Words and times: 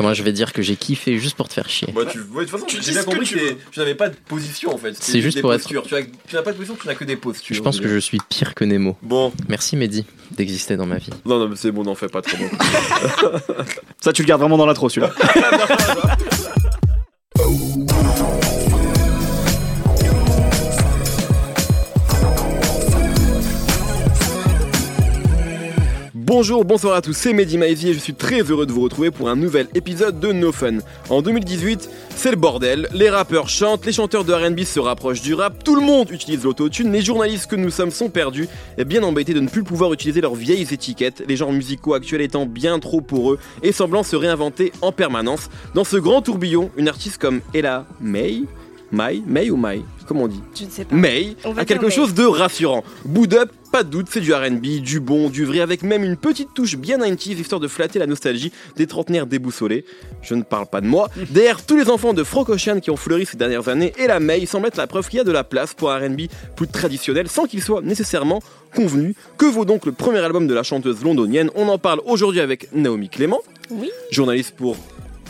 Comment 0.00 0.14
je 0.14 0.22
vais 0.22 0.32
dire 0.32 0.52
que 0.54 0.62
j'ai 0.62 0.76
kiffé 0.76 1.18
juste 1.18 1.36
pour 1.36 1.46
te 1.48 1.52
faire 1.52 1.68
chier 1.68 1.88
Bah, 1.94 2.02
tu... 2.10 2.18
ouais, 2.20 2.24
de 2.24 2.40
toute 2.40 2.50
façon, 2.50 2.64
Tu 2.66 2.76
j'ai 2.82 2.92
bien 2.92 3.00
ce 3.02 3.06
que 3.06 3.10
compris 3.10 3.26
tu 3.26 3.34
que 3.34 3.40
t'es- 3.40 3.46
veux. 3.50 3.58
tu 3.70 3.78
n'avais 3.80 3.94
pas 3.94 4.08
de 4.08 4.14
position 4.28 4.74
en 4.74 4.78
fait. 4.78 4.94
C'était 4.94 5.12
C'est 5.12 5.20
juste 5.20 5.36
des 5.36 5.40
pour 5.42 5.52
être- 5.52 5.60
postures. 5.60 5.82
Tu 5.82 5.94
as- 5.94 6.02
tu 6.02 6.34
n'as 6.34 6.42
pas 6.42 6.52
de 6.52 6.56
position, 6.56 6.76
tu 6.80 6.86
n'as 6.88 6.94
que 6.94 7.04
des 7.04 7.16
postures. 7.16 7.54
Je 7.54 7.60
pense 7.60 7.80
que 7.80 7.88
je 7.88 7.98
suis 7.98 8.18
pire 8.30 8.54
que 8.54 8.64
Nemo. 8.64 8.96
Bon, 9.02 9.30
Merci 9.48 9.76
Mehdi 9.76 10.06
d'exister 10.30 10.76
dans 10.76 10.86
ma 10.86 10.96
vie. 10.96 11.10
non, 11.26 11.38
non, 11.38 11.48
mais 11.48 11.56
c'est 11.56 11.70
bon, 11.70 11.82
n'en 11.82 11.94
fais 11.94 12.08
pas 12.08 12.22
trop. 12.22 12.38
bon. 12.38 12.48
Ça, 14.00 14.12
tu 14.14 14.22
le 14.22 14.26
gardes 14.28 14.40
vraiment 14.40 14.56
dans 14.56 14.66
l'intro, 14.66 14.88
celui-là. 14.88 15.12
Bonjour, 26.32 26.64
bonsoir 26.64 26.94
à 26.94 27.02
tous, 27.02 27.12
c'est 27.12 27.32
Mehdi 27.32 27.58
Maizy 27.58 27.88
et 27.88 27.92
je 27.92 27.98
suis 27.98 28.14
très 28.14 28.42
heureux 28.42 28.64
de 28.64 28.70
vous 28.70 28.82
retrouver 28.82 29.10
pour 29.10 29.28
un 29.28 29.34
nouvel 29.34 29.66
épisode 29.74 30.20
de 30.20 30.30
No 30.30 30.52
Fun. 30.52 30.78
En 31.08 31.22
2018, 31.22 31.90
c'est 32.14 32.30
le 32.30 32.36
bordel, 32.36 32.88
les 32.94 33.10
rappeurs 33.10 33.48
chantent, 33.48 33.84
les 33.84 33.90
chanteurs 33.90 34.24
de 34.24 34.32
R&B 34.32 34.60
se 34.60 34.78
rapprochent 34.78 35.22
du 35.22 35.34
rap, 35.34 35.64
tout 35.64 35.74
le 35.74 35.80
monde 35.80 36.08
utilise 36.12 36.44
l'autotune, 36.44 36.92
les 36.92 37.02
journalistes 37.02 37.50
que 37.50 37.56
nous 37.56 37.70
sommes 37.70 37.90
sont 37.90 38.10
perdus 38.10 38.46
et 38.78 38.84
bien 38.84 39.02
embêtés 39.02 39.34
de 39.34 39.40
ne 39.40 39.48
plus 39.48 39.64
pouvoir 39.64 39.92
utiliser 39.92 40.20
leurs 40.20 40.36
vieilles 40.36 40.72
étiquettes, 40.72 41.24
les 41.26 41.34
genres 41.34 41.50
musicaux 41.50 41.94
actuels 41.94 42.20
étant 42.20 42.46
bien 42.46 42.78
trop 42.78 43.00
pour 43.00 43.32
eux 43.32 43.40
et 43.64 43.72
semblant 43.72 44.04
se 44.04 44.14
réinventer 44.14 44.70
en 44.82 44.92
permanence. 44.92 45.50
Dans 45.74 45.82
ce 45.82 45.96
grand 45.96 46.22
tourbillon, 46.22 46.70
une 46.76 46.86
artiste 46.86 47.18
comme 47.18 47.40
Ella 47.54 47.86
May, 48.00 48.44
May, 48.92 49.22
May 49.26 49.50
ou 49.50 49.56
May, 49.56 49.82
comment 50.06 50.24
on 50.24 50.28
dit 50.28 50.40
Je 50.58 50.64
ne 50.64 50.70
sais 50.70 50.84
pas. 50.84 50.94
May 50.94 51.36
a 51.56 51.64
quelque 51.64 51.86
May. 51.86 51.90
chose 51.92 52.12
de 52.14 52.24
rassurant. 52.24 52.82
Boot 53.04 53.32
Up, 53.34 53.50
pas 53.70 53.84
de 53.84 53.90
doute, 53.90 54.08
c'est 54.10 54.20
du 54.20 54.34
RB, 54.34 54.82
du 54.82 54.98
bon, 54.98 55.30
du 55.30 55.44
vrai, 55.44 55.60
avec 55.60 55.82
même 55.84 56.02
une 56.02 56.16
petite 56.16 56.52
touche 56.54 56.76
bien 56.76 56.98
90s 56.98 57.38
histoire 57.38 57.60
de 57.60 57.68
flatter 57.68 58.00
la 58.00 58.06
nostalgie 58.06 58.50
des 58.76 58.88
trentenaires 58.88 59.26
déboussolés. 59.26 59.84
Je 60.22 60.34
ne 60.34 60.42
parle 60.42 60.66
pas 60.66 60.80
de 60.80 60.86
moi. 60.86 61.08
Derrière 61.30 61.64
tous 61.64 61.76
les 61.76 61.88
enfants 61.88 62.12
de 62.14 62.24
Frank 62.24 62.48
Ocean 62.48 62.80
qui 62.80 62.90
ont 62.90 62.96
fleuri 62.96 63.26
ces 63.26 63.36
dernières 63.36 63.68
années, 63.68 63.92
et 63.96 64.08
la 64.08 64.18
May 64.18 64.44
semble 64.46 64.66
être 64.66 64.76
la 64.76 64.88
preuve 64.88 65.08
qu'il 65.08 65.18
y 65.18 65.20
a 65.20 65.24
de 65.24 65.30
la 65.32 65.44
place 65.44 65.72
pour 65.74 65.92
un 65.92 65.98
RB 66.08 66.22
plus 66.56 66.66
traditionnel 66.66 67.28
sans 67.28 67.46
qu'il 67.46 67.62
soit 67.62 67.82
nécessairement 67.82 68.40
convenu. 68.74 69.14
Que 69.38 69.46
vaut 69.46 69.64
donc 69.64 69.86
le 69.86 69.92
premier 69.92 70.18
album 70.18 70.48
de 70.48 70.54
la 70.54 70.64
chanteuse 70.64 71.02
londonienne? 71.04 71.50
On 71.54 71.68
en 71.68 71.78
parle 71.78 72.00
aujourd'hui 72.06 72.40
avec 72.40 72.72
Naomi 72.74 73.08
Clément, 73.08 73.38
Oui, 73.70 73.90
journaliste 74.10 74.54
pour 74.56 74.76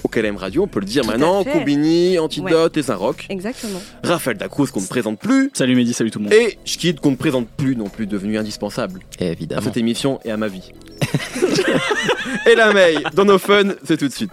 OKLM 0.04 0.36
Radio, 0.36 0.62
on 0.64 0.66
peut 0.66 0.80
le 0.80 0.86
dire 0.86 1.02
Tout 1.02 1.08
maintenant. 1.10 1.44
Combini, 1.44 2.18
Antidote 2.18 2.76
et 2.76 2.82
Saint-Roch. 2.82 3.26
exactement. 3.28 3.80
Raphaël 4.02 4.36
Dacruz 4.38 4.68
qu'on 4.68 4.80
ne 4.80 4.86
présente 4.86 5.18
plus. 5.18 5.50
Salut 5.54 5.74
Mehdi, 5.76 5.92
salut 5.92 6.10
tout 6.10 6.18
le 6.18 6.24
monde. 6.24 6.32
Et 6.34 6.58
Schkid 6.64 7.00
qu'on 7.00 7.10
ne 7.12 7.16
présente 7.16 7.48
plus 7.48 7.76
non 7.76 7.88
plus, 7.88 8.06
devenu 8.06 8.38
indispensable 8.38 9.00
Et 9.18 9.28
à 9.28 9.32
évidemment. 9.32 9.62
cette 9.62 9.76
émission 9.76 10.20
et 10.24 10.30
à 10.30 10.36
ma 10.36 10.48
vie. 10.48 10.72
et 12.50 12.54
la 12.54 12.72
May, 12.72 12.94
dans 13.14 13.24
nos 13.24 13.38
fun, 13.38 13.64
c'est 13.84 13.96
tout 13.96 14.08
de 14.08 14.12
suite. 14.12 14.30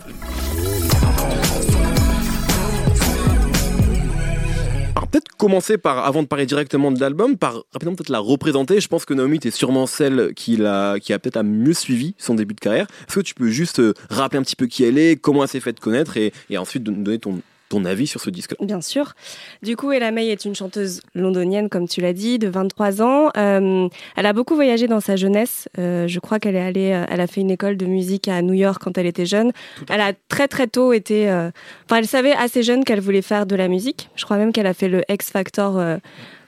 Peut-être 5.11 5.29
commencer 5.37 5.77
par, 5.77 6.05
avant 6.05 6.21
de 6.21 6.27
parler 6.27 6.45
directement 6.45 6.91
de 6.91 6.99
l'album, 6.99 7.37
par 7.37 7.63
rapidement 7.71 7.95
peut-être 7.95 8.09
la 8.09 8.19
représenter. 8.19 8.81
Je 8.81 8.87
pense 8.89 9.05
que 9.05 9.13
Naomi, 9.13 9.39
t'es 9.39 9.51
sûrement 9.51 9.87
celle 9.87 10.33
qui, 10.35 10.57
l'a, 10.57 10.99
qui 10.99 11.13
a 11.13 11.19
peut-être 11.19 11.37
à 11.37 11.43
mieux 11.43 11.73
suivi 11.73 12.13
son 12.17 12.35
début 12.35 12.53
de 12.53 12.59
carrière. 12.59 12.87
Est-ce 13.07 13.15
que 13.15 13.21
tu 13.21 13.33
peux 13.33 13.49
juste 13.49 13.79
euh, 13.79 13.93
rappeler 14.09 14.39
un 14.39 14.43
petit 14.43 14.57
peu 14.57 14.67
qui 14.67 14.83
elle 14.83 14.97
est, 14.97 15.15
comment 15.15 15.43
elle 15.43 15.49
s'est 15.49 15.61
fait 15.61 15.79
connaître 15.79 16.17
et, 16.17 16.33
et 16.49 16.57
ensuite 16.57 16.83
donner 16.83 17.19
ton, 17.19 17.39
ton 17.69 17.83
avis 17.85 18.07
sur 18.07 18.21
ce 18.21 18.29
disque 18.29 18.55
Bien 18.61 18.79
sûr. 18.81 19.13
Du 19.61 19.75
coup, 19.75 19.91
Ella 19.91 20.11
May 20.11 20.27
est 20.27 20.45
une 20.45 20.55
chanteuse 20.55 21.01
londonienne, 21.15 21.67
comme 21.69 21.87
tu 21.87 21.99
l'as 22.01 22.13
dit, 22.13 22.39
de 22.39 22.47
23 22.47 23.01
ans. 23.01 23.29
Euh, 23.35 23.89
elle 24.15 24.25
a 24.25 24.33
beaucoup 24.33 24.55
voyagé 24.55 24.87
dans 24.87 24.99
sa 25.01 25.15
jeunesse. 25.15 25.67
Euh, 25.77 26.07
je 26.07 26.19
crois 26.19 26.39
qu'elle 26.39 26.55
est 26.55 26.61
allée, 26.61 26.91
euh, 26.93 27.05
elle 27.09 27.19
a 27.21 27.27
fait 27.27 27.41
une 27.41 27.51
école 27.51 27.75
de 27.77 27.85
musique 27.85 28.27
à 28.27 28.41
New 28.41 28.53
York 28.53 28.81
quand 28.83 28.97
elle 28.97 29.05
était 29.05 29.25
jeune. 29.25 29.51
Elle 29.89 30.01
a 30.01 30.13
très 30.29 30.47
très 30.47 30.67
tôt 30.67 30.93
été, 30.93 31.29
euh, 31.29 31.49
enfin, 31.85 31.97
elle 31.99 32.07
savait 32.07 32.33
assez 32.33 32.63
jeune 32.63 32.83
qu'elle 32.85 33.01
voulait 33.01 33.21
faire 33.21 33.45
de 33.45 33.55
la 33.55 33.67
musique. 33.67 34.09
Je 34.15 34.23
crois 34.25 34.37
même 34.37 34.53
qu'elle 34.53 34.67
a 34.67 34.73
fait 34.73 34.87
le 34.89 35.03
X 35.09 35.29
Factor 35.31 35.77
euh, 35.77 35.97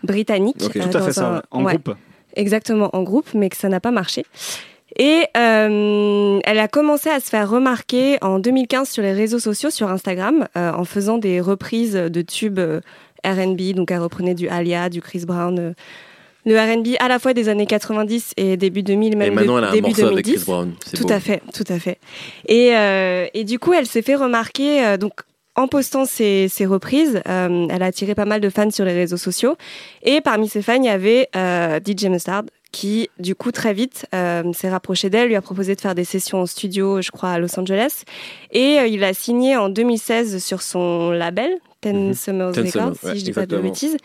britannique. 0.04 0.58
Ok. 0.64 0.78
euh, 0.78 0.90
Tout 0.90 0.98
à 0.98 1.02
fait 1.02 1.14
ça, 1.14 1.36
un- 1.38 1.42
en 1.52 1.64
ouais. 1.64 1.74
groupe. 1.74 1.96
Exactement, 2.36 2.90
en 2.94 3.02
groupe, 3.04 3.28
mais 3.34 3.50
que 3.50 3.58
ça 3.58 3.70
n'a 3.70 3.80
pas 3.80 3.92
marché. 3.92 4.24
Et 4.98 5.24
euh, 5.38 6.40
elle 6.44 6.60
a 6.60 6.68
commencé 6.68 7.10
à 7.10 7.20
se 7.20 7.30
faire 7.30 7.50
remarquer 7.50 8.18
en 8.22 8.40
2015 8.40 8.90
sur 8.90 9.04
les 9.04 9.14
réseaux 9.14 9.40
sociaux, 9.40 9.70
sur 9.70 9.90
Instagram, 9.90 10.48
euh, 10.58 10.72
en 10.72 10.84
faisant 10.86 11.18
des 11.18 11.42
reprises 11.42 11.94
de 11.94 12.22
tubes 12.22 12.60
euh, 12.60 12.82
R&B. 13.26 13.74
Donc 13.76 13.92
elle 13.92 14.00
reprenait 14.00 14.34
du 14.36 14.48
Alia, 14.50 14.90
du 14.90 15.02
Chris 15.02 15.24
Brown, 15.26 15.58
euh, 15.60 15.74
le 16.46 16.58
R&B 16.58 16.96
à 17.00 17.08
la 17.08 17.20
fois 17.20 17.34
des 17.34 17.50
années 17.50 17.66
90 17.68 18.34
et 18.38 18.58
début 18.58 18.82
2000, 18.82 19.14
Et 19.14 19.16
même 19.16 19.34
maintenant, 19.34 19.54
de- 19.56 19.60
elle 19.60 19.66
a 19.66 19.70
un 19.70 19.74
début 19.74 19.88
morceau 19.90 20.06
avec 20.08 20.26
2010. 20.26 20.36
Chris 20.36 20.44
Brown. 20.52 20.74
Tout 20.96 21.04
beau. 21.08 21.14
à 21.14 21.20
fait, 21.20 21.42
tout 21.54 21.66
à 21.68 21.80
fait. 21.80 21.98
Et, 22.48 22.72
euh, 22.76 23.28
et 23.34 23.44
du 23.44 23.60
coup, 23.60 23.74
elle 23.74 23.86
s'est 23.86 24.02
fait 24.02 24.16
remarquer, 24.16 24.86
euh, 24.86 24.98
donc 24.98 25.14
en 25.56 25.68
postant 25.68 26.06
ses, 26.06 26.48
ses 26.48 26.66
reprises, 26.66 27.22
euh, 27.28 27.68
elle 27.70 27.84
a 27.84 27.88
attiré 27.88 28.16
pas 28.16 28.24
mal 28.24 28.40
de 28.40 28.50
fans 28.50 28.72
sur 28.72 28.86
les 28.86 28.94
réseaux 28.94 29.18
sociaux. 29.18 29.58
Et 30.04 30.22
parmi 30.22 30.48
ces 30.48 30.62
fans, 30.62 30.76
il 30.82 30.86
y 30.86 30.90
avait 30.90 31.28
euh, 31.36 31.80
DJ 31.86 32.06
Mustard, 32.06 32.44
qui, 32.72 33.10
du 33.20 33.36
coup, 33.36 33.52
très 33.52 33.74
vite, 33.74 34.06
euh, 34.14 34.54
s'est 34.54 34.70
rapproché 34.70 35.10
d'elle, 35.10 35.30
lui 35.30 35.36
a 35.36 35.42
proposé 35.42 35.76
de 35.76 35.82
faire 35.82 35.96
des 35.96 36.04
sessions 36.04 36.42
en 36.42 36.46
studio, 36.46 37.02
je 37.02 37.12
crois, 37.12 37.32
à 37.32 37.40
Los 37.40 37.60
Angeles. 37.60 38.04
Et 38.52 38.80
euh, 38.80 38.88
il 38.88 39.04
a 39.04 39.14
signé 39.14 39.58
en 39.58 39.70
2016 39.70 40.44
sur 40.44 40.62
son 40.62 41.12
label, 41.12 41.52
Ten 41.82 42.08
Mhm. 42.08 42.14
Summers 42.14 42.52
Ten 42.52 42.66
Records, 42.66 42.96
si 43.02 43.20
je 43.20 43.24
dis 43.26 43.32
pas 43.32 43.46
de 43.46 43.58
bêtises. 43.58 43.96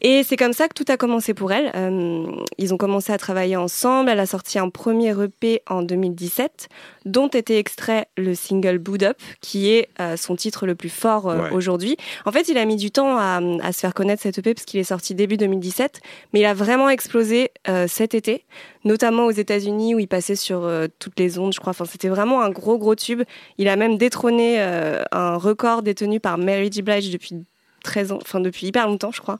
Et 0.00 0.22
c'est 0.22 0.36
comme 0.36 0.54
ça 0.54 0.68
que 0.68 0.74
tout 0.74 0.86
a 0.88 0.96
commencé 0.96 1.34
pour 1.34 1.52
elle. 1.52 1.70
Euh, 1.74 2.26
ils 2.56 2.72
ont 2.72 2.78
commencé 2.78 3.12
à 3.12 3.18
travailler 3.18 3.56
ensemble. 3.56 4.08
Elle 4.10 4.20
a 4.20 4.26
sorti 4.26 4.58
un 4.58 4.70
premier 4.70 5.10
EP 5.22 5.62
en 5.68 5.82
2017, 5.82 6.68
dont 7.04 7.28
était 7.28 7.58
extrait 7.58 8.06
le 8.16 8.34
single 8.34 8.78
Boot 8.78 9.02
Up, 9.02 9.18
qui 9.42 9.70
est 9.70 9.88
euh, 10.00 10.16
son 10.16 10.34
titre 10.34 10.66
le 10.66 10.74
plus 10.74 10.88
fort 10.88 11.28
euh, 11.28 11.40
Ouais. 11.42 11.50
aujourd'hui. 11.52 11.96
En 12.24 12.32
fait, 12.32 12.48
il 12.48 12.56
a 12.56 12.64
mis 12.64 12.76
du 12.76 12.90
temps 12.90 13.16
à, 13.18 13.40
à 13.62 13.72
se 13.72 13.80
faire 13.80 13.92
connaître 13.94 14.22
cet 14.22 14.38
EP 14.38 14.54
parce 14.54 14.64
qu'il 14.64 14.80
est 14.80 14.84
sorti 14.84 15.14
début 15.14 15.36
2017, 15.36 16.00
mais 16.32 16.40
il 16.40 16.44
a 16.46 16.54
vraiment 16.54 16.88
explosé 16.88 17.50
cet 17.86 18.14
été, 18.14 18.44
notamment 18.84 19.26
aux 19.26 19.30
États-Unis 19.30 19.94
où 19.94 19.98
il 19.98 20.08
passait 20.08 20.36
sur 20.36 20.64
euh, 20.64 20.86
toutes 20.98 21.18
les 21.18 21.38
ondes, 21.38 21.52
je 21.52 21.60
crois. 21.60 21.70
Enfin, 21.70 21.84
c'était 21.84 22.08
vraiment 22.08 22.42
un 22.42 22.50
gros 22.50 22.78
gros 22.78 22.94
tube. 22.94 23.22
Il 23.58 23.68
a 23.68 23.76
même 23.76 23.98
détrôné 23.98 24.56
euh, 24.60 25.02
un 25.12 25.36
record 25.36 25.82
détenu 25.82 26.20
par 26.20 26.38
Mary 26.38 26.70
J. 26.72 26.82
Blige 26.82 27.10
depuis 27.10 27.44
13 27.82 28.12
ans, 28.12 28.18
enfin 28.20 28.40
depuis 28.40 28.66
hyper 28.66 28.86
longtemps, 28.86 29.10
je 29.10 29.20
crois. 29.22 29.38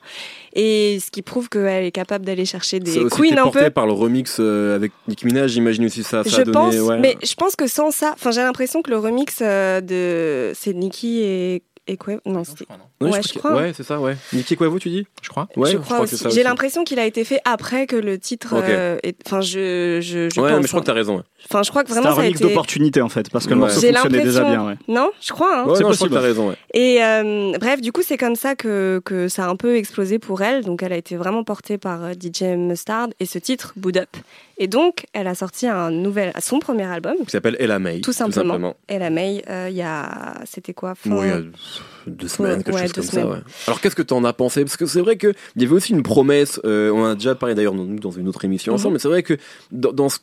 Et 0.55 0.99
ce 0.99 1.11
qui 1.11 1.21
prouve 1.21 1.51
qu'elle 1.51 1.85
est 1.85 1.91
capable 1.91 2.25
d'aller 2.25 2.47
chercher 2.47 2.81
des 2.81 3.05
queens 3.11 3.37
un 3.37 3.43
porté 3.43 3.65
peu. 3.65 3.71
par 3.71 3.87
le 3.87 3.93
remix 3.93 4.39
euh, 4.41 4.75
avec 4.77 4.93
Nicki 5.09 5.27
Minaj, 5.27 5.51
j'imagine 5.51 5.85
aussi 5.85 6.03
ça, 6.03 6.25
ça 6.25 6.31
Je 6.31 6.41
a 6.41 6.45
donné. 6.45 6.53
pense, 6.55 6.77
ouais. 6.77 6.99
mais 6.99 7.19
je 7.23 7.35
pense 7.35 7.55
que 7.55 7.67
sans 7.67 7.91
ça, 7.91 8.13
enfin 8.15 8.31
j'ai 8.31 8.41
l'impression 8.41 8.81
que 8.81 8.91
le 8.91 8.97
remix 8.97 9.41
de 9.43 10.53
c'est 10.55 10.73
Nicki 10.73 11.21
et 11.21 11.63
et 11.91 11.97
quoi 11.97 12.15
Non, 12.27 12.45
c'était 12.45 12.65
Ouais, 13.01 13.11
ouais, 13.11 13.21
je 13.23 13.39
crois. 13.39 13.55
Ouais, 13.57 13.73
c'est 13.75 13.83
ça, 13.83 13.99
ouais. 14.01 14.17
Nicki 14.33 14.57
Quavo, 14.57 14.79
tu 14.79 14.89
dis? 14.91 15.07
Je 15.23 15.29
crois. 15.29 15.49
Ouais, 15.57 15.71
je 15.71 15.79
crois, 15.79 16.01
que 16.01 16.07
c'est 16.07 16.15
aussi. 16.17 16.25
ça 16.25 16.29
J'ai 16.31 16.43
l'impression 16.43 16.85
qu'il 16.85 16.99
a 16.99 17.07
été 17.07 17.25
fait 17.25 17.41
après 17.45 17.87
que 17.87 17.97
le 17.97 18.19
titre. 18.19 18.57
Ok. 18.59 18.65
euh, 18.69 18.99
est- 19.03 19.17
Enfin, 19.27 19.41
je 19.41 19.99
je, 20.03 20.29
je 20.33 20.41
Ouais, 20.41 20.51
pense. 20.51 20.57
mais 20.59 20.63
je 20.65 20.69
crois 20.69 20.79
hein. 20.79 20.83
que 20.83 20.87
t'as 20.87 20.93
raison. 20.93 21.17
ouais. 21.17 21.23
Enfin, 21.49 21.63
je 21.63 21.71
crois 21.71 21.83
que 21.83 21.89
C'est 21.89 21.95
vraiment 21.95 22.11
un 22.11 22.15
ça 22.15 22.21
a 22.21 22.25
remix 22.25 22.39
été. 22.41 22.49
d'opportunité 22.49 23.01
en 23.01 23.09
fait, 23.09 23.31
parce 23.31 23.47
que 23.47 23.51
le 23.55 23.61
morceau 23.61 23.81
fonctionnait 23.81 24.23
déjà 24.23 24.45
bien. 24.45 24.67
Ouais. 24.67 24.75
Non, 24.89 25.11
je 25.21 25.33
crois. 25.33 25.61
hein. 25.61 25.65
Ouais, 25.67 25.75
c'est 25.77 25.83
possible. 25.85 26.11
t'as 26.15 26.21
raison. 26.21 26.49
ouais. 26.51 26.57
Et 26.75 27.03
euh, 27.03 27.53
bref, 27.59 27.81
du 27.81 27.91
coup, 27.93 28.03
c'est 28.03 28.19
comme 28.19 28.37
ça 28.37 28.55
que, 28.55 29.01
que 29.05 29.29
ça 29.29 29.47
a 29.47 29.49
un 29.49 29.57
peu 29.57 29.77
explosé 29.77 30.19
pour 30.19 30.43
elle. 30.43 30.65
Donc, 30.65 30.83
elle 30.83 30.93
a 30.93 30.97
été 30.97 31.17
vraiment 31.17 31.43
portée 31.45 31.79
par 31.79 32.05
euh, 32.05 32.13
DJ 32.13 32.43
Mustard 32.57 33.09
et 33.19 33.25
ce 33.27 33.39
titre, 33.39 33.73
Boot 33.77 33.97
Up. 33.97 34.09
Et 34.59 34.67
donc, 34.69 35.07
elle 35.15 35.27
a 35.27 35.35
sorti 35.35 35.67
un 35.67 35.91
nouvel, 35.91 36.33
son 36.41 36.59
premier 36.59 36.85
album, 36.85 37.15
Qui 37.25 37.31
s'appelle 37.31 37.57
Ella 37.59 37.79
May. 37.79 38.03
Tout 38.03 38.13
simplement. 38.13 38.75
Elle 38.89 39.03
a 39.03 39.09
May, 39.11 39.43
il 39.71 39.75
y 39.75 39.81
a. 39.83 40.35
C'était 40.45 40.75
quoi 40.75 40.95
deux 42.07 42.29
semaines, 42.29 42.63
quelque 42.63 42.75
Ouais, 42.77 42.83
chose 42.83 42.93
comme 42.93 43.05
semaines. 43.05 43.25
ça. 43.27 43.31
Ouais. 43.33 43.39
Alors 43.67 43.81
qu'est-ce 43.81 43.97
que 43.97 44.03
t'en 44.03 44.25
as 44.25 44.33
pensé? 44.33 44.65
Parce 44.65 44.77
que 44.77 44.87
c'est 44.87 45.01
vrai 45.01 45.17
qu'il 45.17 45.35
y 45.57 45.65
avait 45.65 45.75
aussi 45.75 45.93
une 45.93 46.03
promesse, 46.03 46.61
euh, 46.65 46.91
on 46.91 47.03
en 47.03 47.07
a 47.07 47.15
déjà 47.15 47.35
parlé 47.35 47.55
d'ailleurs 47.55 47.75
dans, 47.75 48.11
une 48.11 48.29
autre 48.29 48.45
émission 48.45 48.73
ensemble, 48.75 48.91
Mhm. 48.91 48.93
mais 48.95 48.99
c'est 49.01 49.09
vrai 49.09 49.23
que 49.23 49.37
dans, 49.73 49.93
dans 49.93 50.09
ce 50.09 50.19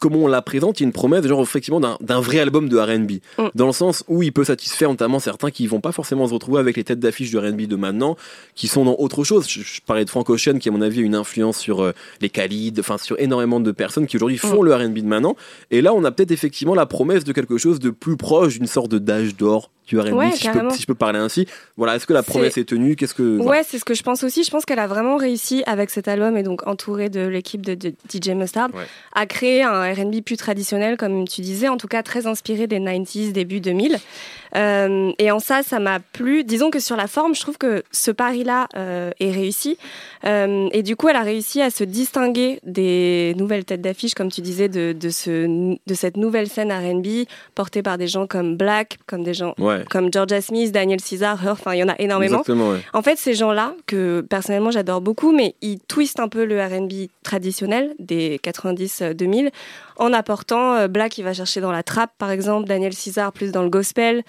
comment 0.00 0.24
on 0.24 0.26
la 0.26 0.42
présente, 0.42 0.80
il 0.80 0.82
y 0.82 0.84
a 0.84 0.88
une 0.88 0.92
promesse 0.92 1.24
genre 1.28 1.40
effectivement 1.42 1.78
d'un 1.78 2.20
vrai 2.20 2.40
album 2.40 2.68
de 2.68 2.76
R&B, 2.76 3.20
Mm. 3.38 3.50
dans 3.54 3.66
le 3.68 3.72
sens 3.72 4.02
où 4.08 4.24
il 4.24 4.32
peut 4.32 4.42
satisfaire 4.42 4.88
notamment 4.90 5.20
certains 5.20 5.52
qui 5.52 5.68
vont 5.68 5.78
pas 5.80 5.92
forcément 5.92 6.26
se 6.26 6.34
retrouver 6.34 6.58
avec 6.58 6.76
les 6.76 6.82
têtes 6.82 6.98
d'affiche 6.98 7.30
du 7.30 7.38
R&B 7.38 7.68
de 7.68 7.76
maintenant, 7.76 8.16
qui 8.56 8.66
sont 8.66 8.84
dans 8.84 8.96
autre 8.98 9.22
chose. 9.22 9.46
Je, 9.48 9.60
je 9.60 9.80
parlais 9.86 10.04
de 10.04 10.10
Frank 10.10 10.28
Ocean 10.28 10.58
qui 10.58 10.68
à 10.68 10.72
mon 10.72 10.82
avis 10.82 10.98
a 10.98 11.02
une 11.04 11.14
influence 11.14 11.56
sur 11.56 11.84
euh, 11.84 11.92
les 12.20 12.30
Khalid, 12.30 12.80
enfin 12.80 12.98
sur 12.98 13.16
énormément 13.20 13.60
de 13.60 13.70
personnes 13.70 14.08
qui 14.08 14.16
aujourd'hui 14.16 14.38
font 14.38 14.62
le 14.62 14.74
R&B 14.74 14.94
de 14.98 15.06
maintenant. 15.06 15.36
Et 15.70 15.80
là, 15.80 15.94
on 15.94 16.02
a 16.02 16.10
peut-être 16.10 16.32
effectivement 16.32 16.74
la 16.74 16.86
promesse 16.86 17.22
de 17.22 17.32
quelque 17.32 17.56
chose 17.56 17.78
de 17.78 17.90
plus 17.90 18.16
proche 18.16 18.54
d'une 18.58 18.66
sorte 18.66 18.90
de 18.90 18.98
d'âge 18.98 19.36
d'or 19.36 19.70
du 19.92 20.00
R&B, 20.00 20.14
Ouais, 20.16 20.30
si, 20.32 20.38
je 20.38 20.46
peux, 20.48 20.52
carrément. 20.54 20.70
si 20.70 20.82
je 20.82 20.86
peux 20.86 20.94
parler 20.94 21.18
ainsi. 21.18 21.46
Voilà, 21.76 21.96
est-ce 21.96 22.06
que 22.06 22.12
la 22.12 22.22
promesse 22.22 22.56
est 22.58 22.64
tenue? 22.64 22.96
Qu'est-ce 22.96 23.14
que 23.14 23.36
voilà. 23.36 23.50
Ouais, 23.60 23.66
c'est 23.66 23.78
ce 23.78 23.84
que 23.84 23.94
je 23.94 24.02
pense 24.02 24.22
aussi. 24.24 24.42
Je 24.44 24.50
pense 24.50 24.64
qu'elle 24.64 24.78
a 24.78 24.86
vraiment 24.86 25.16
réussi 25.16 25.62
avec 25.66 25.90
cet 25.90 26.08
album 26.08 26.36
et 26.36 26.42
donc 26.42 26.66
entourée 26.66 27.08
de 27.10 27.26
l'équipe 27.26 27.64
de, 27.64 27.74
de 27.74 27.94
DJ 28.12 28.30
Mustard 28.30 28.70
Ouais. 28.74 28.84
à 29.14 29.26
créer 29.26 29.62
un 29.62 29.92
R&B 29.92 30.22
plus 30.24 30.36
traditionnel, 30.36 30.96
comme 30.96 31.26
tu 31.28 31.40
disais, 31.42 31.68
en 31.68 31.76
tout 31.76 31.88
cas 31.88 32.02
très 32.02 32.26
inspiré 32.26 32.66
des 32.66 32.78
90s, 32.78 33.32
début 33.32 33.60
2000. 33.60 33.98
Euh, 34.56 35.12
et 35.18 35.30
en 35.30 35.38
ça, 35.38 35.62
ça 35.62 35.78
m'a 35.78 36.00
plu. 36.00 36.44
Disons 36.44 36.70
que 36.70 36.78
sur 36.80 36.96
la 36.96 37.06
forme, 37.06 37.34
je 37.34 37.40
trouve 37.40 37.58
que 37.58 37.82
ce 37.90 38.10
pari-là 38.10 38.68
euh, 38.76 39.10
est 39.20 39.30
réussi. 39.30 39.78
Euh, 40.24 40.68
et 40.72 40.82
du 40.82 40.96
coup, 40.96 41.08
elle 41.08 41.16
a 41.16 41.22
réussi 41.22 41.60
à 41.62 41.70
se 41.70 41.84
distinguer 41.84 42.60
des 42.64 43.34
nouvelles 43.38 43.64
têtes 43.64 43.80
d'affiche, 43.80 44.14
comme 44.14 44.30
tu 44.30 44.40
disais, 44.40 44.68
de, 44.68 44.92
de, 44.92 45.08
ce, 45.10 45.46
de 45.86 45.94
cette 45.94 46.16
nouvelle 46.16 46.48
scène 46.48 46.70
R&B 46.72 47.26
portée 47.54 47.82
par 47.82 47.98
des 47.98 48.06
gens 48.08 48.26
comme 48.26 48.56
Black, 48.56 48.98
comme 49.06 49.22
des 49.24 49.34
gens 49.34 49.54
Ouais. 49.58 49.84
comme 49.90 50.12
Georgia 50.12 50.40
Smith, 50.40 50.72
Daniel 50.72 51.00
Caesar, 51.00 51.42
Her, 51.44 51.52
enfin 51.52 51.74
il 51.74 51.78
y 51.78 51.82
en 51.82 51.88
a 51.88 51.94
énormément. 51.98 52.38
Exactement, 52.40 52.70
ouais. 52.70 52.80
En 52.92 53.02
fait, 53.02 53.16
ces 53.16 53.34
gens-là, 53.34 53.74
que 53.86 54.20
personnellement 54.28 54.70
j'adore 54.70 55.00
beaucoup, 55.00 55.32
mais 55.32 55.54
ils 55.62 55.78
twistent 55.80 56.20
un 56.20 56.28
peu 56.28 56.44
le 56.44 56.62
RB 56.62 57.08
traditionnel 57.22 57.94
des 57.98 58.38
90-2000 58.42 59.50
en 59.96 60.12
apportant 60.12 60.74
euh, 60.74 60.88
Black, 60.88 61.18
il 61.18 61.24
va 61.24 61.34
chercher 61.34 61.60
dans 61.60 61.72
la 61.72 61.82
trap 61.82 62.10
par 62.18 62.30
exemple, 62.30 62.68
Daniel 62.68 62.92
Caesar 62.94 63.32
plus 63.32 63.52
dans 63.52 63.62
le 63.62 63.70
gospel, 63.70 64.22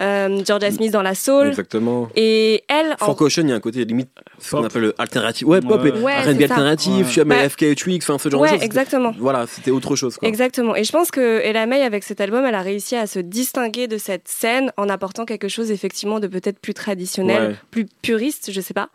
euh, 0.00 0.42
Georgia 0.46 0.70
Smith 0.70 0.92
dans 0.92 1.02
la 1.02 1.14
soul. 1.14 1.48
Exactement. 1.48 2.08
Et 2.16 2.64
elle, 2.68 2.92
en- 3.00 3.04
Frank 3.06 3.20
Ocean, 3.20 3.42
il 3.44 3.50
y 3.50 3.52
a 3.52 3.56
un 3.56 3.60
côté 3.60 3.84
limite, 3.84 4.10
ce 4.40 4.56
qu'on 4.56 4.64
appelle 4.64 4.82
le 4.82 4.94
alternatif. 4.98 5.46
Ouais, 5.46 5.60
pop 5.60 5.80
Ouais, 5.82 5.90
R&B 6.22 6.42
alternatif, 6.42 6.92
Ouais. 6.96 7.04
je 7.04 7.10
suis 7.10 7.24
Bah, 7.24 7.48
FK 7.48 7.74
Twix, 7.76 8.04
enfin 8.08 8.18
ce 8.18 8.28
genre 8.28 8.42
de 8.42 8.48
choses. 8.48 8.62
exactement. 8.62 9.12
Voilà, 9.18 9.46
c'était 9.46 9.70
autre 9.70 9.96
chose. 9.96 10.16
Quoi. 10.16 10.28
Exactement. 10.28 10.74
Et 10.76 10.84
je 10.84 10.92
pense 10.92 11.10
que 11.10 11.40
Ella 11.42 11.66
May, 11.66 11.82
avec 11.82 12.04
cet 12.04 12.20
album, 12.20 12.44
elle 12.44 12.54
a 12.54 12.62
réussi 12.62 12.96
à 12.96 13.06
se 13.06 13.18
distinguer 13.18 13.86
de 13.88 13.98
cette 13.98 14.28
scène 14.28 14.72
en 14.76 14.88
apportant 14.88 15.24
quelque 15.24 15.48
chose 15.48 15.70
effectivement 15.70 16.20
de 16.20 16.26
peut-être 16.26 16.58
plus 16.58 16.74
traditionnel, 16.74 17.42
Ouais. 17.50 17.56
plus 17.70 17.86
puriste, 18.02 18.50
je 18.52 18.60
sais 18.60 18.74
pas. 18.74 18.88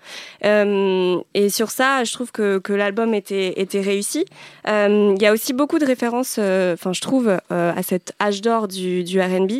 Euh, 0.43 1.17
et 1.33 1.49
sur 1.49 1.71
ça, 1.71 2.03
je 2.03 2.13
trouve 2.13 2.31
que, 2.31 2.57
que 2.59 2.73
l'album 2.73 3.13
était, 3.13 3.59
était 3.59 3.81
réussi. 3.81 4.25
Euh, 4.67 5.13
Il 5.17 5.21
y 5.21 5.25
a 5.25 5.31
aussi 5.33 5.53
beaucoup 5.53 5.79
de 5.79 5.85
références, 5.85 6.37
euh, 6.39 6.73
enfin 6.73 6.93
je 6.93 7.01
trouve, 7.01 7.27
euh, 7.51 7.71
à 7.75 7.83
cet 7.83 8.13
âge 8.21 8.41
d'or 8.41 8.67
du, 8.67 9.03
du 9.03 9.19
R&B. 9.21 9.51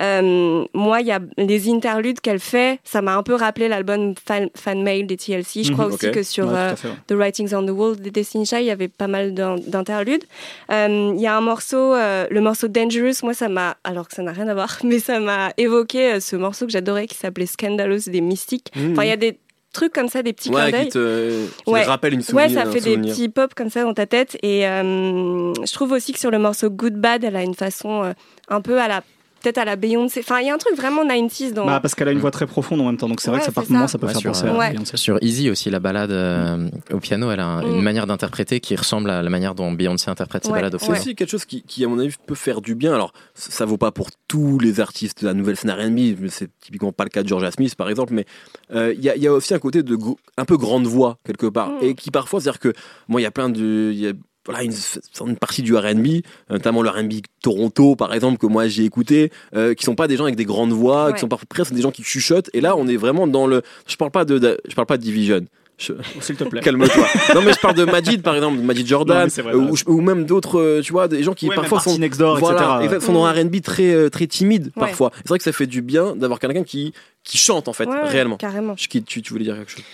Euh, 0.00 0.64
moi, 0.74 1.00
il 1.00 1.06
y 1.06 1.12
a 1.12 1.20
les 1.36 1.68
interludes 1.70 2.20
qu'elle 2.20 2.40
fait, 2.40 2.78
ça 2.84 3.02
m'a 3.02 3.16
un 3.16 3.22
peu 3.22 3.34
rappelé 3.34 3.68
l'album 3.68 4.14
fan, 4.24 4.48
fan 4.54 4.82
Mail 4.82 5.06
des 5.06 5.16
TLC. 5.30 5.64
Je 5.64 5.70
Mhm, 5.70 5.76
crois 5.76 5.86
aussi 5.86 6.10
que 6.10 6.22
sur 6.22 6.46
Ouais, 6.46 6.54
euh. 6.56 6.74
The 7.06 7.12
Writings 7.12 7.54
on 7.54 7.64
the 7.64 7.70
Wall 7.70 7.96
des 7.96 8.10
Destiny 8.10 8.46
Child, 8.46 8.62
il 8.62 8.66
y 8.66 8.70
avait 8.70 8.88
pas 8.88 9.06
mal 9.06 9.34
d'in- 9.34 9.56
d'interludes. 9.56 10.24
Euh, 10.72 11.12
Il 11.14 11.20
y 11.20 11.26
a 11.26 11.36
un 11.36 11.40
morceau, 11.40 11.94
euh, 11.94 12.26
le 12.30 12.40
morceau 12.40 12.68
Dangerous, 12.68 13.22
moi 13.22 13.34
ça 13.34 13.48
m'a, 13.48 13.76
alors 13.84 14.08
que 14.08 14.14
ça 14.14 14.22
n'a 14.22 14.32
rien 14.32 14.48
à 14.48 14.54
voir, 14.54 14.78
mais 14.84 14.98
ça 14.98 15.20
m'a 15.20 15.52
évoqué 15.56 16.20
ce 16.20 16.36
morceau 16.36 16.66
que 16.66 16.72
j'adorais 16.72 17.06
qui 17.06 17.16
s'appelait 17.16 17.46
Scandalous 17.46 18.08
des 18.08 18.20
Mystiques. 18.20 18.72
Mhm. 18.76 18.92
Enfin, 18.92 19.04
il 19.04 19.08
y 19.08 19.12
a 19.12 19.16
des 19.16 19.38
trucs 19.72 19.92
comme 19.92 20.08
ça, 20.08 20.22
des 20.22 20.32
petits 20.32 20.50
clins 20.50 20.64
Ouais, 20.64 20.72
d'œil. 20.72 20.84
qui 20.86 20.90
te, 20.90 21.46
qui 21.64 21.70
Ouais. 21.70 21.84
ça 21.84 22.66
fait 22.66 22.80
des 22.80 22.98
petits 22.98 23.28
pop 23.28 23.54
comme 23.54 23.70
ça 23.70 23.82
dans 23.84 23.94
ta 23.94 24.06
tête. 24.06 24.36
Et 24.42 24.62
je 24.62 25.72
trouve 25.72 25.92
aussi 25.92 26.12
que 26.12 26.18
sur 26.18 26.30
le 26.32 26.38
morceau 26.38 26.70
Good 26.70 26.94
Bad, 26.94 27.22
elle 27.24 27.36
a 27.36 27.42
une 27.42 27.54
façon 27.54 28.12
un 28.48 28.60
peu 28.60 28.80
à 28.80 28.88
la, 28.88 29.02
peut-être 29.42 29.58
à 29.58 29.64
la 29.64 29.76
Beyoncé. 29.76 30.20
Enfin, 30.20 30.40
il 30.40 30.46
y 30.46 30.50
a 30.50 30.54
un 30.54 30.58
truc 30.58 30.76
vraiment 30.76 31.04
90s 31.04 31.52
dans. 31.52 31.66
Bah, 31.66 31.80
parce 31.80 31.94
qu'elle 31.94 32.08
a 32.08 32.12
une 32.12 32.18
voix 32.18 32.30
très 32.30 32.46
profonde 32.46 32.80
en 32.80 32.84
même 32.84 32.96
temps, 32.96 33.08
donc 33.08 33.20
c'est 33.20 33.30
vrai 33.30 33.40
que 33.40 33.46
ça 33.46 33.52
par 33.52 33.64
c'est 33.64 33.72
moments 33.72 33.88
ça. 33.88 33.98
peut 33.98 34.06
Ouais, 34.06 34.12
faire 34.12 34.20
sur, 34.20 34.30
penser 34.32 34.46
euh, 34.46 34.54
à 34.54 34.58
Ouais. 34.58 34.70
Beyoncé. 34.72 34.96
Sur 34.96 35.18
Easy 35.22 35.50
aussi, 35.50 35.70
la 35.70 35.80
balade 35.80 36.10
euh, 36.10 36.68
au 36.92 36.98
piano, 37.00 37.30
elle 37.30 37.40
a 37.40 37.46
un- 37.46 37.62
une 37.62 37.78
Mm. 37.78 37.82
manière 37.82 38.06
d'interpréter 38.06 38.60
qui 38.60 38.76
ressemble 38.76 39.10
à 39.10 39.22
la 39.22 39.30
manière 39.30 39.54
dont 39.54 39.72
Beyoncé 39.72 40.10
interprète 40.10 40.44
ses 40.44 40.50
Ouais, 40.50 40.58
balades 40.58 40.74
au 40.74 40.78
C'est 40.78 40.86
piano. 40.86 41.00
aussi 41.00 41.14
quelque 41.14 41.30
chose 41.30 41.44
qui, 41.44 41.62
qui, 41.62 41.84
à 41.84 41.88
mon 41.88 41.98
avis, 41.98 42.14
peut 42.26 42.34
faire 42.34 42.60
du 42.60 42.74
bien. 42.74 42.94
Alors, 42.94 43.12
ça 43.34 43.64
vaut 43.64 43.76
pas 43.78 43.90
pour 43.92 44.08
tous 44.28 44.58
les 44.58 44.80
artistes 44.80 45.22
de 45.22 45.26
la 45.26 45.34
nouvelle 45.34 45.56
scène 45.56 45.70
R&B. 45.70 46.28
C'est 46.28 46.50
typiquement 46.60 46.92
pas 46.92 47.04
le 47.04 47.10
cas 47.10 47.22
de 47.22 47.28
Georgia 47.28 47.50
Smith, 47.50 47.74
par 47.74 47.88
exemple. 47.88 48.12
Mais 48.14 48.26
euh, 48.74 48.92
il 48.96 49.02
y, 49.04 49.08
a, 49.10 49.16
il 49.16 49.22
y 49.22 49.26
a 49.26 49.32
aussi 49.32 49.54
un 49.54 49.58
côté 49.58 49.82
de 49.82 49.98
un 50.36 50.44
peu 50.44 50.56
grande 50.56 50.86
voix 50.86 51.18
quelque 51.24 51.46
part, 51.46 51.70
Mm. 51.70 51.78
et 51.82 51.94
qui 51.94 52.10
parfois, 52.10 52.40
c'est-à-dire 52.40 52.60
que 52.60 52.72
moi, 53.08 53.20
il 53.20 53.24
y 53.24 53.26
a 53.26 53.30
plein 53.30 53.48
de, 53.48 53.90
il 53.92 53.98
y 53.98 54.06
a 54.08 54.12
voilà 54.46 54.62
une 54.62 55.36
partie 55.36 55.62
du 55.62 55.76
R&B, 55.76 56.22
notamment 56.48 56.82
le 56.82 56.88
R&B 56.90 57.14
Toronto, 57.42 57.94
par 57.96 58.14
exemple, 58.14 58.38
que 58.38 58.46
moi 58.46 58.68
j'ai 58.68 58.84
écouté, 58.84 59.30
euh, 59.54 59.74
qui 59.74 59.84
sont 59.84 59.94
pas 59.94 60.08
des 60.08 60.16
gens 60.16 60.24
avec 60.24 60.36
des 60.36 60.44
grandes 60.44 60.72
voix, 60.72 61.06
Ouais. 61.06 61.12
qui 61.14 61.20
sont 61.20 61.28
parfois 61.28 61.46
presque 61.48 61.72
des 61.74 61.82
gens 61.82 61.90
qui 61.90 62.02
chuchotent. 62.02 62.50
Et 62.54 62.60
là, 62.60 62.76
on 62.76 62.86
est 62.88 62.96
vraiment 62.96 63.26
dans 63.26 63.46
le. 63.46 63.62
Je 63.86 63.96
parle 63.96 64.10
pas 64.10 64.24
de, 64.24 64.38
de- 64.38 64.58
je 64.68 64.74
parle 64.74 64.86
pas 64.86 64.96
de 64.96 65.02
Division. 65.02 65.44
Je- 65.78 65.94
S'il 66.20 66.36
te 66.36 66.44
plaît. 66.44 66.60
Calme-toi. 66.64 67.06
non 67.34 67.40
mais 67.42 67.54
je 67.54 67.58
parle 67.60 67.74
de 67.74 67.84
Majid 67.84 68.22
par 68.22 68.34
exemple, 68.34 68.58
de 68.58 68.62
Majid 68.62 68.86
Jordan, 68.86 69.28
vrai, 69.28 69.52
euh, 69.54 69.56
ou, 69.56 69.74
ou 69.86 70.00
même 70.02 70.24
d'autres, 70.26 70.58
euh, 70.60 70.80
tu 70.82 70.92
vois, 70.92 71.08
des 71.08 71.22
gens 71.22 71.32
qui 71.32 71.48
Ouais, 71.48 71.54
parfois 71.54 71.80
sont 71.80 71.96
Next 71.98 72.20
Door, 72.20 72.38
voilà, 72.38 72.80
etc. 72.84 73.00
sont 73.06 73.14
dans 73.14 73.24
un 73.24 73.32
R&B 73.32 73.62
très 73.62 73.94
euh, 73.94 74.10
très 74.10 74.26
timide 74.26 74.64
Ouais. 74.76 74.88
parfois. 74.88 75.10
C'est 75.16 75.28
vrai 75.28 75.38
que 75.38 75.44
ça 75.44 75.52
fait 75.52 75.66
du 75.66 75.80
bien 75.80 76.14
d'avoir 76.16 76.38
quelqu'un 76.38 76.64
qui 76.64 76.92
qui 77.24 77.38
chante 77.38 77.66
en 77.68 77.72
fait 77.72 77.86
Ouais, 77.86 78.02
réellement. 78.04 78.36
Carrément. 78.36 78.74
Je 78.76 78.88
tu, 78.88 79.02
tu 79.22 79.32
voulais 79.32 79.44
dire 79.44 79.56
quelque 79.56 79.70
chose? 79.70 79.84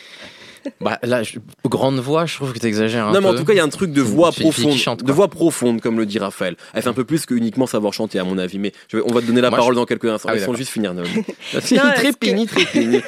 Bah, 0.80 0.98
là, 1.02 1.22
je- 1.22 1.38
grande 1.66 1.98
voix, 1.98 2.26
je 2.26 2.34
trouve 2.36 2.52
que 2.52 2.58
tu 2.58 2.66
exagères 2.66 3.06
un 3.06 3.12
Non 3.12 3.20
mais 3.20 3.28
en 3.28 3.34
tout 3.34 3.44
cas 3.44 3.52
il 3.52 3.56
y 3.56 3.60
a 3.60 3.64
un 3.64 3.68
truc 3.68 3.92
de 3.92 4.02
voix 4.02 4.32
fille 4.32 4.44
qui 4.50 4.60
profonde, 4.62 4.78
chante, 4.78 4.98
de 5.00 5.04
quoi. 5.04 5.14
voix 5.14 5.28
profonde 5.28 5.80
comme 5.80 5.98
le 5.98 6.06
dit 6.06 6.18
Raphaël. 6.18 6.56
Elle 6.74 6.82
fait 6.82 6.88
un 6.88 6.92
peu 6.94 7.04
plus 7.04 7.26
que 7.26 7.34
uniquement 7.34 7.66
savoir 7.66 7.92
chanter 7.92 8.18
à 8.18 8.24
mon 8.24 8.38
avis. 8.38 8.58
Mais 8.58 8.72
je 8.88 8.96
vais- 8.98 9.02
on 9.06 9.12
va 9.12 9.20
te 9.20 9.26
donner 9.26 9.40
la 9.40 9.50
Moi, 9.50 9.58
parole 9.58 9.74
dans 9.74 9.84
quelques 9.86 10.04
instants. 10.06 10.28
Ah 10.28 10.32
oui, 10.32 10.38
Laissons 10.38 10.52
d'accord. 10.52 10.58
juste 10.58 10.70
finir. 10.72 10.94
Naomi. 10.94 11.08
Très 11.50 11.58
est-ce 11.58 12.12
que- 12.12 12.16
pénible, 12.18 12.50
très 12.50 12.64
pénible. 12.66 13.02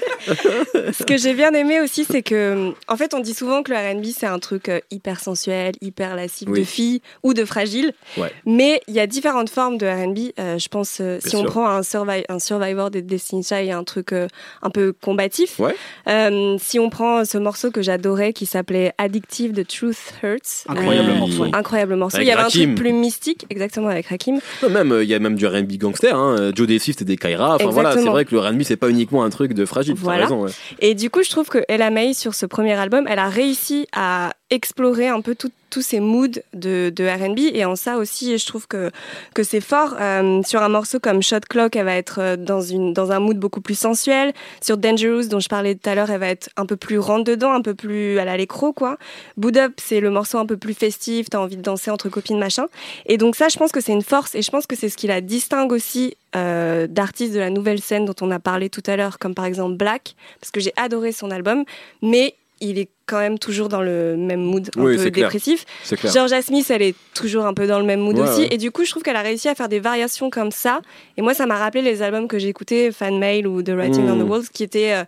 Ce 0.92 1.04
que 1.04 1.16
j'ai 1.16 1.34
bien 1.34 1.52
aimé 1.52 1.80
aussi, 1.80 2.04
c'est 2.04 2.22
que, 2.22 2.72
en 2.88 2.96
fait, 2.96 3.14
on 3.14 3.20
dit 3.20 3.34
souvent 3.34 3.62
que 3.62 3.72
le 3.72 3.76
R&B 3.78 4.06
c'est 4.16 4.26
un 4.26 4.38
truc 4.38 4.68
euh, 4.68 4.80
hyper 4.90 5.20
sensuel, 5.20 5.72
hyper 5.80 6.16
lascif 6.16 6.48
Oui. 6.50 6.60
de 6.60 6.64
filles 6.64 7.00
ou 7.22 7.34
de 7.34 7.44
fragile. 7.44 7.92
Ouais. 8.16 8.32
Mais 8.46 8.80
il 8.88 8.94
y 8.94 9.00
a 9.00 9.06
différentes 9.06 9.50
formes 9.50 9.78
de 9.78 9.86
R&B. 9.86 10.32
Euh, 10.38 10.58
je 10.58 10.68
pense, 10.68 10.98
euh, 11.00 11.18
si 11.22 11.30
Bien 11.30 11.38
on 11.40 11.42
sûr. 11.42 11.50
prend 11.50 11.68
un, 11.68 11.80
Survi- 11.82 12.24
un 12.28 12.38
Survivor 12.38 12.90
des 12.90 13.02
Destiny 13.02 13.42
Child, 13.42 13.60
il 13.62 13.68
y 13.68 13.72
a 13.72 13.78
un 13.78 13.84
truc 13.84 14.12
euh, 14.12 14.26
un 14.62 14.70
peu 14.70 14.92
combatif. 14.92 15.58
Ouais. 15.58 15.74
Euh, 16.08 16.56
si 16.60 16.78
on 16.78 16.90
prend 16.90 17.24
ce 17.24 17.38
morceau 17.48 17.70
que 17.70 17.80
j'adorais 17.80 18.34
qui 18.34 18.44
s'appelait 18.44 18.92
Addictive 18.98 19.52
de 19.54 19.62
Truth 19.62 19.96
Hurts. 20.22 20.66
Incroyable 20.68 21.10
euh, 21.10 21.14
morceau. 21.14 21.44
Incroyable 21.50 21.96
morceau. 21.96 22.16
Avec 22.18 22.26
il 22.26 22.28
y 22.28 22.32
avait 22.32 22.42
Rakim. 22.42 22.60
un 22.60 22.64
truc 22.74 22.78
plus 22.78 22.92
mystique, 22.92 23.46
exactement 23.48 23.88
avec 23.88 24.06
Rakim. 24.08 24.38
Non, 24.62 24.68
même 24.68 24.92
euh, 24.92 25.02
il 25.02 25.08
y 25.08 25.14
a 25.14 25.18
même 25.18 25.34
du 25.34 25.46
R&B 25.46 25.72
gangster. 25.78 26.14
Hein. 26.14 26.50
Joe 26.54 26.66
Desi 26.66 26.92
c'était 26.92 27.06
des 27.06 27.16
Kaira. 27.16 27.54
Enfin 27.54 27.70
voilà, 27.70 27.92
c'est 27.92 28.04
vrai 28.04 28.26
que 28.26 28.34
le 28.34 28.40
R&B 28.42 28.62
c'est 28.64 28.76
pas 28.76 28.90
uniquement 28.90 29.24
un 29.24 29.30
truc 29.30 29.54
de 29.54 29.64
fragile. 29.64 29.94
Voilà. 29.96 30.24
raison. 30.24 30.42
ouais. 30.42 30.50
Et 30.80 30.94
du 30.94 31.08
coup, 31.08 31.22
je 31.22 31.30
trouve 31.30 31.48
que 31.48 31.64
Ella 31.68 31.88
May, 31.88 32.12
sur 32.12 32.34
ce 32.34 32.44
premier 32.44 32.74
album, 32.74 33.06
elle 33.08 33.18
a 33.18 33.30
réussi 33.30 33.86
à 33.92 34.34
explorer 34.50 35.08
un 35.08 35.22
peu 35.22 35.34
tout- 35.34 35.50
tous 35.70 35.82
ces 35.82 36.00
moods 36.00 36.40
de, 36.54 36.92
R&B. 36.98 37.38
Et 37.54 37.64
en 37.64 37.76
ça 37.76 37.96
aussi, 37.96 38.36
je 38.38 38.46
trouve 38.46 38.66
que, 38.66 38.90
que 39.34 39.42
c'est 39.42 39.60
fort. 39.60 39.96
Euh, 40.00 40.42
sur 40.44 40.62
un 40.62 40.68
morceau 40.68 41.00
comme 41.00 41.22
Shot 41.22 41.40
Clock, 41.48 41.76
elle 41.76 41.84
va 41.84 41.96
être 41.96 42.20
euh, 42.20 42.36
dans, 42.36 42.60
une, 42.60 42.92
dans 42.92 43.12
un 43.12 43.20
mood 43.20 43.38
beaucoup 43.38 43.60
plus 43.60 43.78
sensuel. 43.78 44.32
Sur 44.60 44.76
Dangerous, 44.76 45.28
dont 45.28 45.40
je 45.40 45.48
parlais 45.48 45.74
tout 45.74 45.88
à 45.88 45.94
l'heure, 45.94 46.10
elle 46.10 46.20
va 46.20 46.28
être 46.28 46.50
un 46.56 46.66
peu 46.66 46.76
plus 46.76 46.98
rentre-dedans, 46.98 47.52
un 47.52 47.62
peu 47.62 47.74
plus 47.74 48.18
à 48.18 48.24
l'alécro, 48.24 48.72
quoi. 48.72 48.98
Boot 49.36 49.56
Up, 49.56 49.72
c'est 49.78 50.00
le 50.00 50.10
morceau 50.10 50.38
un 50.38 50.46
peu 50.46 50.56
plus 50.56 50.74
festif, 50.74 51.30
t'as 51.30 51.38
envie 51.38 51.56
de 51.56 51.62
danser 51.62 51.90
entre 51.90 52.08
copines, 52.08 52.38
machin. 52.38 52.66
Et 53.06 53.16
donc 53.16 53.36
ça, 53.36 53.48
je 53.48 53.56
pense 53.56 53.72
que 53.72 53.80
c'est 53.80 53.92
une 53.92 54.02
force. 54.02 54.34
Et 54.34 54.42
je 54.42 54.50
pense 54.50 54.66
que 54.66 54.76
c'est 54.76 54.88
ce 54.88 54.96
qui 54.96 55.06
la 55.06 55.20
distingue 55.20 55.72
aussi 55.72 56.16
euh, 56.36 56.86
d'artistes 56.86 57.32
de 57.32 57.38
la 57.38 57.50
nouvelle 57.50 57.80
scène 57.80 58.04
dont 58.04 58.14
on 58.20 58.30
a 58.30 58.38
parlé 58.38 58.68
tout 58.68 58.82
à 58.86 58.96
l'heure, 58.96 59.18
comme 59.18 59.34
par 59.34 59.46
exemple 59.46 59.76
Black, 59.76 60.14
parce 60.40 60.50
que 60.50 60.60
j'ai 60.60 60.72
adoré 60.76 61.12
son 61.12 61.30
album, 61.30 61.64
mais 62.02 62.34
il 62.60 62.78
est 62.78 62.88
quand 63.06 63.18
même 63.18 63.38
toujours 63.38 63.68
dans 63.68 63.80
le 63.82 64.16
même 64.16 64.40
mood 64.40 64.68
un 64.76 64.82
Oui, 64.84 64.96
peu 64.96 65.10
dépressif. 65.10 65.64
Clair. 65.88 66.12
Georgia 66.12 66.42
Smith, 66.42 66.70
elle 66.70 66.82
est 66.82 66.94
toujours 67.14 67.46
un 67.46 67.54
peu 67.54 67.66
dans 67.66 67.78
le 67.78 67.84
même 67.86 68.00
mood 68.00 68.18
Ouais, 68.18 68.28
aussi. 68.28 68.40
ouais. 68.42 68.48
Et 68.50 68.58
du 68.58 68.70
coup, 68.70 68.84
je 68.84 68.90
trouve 68.90 69.02
qu'elle 69.02 69.16
a 69.16 69.22
réussi 69.22 69.48
à 69.48 69.54
faire 69.54 69.68
des 69.68 69.80
variations 69.80 70.30
comme 70.30 70.50
ça. 70.50 70.80
Et 71.16 71.22
moi, 71.22 71.34
ça 71.34 71.46
m'a 71.46 71.56
rappelé 71.58 71.82
les 71.82 72.02
albums 72.02 72.28
que 72.28 72.38
j'écoutais, 72.38 72.92
Fan 72.92 73.18
Mail 73.18 73.46
ou 73.46 73.62
The 73.62 73.70
Writing 73.70 74.04
Mm. 74.06 74.10
on 74.10 74.24
the 74.24 74.28
Walls, 74.28 74.48
qui 74.52 74.62
étaient. 74.64 74.92
euh, 74.94 75.04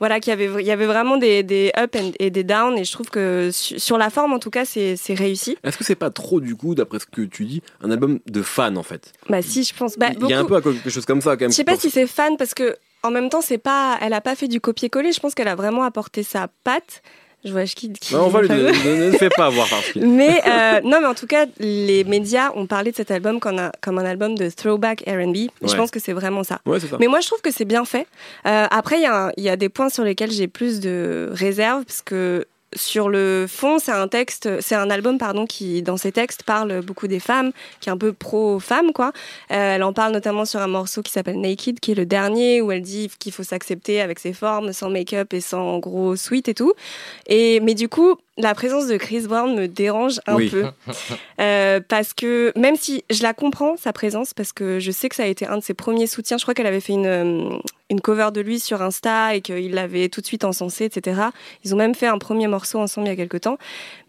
voilà, 0.00 0.18
qui 0.18 0.32
avait, 0.32 0.50
il 0.58 0.66
y 0.66 0.72
avait 0.72 0.86
vraiment 0.86 1.16
des, 1.16 1.44
des 1.44 1.70
up 1.78 1.94
and- 1.96 2.10
et 2.18 2.28
des 2.28 2.42
down. 2.42 2.76
Et 2.76 2.84
je 2.84 2.90
trouve 2.92 3.08
que 3.10 3.50
su- 3.52 3.78
sur 3.78 3.96
la 3.96 4.10
forme, 4.10 4.32
en 4.32 4.40
tout 4.40 4.50
cas, 4.50 4.64
c'est 4.64 4.96
c'est 4.96 5.14
réussi. 5.14 5.56
Est-ce 5.62 5.78
que 5.78 5.84
c'est 5.84 5.94
pas 5.94 6.10
trop 6.10 6.40
du 6.40 6.56
coup, 6.56 6.74
d'après 6.74 6.98
ce 6.98 7.06
que 7.06 7.22
tu 7.22 7.44
dis, 7.44 7.62
un 7.80 7.92
album 7.92 8.18
de 8.26 8.42
fan 8.42 8.76
en 8.76 8.82
fait? 8.82 9.12
Bah, 9.30 9.40
si, 9.40 9.62
je 9.62 9.72
pense. 9.72 9.96
Bah, 9.96 10.08
Il 10.20 10.26
y 10.28 10.32
a 10.32 10.40
un 10.40 10.44
peu 10.44 10.60
quelque 10.60 10.90
chose 10.90 11.06
comme 11.06 11.20
ça 11.20 11.36
quand 11.36 11.42
même. 11.42 11.52
Je 11.52 11.56
sais 11.56 11.64
pas 11.64 11.76
si 11.76 11.90
c'est 11.90 12.08
fan 12.08 12.36
parce 12.36 12.54
que 12.54 12.76
en 13.04 13.10
même 13.10 13.28
temps, 13.28 13.40
c'est 13.40 13.58
pas, 13.58 13.98
elle 14.02 14.12
a 14.14 14.20
pas 14.20 14.34
fait 14.34 14.48
du 14.48 14.60
copier-coller. 14.60 15.12
Je 15.12 15.20
pense 15.20 15.34
qu'elle 15.34 15.48
a 15.48 15.54
vraiment 15.54 15.84
apporté 15.84 16.22
sa 16.24 16.48
patte. 16.64 17.02
Je 17.44 17.52
vois 17.52 17.64
qui. 17.64 17.92
qui 17.92 18.14
Non, 18.14 18.24
on 18.24 18.28
va 18.28 18.40
lui 18.40 18.48
donner. 18.48 18.72
Ne 18.72 19.10
ne 19.10 19.18
fais 19.18 19.28
pas 19.28 19.46
avoir. 19.46 19.68
Mais 19.96 20.40
euh, 20.46 20.80
non, 20.82 21.00
mais 21.02 21.06
en 21.06 21.12
tout 21.14 21.26
cas, 21.26 21.44
les 21.58 22.02
médias 22.04 22.50
ont 22.54 22.66
parlé 22.66 22.90
de 22.90 22.96
cet 22.96 23.10
album 23.10 23.38
comme 23.38 23.58
un, 23.58 23.70
comme 23.82 23.98
un 23.98 24.04
album 24.06 24.34
de 24.34 24.48
throwback 24.48 25.02
R&B. 25.06 25.48
Je 25.62 25.76
pense 25.76 25.90
que 25.90 26.00
c'est 26.00 26.14
vraiment 26.14 26.42
ça. 26.42 26.60
Ouais, 26.64 26.80
c'est 26.80 26.86
ça. 26.86 26.96
Mais 26.98 27.06
moi, 27.06 27.20
je 27.20 27.26
trouve 27.26 27.42
que 27.42 27.50
c'est 27.50 27.66
bien 27.66 27.84
fait. 27.84 28.06
Euh, 28.46 28.66
après, 28.70 28.96
il 28.96 29.02
y, 29.02 29.06
a 29.06 29.26
un- 29.26 29.32
il 29.36 29.44
y 29.44 29.50
a 29.50 29.56
des 29.56 29.68
points 29.68 29.90
sur 29.90 30.04
lesquels 30.04 30.30
j'ai 30.32 30.48
plus 30.48 30.80
de 30.80 31.28
réserve 31.32 31.84
parce 31.84 32.00
que 32.00 32.46
sur 32.74 33.08
le 33.08 33.46
fond, 33.48 33.78
c'est 33.78 33.92
un 33.92 34.08
texte, 34.08 34.60
c'est 34.60 34.74
un 34.74 34.90
album 34.90 35.18
pardon 35.18 35.46
qui, 35.46 35.82
dans 35.82 35.96
ses 35.96 36.12
textes, 36.12 36.42
parle 36.42 36.82
beaucoup 36.82 37.06
des 37.06 37.20
femmes, 37.20 37.52
qui 37.80 37.88
est 37.88 37.92
un 37.92 37.98
peu 37.98 38.12
pro-femme 38.12 38.92
quoi. 38.92 39.12
Euh, 39.50 39.74
elle 39.74 39.82
en 39.82 39.92
parle 39.92 40.12
notamment 40.12 40.44
sur 40.44 40.60
un 40.60 40.66
morceau 40.66 41.02
qui 41.02 41.12
s'appelle 41.12 41.40
Naked, 41.40 41.80
qui 41.80 41.92
est 41.92 41.94
le 41.94 42.06
dernier 42.06 42.60
où 42.60 42.72
elle 42.72 42.82
dit 42.82 43.10
qu'il 43.18 43.32
faut 43.32 43.42
s'accepter 43.42 44.00
avec 44.00 44.18
ses 44.18 44.32
formes, 44.32 44.72
sans 44.72 44.90
make-up 44.90 45.32
et 45.32 45.40
sans 45.40 45.78
gros 45.78 46.16
sweat 46.16 46.48
et 46.48 46.54
tout. 46.54 46.72
Et 47.26 47.60
mais 47.60 47.74
du 47.74 47.88
coup, 47.88 48.16
la 48.36 48.54
présence 48.54 48.86
de 48.88 48.96
Chris 48.96 49.22
Brown 49.28 49.54
me 49.54 49.68
dérange 49.68 50.20
un 50.26 50.34
Oui. 50.36 50.50
peu 50.50 50.64
Euh, 51.40 51.80
parce 51.86 52.14
que 52.14 52.52
même 52.56 52.76
si 52.76 53.04
je 53.10 53.22
la 53.22 53.34
comprends 53.34 53.76
sa 53.76 53.92
présence, 53.92 54.34
parce 54.34 54.52
que 54.52 54.78
je 54.78 54.90
sais 54.92 55.08
que 55.08 55.16
ça 55.16 55.24
a 55.24 55.26
été 55.26 55.46
un 55.46 55.58
de 55.58 55.62
ses 55.62 55.74
premiers 55.74 56.06
soutiens. 56.06 56.38
Je 56.38 56.44
crois 56.44 56.54
qu'elle 56.54 56.66
avait 56.66 56.80
fait 56.80 56.92
une 56.92 57.06
euh, 57.06 57.48
une 57.90 58.00
cover 58.00 58.28
de 58.32 58.40
lui 58.40 58.60
sur 58.60 58.80
Insta 58.82 59.34
et 59.34 59.40
qu'il 59.42 59.74
l'avait 59.74 60.08
tout 60.08 60.20
de 60.20 60.26
suite 60.26 60.44
encensé, 60.44 60.84
etc. 60.84 61.20
Ils 61.64 61.74
ont 61.74 61.76
même 61.76 61.94
fait 61.94 62.06
un 62.06 62.18
premier 62.18 62.46
morceau 62.46 62.78
ensemble 62.78 63.06
il 63.08 63.10
y 63.10 63.12
a 63.12 63.16
quelques 63.16 63.42
temps. 63.42 63.58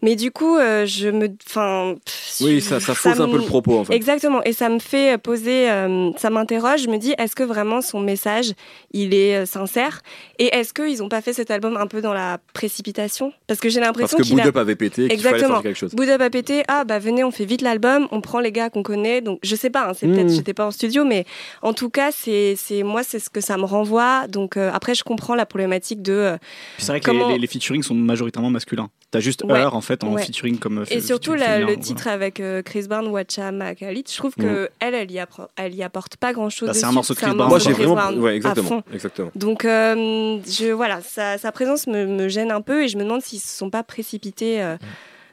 Mais 0.02 0.16
du 0.16 0.30
coup, 0.30 0.56
euh, 0.56 0.86
je 0.86 1.08
me, 1.08 1.28
enfin, 1.46 1.94
oui, 2.40 2.60
ça, 2.62 2.80
ça 2.80 2.94
fausse 2.94 3.20
un 3.20 3.28
peu 3.28 3.36
le 3.36 3.44
propos 3.44 3.78
en 3.78 3.84
fait. 3.84 3.94
Exactement, 3.94 4.42
et 4.44 4.52
ça 4.52 4.68
me 4.70 4.78
fait 4.78 5.18
poser, 5.18 5.70
euh, 5.70 6.10
ça 6.16 6.30
m'interroge. 6.30 6.82
Je 6.82 6.88
me 6.88 6.96
dis, 6.96 7.14
est-ce 7.18 7.36
que 7.36 7.42
vraiment 7.42 7.82
son 7.82 8.00
message, 8.00 8.52
il 8.92 9.12
est 9.14 9.44
sincère? 9.46 10.00
Et 10.38 10.46
est-ce 10.56 10.72
qu'ils 10.72 10.98
n'ont 11.00 11.08
pas 11.10 11.20
fait 11.20 11.32
cet 11.34 11.50
album 11.50 11.76
un 11.76 11.86
peu 11.86 12.00
dans 12.00 12.14
la 12.14 12.38
précipitation? 12.54 13.32
Parce 13.46 13.60
que 13.60 13.68
j'ai 13.68 13.80
l'impression 13.80 14.15
que 14.16 14.28
Boud 14.28 14.40
Up 14.40 14.56
avait 14.56 14.76
pété, 14.76 15.08
qu'il 15.08 15.20
fallait 15.20 15.38
faire 15.38 15.62
quelque 15.62 15.78
chose. 15.78 15.92
Up 15.98 16.20
a 16.20 16.30
pété. 16.30 16.62
Ah 16.68 16.84
bah 16.84 16.98
venez, 16.98 17.24
on 17.24 17.30
fait 17.30 17.44
vite 17.44 17.62
l'album, 17.62 18.08
on 18.10 18.20
prend 18.20 18.40
les 18.40 18.52
gars 18.52 18.70
qu'on 18.70 18.82
connaît. 18.82 19.20
Donc 19.20 19.38
je 19.42 19.56
sais 19.56 19.70
pas, 19.70 19.88
hein, 19.88 19.92
c'est 19.94 20.06
peut-être, 20.06 20.26
hmm. 20.26 20.36
j'étais 20.36 20.54
pas 20.54 20.66
en 20.66 20.70
studio, 20.70 21.04
mais 21.04 21.24
en 21.62 21.72
tout 21.72 21.90
cas, 21.90 22.10
c'est, 22.12 22.54
c'est 22.56 22.82
moi, 22.82 23.02
c'est 23.02 23.18
ce 23.18 23.30
que 23.30 23.40
ça 23.40 23.56
me 23.56 23.64
renvoie. 23.64 24.26
Donc 24.28 24.56
euh, 24.56 24.70
après, 24.72 24.94
je 24.94 25.04
comprends 25.04 25.34
la 25.34 25.46
problématique 25.46 26.02
de. 26.02 26.12
Euh, 26.12 26.36
c'est 26.78 26.88
vrai 26.88 27.00
que 27.00 27.10
les, 27.10 27.38
les, 27.38 27.46
featuring 27.46 27.82
sont 27.82 27.94
majoritairement 27.94 28.50
masculins. 28.50 28.88
T'as 29.10 29.20
juste 29.20 29.44
Heure 29.48 29.74
en 29.74 29.80
fait 29.80 30.02
en 30.04 30.16
featuring 30.16 30.58
comme. 30.58 30.84
Et 30.90 31.00
surtout 31.00 31.34
le 31.34 31.74
titre 31.76 32.08
avec 32.08 32.40
euh, 32.40 32.62
Chris 32.62 32.86
Brown, 32.88 33.06
Watcha 33.08 33.52
Makalit, 33.52 34.04
je 34.10 34.16
trouve 34.16 34.34
que 34.34 34.64
mm. 34.64 34.68
elle, 34.80 34.94
elle 34.94 35.10
y, 35.10 35.20
elle 35.56 35.74
y 35.74 35.82
apporte 35.82 36.16
pas 36.16 36.32
grand 36.32 36.50
chose. 36.50 36.68
Bah, 36.68 36.74
c'est 36.74 36.84
un 36.84 36.92
morceau 36.92 37.14
de 37.14 37.18
Chris 37.18 37.34
Brown. 37.34 37.48
Moi 37.48 37.58
j'ai 37.58 37.72
vraiment. 37.72 38.12
Ouais, 38.12 38.36
exactement. 38.36 38.82
exactement. 38.92 39.30
Donc 39.34 39.62
je, 39.64 40.72
voilà, 40.72 41.00
sa, 41.02 41.38
sa 41.38 41.52
présence 41.52 41.86
me, 41.86 42.06
me, 42.06 42.28
gêne 42.28 42.50
un 42.50 42.60
peu 42.60 42.84
et 42.84 42.88
je 42.88 42.96
me 42.98 43.04
demande 43.04 43.22
s'ils 43.22 43.40
se 43.40 43.56
sont 43.56 43.70
pas 43.70 43.82
précipités. 44.06 44.62
Mm. 44.62 44.78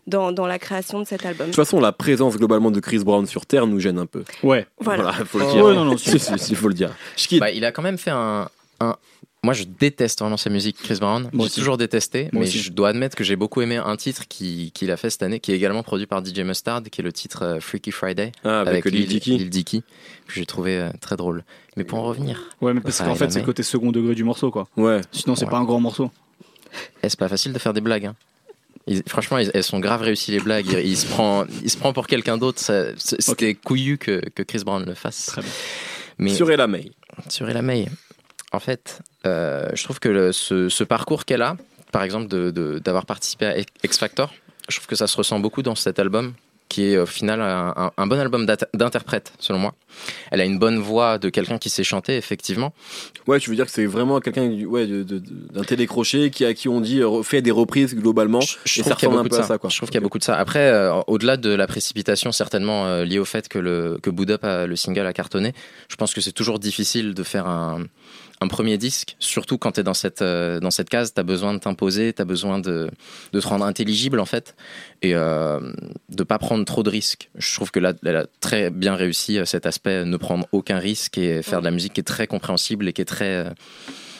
Dans, 0.05 0.33
dans, 0.33 0.47
la 0.47 0.59
création 0.59 0.99
de 0.99 1.05
cet 1.05 1.25
album. 1.25 1.47
De 1.47 1.53
toute 1.53 1.63
façon, 1.63 1.79
la 1.79 1.93
présence 1.93 2.35
globalement 2.35 2.71
de 2.71 2.81
Chris 2.81 2.99
Brown 3.05 3.25
sur 3.25 3.45
Terre 3.45 3.67
nous 3.67 3.79
gêne 3.79 3.97
un 3.97 4.05
peu. 4.05 4.25
Ouais. 4.43 4.67
Voilà. 4.81 5.13
faut 5.13 5.39
le 5.39 5.45
dire. 5.45 5.63
Ouais, 5.63 5.73
non, 5.73 5.85
non, 5.85 5.95
il 5.95 6.55
faut 6.57 6.67
le 6.67 6.73
dire. 6.73 6.93
Bah, 7.39 7.51
il 7.51 7.63
a 7.63 7.71
quand 7.71 7.83
même 7.83 7.97
fait 7.97 8.11
un, 8.11 8.49
un, 8.81 8.97
moi, 9.43 9.53
je 9.53 9.65
déteste 9.65 10.19
vraiment 10.21 10.37
sa 10.37 10.49
musique, 10.49 10.77
Chris 10.77 10.99
Brown. 11.01 11.29
J'ai 11.33 11.49
toujours 11.49 11.75
détesté, 11.75 12.29
mais 12.31 12.45
je 12.45 12.71
dois 12.71 12.89
admettre 12.89 13.17
que 13.17 13.25
j'ai 13.25 13.35
beaucoup 13.35 13.61
aimé 13.61 13.75
un 13.75 13.97
titre 13.97 14.23
qu'il 14.29 14.89
a 14.89 14.95
fait 14.95 15.09
cette 15.09 15.21
année, 15.21 15.41
qui 15.41 15.51
est 15.51 15.55
également 15.55 15.83
produit 15.83 16.05
par 16.05 16.23
DJ 16.23 16.39
Mustard, 16.39 16.83
qui 16.83 17.01
est 17.01 17.03
le 17.03 17.11
titre 17.11 17.43
euh, 17.43 17.59
Freaky 17.59 17.91
Friday, 17.91 18.31
ah, 18.45 18.61
avec, 18.61 18.85
Lil 18.85 19.05
Dicky. 19.05 19.37
Lil 19.37 19.49
Dicky, 19.49 19.81
que 20.27 20.33
j'ai 20.33 20.45
trouvé 20.45 20.77
euh, 20.77 20.89
très 21.01 21.17
drôle. 21.17 21.43
Mais 21.75 21.83
pour 21.83 21.99
en 21.99 22.03
revenir. 22.03 22.41
Ouais, 22.61 22.73
mais 22.73 22.79
parce 22.79 22.99
qu'en 22.99 23.15
fait, 23.15 23.31
c'est 23.31 23.39
le 23.39 23.45
côté 23.45 23.63
second 23.63 23.91
degré 23.91 24.15
du 24.15 24.23
morceau, 24.23 24.49
quoi. 24.49 24.69
Ouais. 24.77 25.01
Sinon, 25.11 25.35
c'est 25.35 25.45
pas 25.45 25.57
un 25.57 25.65
grand 25.65 25.81
morceau. 25.81 26.09
Et 27.03 27.09
c'est 27.09 27.19
pas 27.19 27.27
facile 27.27 27.51
de 27.51 27.59
faire 27.59 27.73
des 27.73 27.81
blagues. 27.81 28.05
Hein. 28.05 28.15
Franchement, 29.07 29.37
elles 29.37 29.63
sont 29.63 29.79
grave 29.79 30.01
réussies 30.01 30.31
les 30.31 30.39
blagues. 30.39 30.77
Il, 30.83 30.97
se 30.97 31.07
prend, 31.07 31.45
il 31.63 31.69
se 31.69 31.77
prend 31.77 31.93
pour 31.93 32.07
quelqu'un 32.07 32.37
d'autre. 32.37 32.59
C'était 32.97 33.55
couillu 33.55 33.97
que, 33.97 34.21
que, 34.29 34.43
Chris 34.43 34.63
Brown 34.65 34.85
le 34.85 34.93
fasse. 34.93 35.27
Très 35.27 35.41
bien. 35.41 35.51
Mais, 36.17 36.33
sur 36.33 36.51
Ella 36.51 36.67
May. 36.67 36.91
Sur 37.29 37.49
Ella 37.49 37.61
May. 37.61 37.87
En 38.51 38.59
fait, 38.59 38.99
euh, 39.25 39.69
je 39.73 39.83
trouve 39.83 39.99
que 39.99 40.31
ce, 40.31 40.83
parcours 40.83 41.25
qu'elle 41.25 41.41
a, 41.41 41.57
par 41.91 42.03
exemple, 42.03 42.27
d'avoir 42.81 43.05
participé 43.05 43.45
à 43.45 43.55
X 43.83 43.97
Factor, 43.97 44.33
je 44.69 44.77
trouve 44.77 44.87
que 44.87 44.95
ça 44.95 45.07
se 45.07 45.17
ressent 45.17 45.39
beaucoup 45.39 45.63
dans 45.63 45.75
cet 45.75 45.99
album 45.99 46.33
qui 46.69 46.85
est 46.85 46.97
au 46.97 47.05
final 47.05 47.41
un, 47.41 48.07
bon 48.07 48.19
album 48.19 48.45
d'interprète, 48.73 49.33
selon 49.39 49.59
moi. 49.59 49.75
Elle 50.31 50.41
a 50.41 50.45
une 50.45 50.57
bonne 50.57 50.79
voix 50.79 51.17
de 51.17 51.29
quelqu'un 51.29 51.57
qui 51.57 51.69
sait 51.69 51.83
chanter, 51.83 52.17
effectivement. 52.17 52.73
Ouais, 53.27 53.39
tu 53.39 53.49
veux 53.49 53.55
dire 53.55 53.65
que 53.65 53.71
c'est 53.71 53.85
vraiment 53.85 54.19
quelqu'un 54.19 54.49
ouais, 54.65 54.87
d'un 54.87 55.63
télécrochet 55.63 56.29
qui, 56.31 56.45
à 56.45 56.53
qui 56.53 56.67
on 56.67 56.81
dit 56.81 57.01
euh, 57.01 57.21
fait 57.21 57.41
des 57.41 57.51
reprises 57.51 57.95
globalement. 57.95 58.39
Je, 58.65 58.81
trouve 58.81 58.95
qu'il 58.95 59.07
y 59.07 59.11
a 59.11 59.15
beaucoup 59.15 59.29
de 59.29 59.35
ça. 59.35 59.57
Je 59.69 59.77
trouve 59.77 59.89
qu'il 59.89 59.95
y 59.95 59.97
a 59.97 60.01
beaucoup 60.01 60.19
de 60.19 60.23
ça. 60.23 60.35
Après, 60.35 60.67
euh, 60.71 60.93
au-delà 61.07 61.37
de 61.37 61.49
la 61.49 61.67
précipitation, 61.67 62.31
certainement 62.31 63.01
liée 63.03 63.19
au 63.19 63.25
fait 63.25 63.47
que 63.47 63.59
le 63.59 63.99
que 64.01 64.09
Boot 64.09 64.29
Up, 64.31 64.41
le 64.43 64.75
single, 64.75 65.05
a 65.05 65.13
cartonné, 65.13 65.53
je 65.89 65.95
pense 65.95 66.13
que 66.13 66.21
c'est 66.21 66.31
toujours 66.31 66.59
difficile 66.59 67.13
de 67.13 67.23
faire 67.23 67.47
un 67.47 67.85
un 68.43 68.47
premier 68.47 68.77
disque, 68.77 69.15
surtout 69.19 69.57
quand 69.57 69.73
tu 69.73 69.79
es 69.79 69.83
dans 69.83 69.93
cette, 69.93 70.21
euh, 70.21 70.59
dans 70.59 70.69
cette 70.69 70.89
case, 70.89 71.13
tu 71.13 71.19
as 71.19 71.23
besoin 71.23 71.53
de 71.53 71.59
t'imposer, 71.59 72.13
tu 72.13 72.21
as 72.21 72.25
besoin 72.25 72.59
de, 72.59 72.89
de, 73.31 73.39
te 73.39 73.47
rendre 73.47 73.65
intelligible 73.65 74.19
en 74.19 74.25
fait, 74.25 74.55
et 75.01 75.15
euh, 75.15 75.59
de 76.09 76.23
pas 76.23 76.37
prendre 76.37 76.63
trop 76.65 76.83
de 76.83 76.89
risques. 76.89 77.29
Je 77.35 77.55
trouve 77.55 77.71
que 77.71 77.79
là, 77.79 77.93
elle 78.05 78.17
a 78.17 78.25
très 78.41 78.69
bien 78.69 78.95
réussi 78.95 79.39
euh, 79.39 79.45
cet 79.45 79.65
aspect, 79.65 80.05
ne 80.05 80.17
prendre 80.17 80.45
aucun 80.51 80.77
risque 80.77 81.17
et 81.17 81.41
faire 81.41 81.61
de 81.61 81.65
la 81.65 81.71
musique 81.71 81.93
qui 81.93 82.01
est 82.01 82.03
très 82.03 82.27
compréhensible 82.27 82.87
et 82.87 82.93
qui 82.93 83.01
est 83.01 83.05
très, 83.05 83.45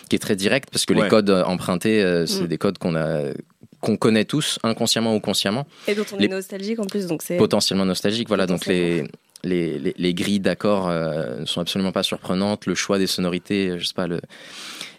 qui 0.10 0.16
est 0.16 0.20
très 0.20 0.36
directe, 0.36 0.70
parce 0.72 0.86
que 0.86 0.94
les 0.94 1.08
codes 1.08 1.30
empruntés, 1.30 2.26
c'est 2.26 2.44
mm. 2.44 2.48
des 2.48 2.58
codes 2.58 2.78
qu'on 2.78 2.96
a 2.96 3.34
qu'on 3.82 3.98
connaît 3.98 4.24
tous, 4.24 4.60
inconsciemment 4.64 5.14
ou 5.14 5.20
consciemment. 5.20 5.68
Et 5.90 5.94
dont 5.94 6.06
on 6.14 6.20
est 6.20 6.30
nostalgique 6.30 6.80
en 6.80 6.86
plus, 6.86 7.06
donc 7.06 7.22
c'est... 7.22 7.36
Potentiellement 7.36 7.86
nostalgique, 7.86 8.30
voilà. 8.30 8.48
Donc 8.48 8.66
les, 8.66 9.04
les, 9.44 9.78
les, 9.98 10.14
grilles 10.14 10.40
d'accords 10.40 10.88
euh, 10.90 11.40
ne 11.40 11.46
sont 11.46 11.60
absolument 11.62 11.92
pas 11.92 12.04
surprenantes. 12.04 12.66
Le 12.66 12.76
choix 12.76 12.98
des 12.98 13.08
sonorités, 13.08 13.78
je 13.78 13.86
sais 13.86 13.94
pas, 13.94 14.08
le, 14.08 14.22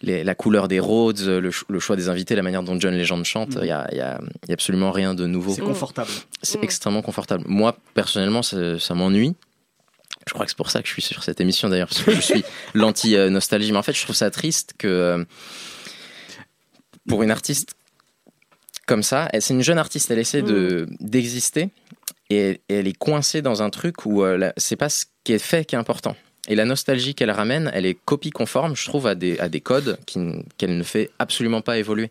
la 0.03 0.35
couleur 0.35 0.69
des 0.69 0.81
Rhodes, 0.81 1.21
le, 1.21 1.81
choix 1.81 1.97
des 1.97 2.09
invités, 2.09 2.35
la 2.35 2.43
manière 2.43 2.63
dont 2.63 2.79
John 2.79 2.97
Legend 2.97 3.25
chante, 3.25 3.55
il 3.55 3.65
n'y 3.65 3.71
a, 3.71 3.89
y 3.93 4.01
a, 4.01 4.21
y 4.49 4.51
a, 4.51 4.53
absolument 4.53 4.93
rien 4.93 5.15
de 5.15 5.27
nouveau. 5.27 5.55
C'est 5.55 5.63
confortable. 5.63 6.11
C'est 6.43 6.61
mm. 6.61 6.65
extrêmement 6.65 7.03
confortable. 7.03 7.45
Moi, 7.47 7.77
personnellement, 7.95 8.43
ça, 8.43 8.79
ça 8.79 8.95
m'ennuie. 8.95 9.35
Je 10.27 10.33
crois 10.33 10.47
que 10.47 10.51
c'est 10.51 10.57
pour 10.57 10.71
ça 10.71 10.81
que 10.81 10.89
je 10.89 10.93
suis 10.93 11.03
sur 11.03 11.23
cette 11.23 11.41
émission 11.41 11.69
d'ailleurs, 11.69 11.89
parce 11.89 12.03
que 12.03 12.13
je 12.13 12.21
suis 12.21 12.45
l'anti-nostalgie. 12.75 13.73
Mais 13.73 13.79
en 13.79 13.83
fait, 13.83 13.95
je 13.95 14.03
trouve 14.03 14.17
ça 14.17 14.31
triste 14.31 14.75
que 14.79 14.89
euh, 14.89 15.25
pour 17.09 17.23
une 17.23 17.31
artiste 17.31 17.75
comme 18.87 19.03
ça, 19.03 19.31
c'est 19.41 19.55
une 19.55 19.63
jeune 19.63 19.79
artiste, 19.79 20.11
elle 20.11 20.19
essaie 20.19 20.43
de 20.43 20.87
mm. 20.89 20.97
d'exister 21.01 21.71
et, 22.31 22.61
elle 22.69 22.89
est 22.89 22.97
coincée 22.97 23.43
dans 23.43 23.63
un 23.63 23.71
truc 23.71 24.07
où 24.07 24.23
euh, 24.25 24.51
c'est 24.57 24.77
pas 24.77 24.89
ce 24.89 25.05
qui 25.25 25.33
est 25.33 25.39
fait 25.39 25.65
qui 25.65 25.75
est 25.75 25.79
important. 25.79 26.17
Et 26.49 26.55
la 26.55 26.65
nostalgie 26.65 27.15
qu'elle 27.15 27.31
ramène, 27.31 27.71
elle 27.73 27.87
est 27.87 27.95
copie 27.95 28.31
conforme, 28.31 28.77
je 28.77 28.85
trouve, 28.85 29.07
à 29.07 29.15
des, 29.15 29.61
codes 29.63 29.99
qu'elle 30.07 30.77
ne 30.77 30.83
fait 30.83 31.11
absolument 31.19 31.63
pas 31.63 31.79
évoluer. 31.79 32.11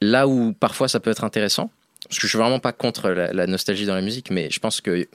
Là 0.00 0.28
où 0.28 0.52
parfois 0.52 0.88
ça 0.88 1.00
peut 1.00 1.10
être 1.10 1.24
intéressant, 1.24 1.70
parce 2.04 2.18
que 2.20 2.26
je 2.26 2.28
suis 2.28 2.38
vraiment 2.38 2.60
pas 2.60 2.72
contre 2.72 3.10
la, 3.10 3.46
nostalgie 3.46 3.86
dans 3.86 3.94
la 3.94 4.02
musique, 4.02 4.30
mais 4.30 4.50
je 4.50 4.60
pense 4.60 4.80
que 4.80 5.08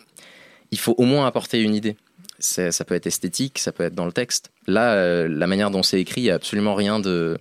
il 0.72 0.80
faut 0.80 0.96
au 0.98 1.04
moins 1.04 1.28
apporter 1.28 1.62
une 1.62 1.76
idée. 1.76 1.96
Ça 2.40 2.72
peut 2.86 2.96
être 2.96 3.08
esthétique, 3.08 3.60
ça 3.60 3.72
peut 3.72 3.84
être 3.84 3.96
dans 3.96 4.06
le 4.06 4.12
texte. 4.12 4.52
Là, 4.68 4.94
euh, 4.96 5.28
la 5.30 5.48
manière 5.48 5.70
dont 5.70 5.84
c'est 5.84 6.02
écrit, 6.02 6.22
il 6.22 6.24
n'y 6.26 6.32
a 6.32 6.36
absolument 6.36 6.74
rien 6.76 7.00
de, 7.00 7.38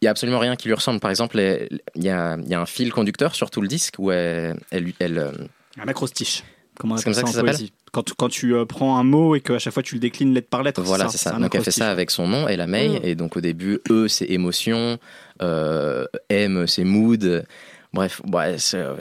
il 0.00 0.06
y 0.06 0.08
a 0.08 0.10
absolument 0.10 0.38
rien 0.38 0.56
qui 0.56 0.68
lui 0.68 0.74
ressemble. 0.74 1.00
Par 1.00 1.10
exemple, 1.10 1.38
il 1.38 2.02
y 2.02 2.08
a, 2.08 2.32
un 2.32 2.66
fil 2.66 2.92
conducteur 2.92 3.34
sur 3.34 3.50
tout 3.50 3.60
le 3.60 3.68
disque 3.68 3.94
où 3.98 4.10
elle, 4.10 4.56
elle, 4.70 5.18
euh, 5.18 5.32
un 5.78 5.88
acrostiche. 5.88 6.42
Comment 6.78 6.96
c'est 6.96 7.04
comme 7.04 7.12
ça 7.12 7.22
que 7.22 7.28
ça 7.28 7.34
s'appelle 7.34 7.56
quand, 7.92 8.04
tu, 8.04 8.14
quand 8.14 8.28
tu 8.30 8.54
euh, 8.54 8.64
prends 8.64 8.96
un 8.96 9.04
mot 9.04 9.36
et 9.36 9.42
qu'à 9.42 9.58
chaque 9.58 9.74
fois 9.74 9.82
tu 9.82 9.96
le 9.96 10.00
déclines 10.00 10.32
lettre 10.32 10.48
par 10.48 10.62
lettre. 10.62 10.80
Voilà, 10.80 11.08
c'est 11.10 11.18
ça. 11.18 11.32
Donc 11.32 11.54
elle 11.54 11.62
fait 11.62 11.70
ça 11.70 11.90
avec 11.90 12.10
son 12.10 12.26
nom, 12.26 12.48
et 12.48 12.56
la 12.56 12.66
May. 12.66 12.88
Mm. 12.88 13.00
Et 13.02 13.14
donc 13.14 13.36
au 13.36 13.42
début, 13.42 13.80
E 13.90 14.08
c'est 14.08 14.24
émotion, 14.26 14.98
euh, 15.42 16.06
M 16.30 16.66
c'est 16.66 16.84
mood. 16.84 17.44
Bref, 17.92 18.22
ouais, 18.32 18.56
ça, 18.56 18.96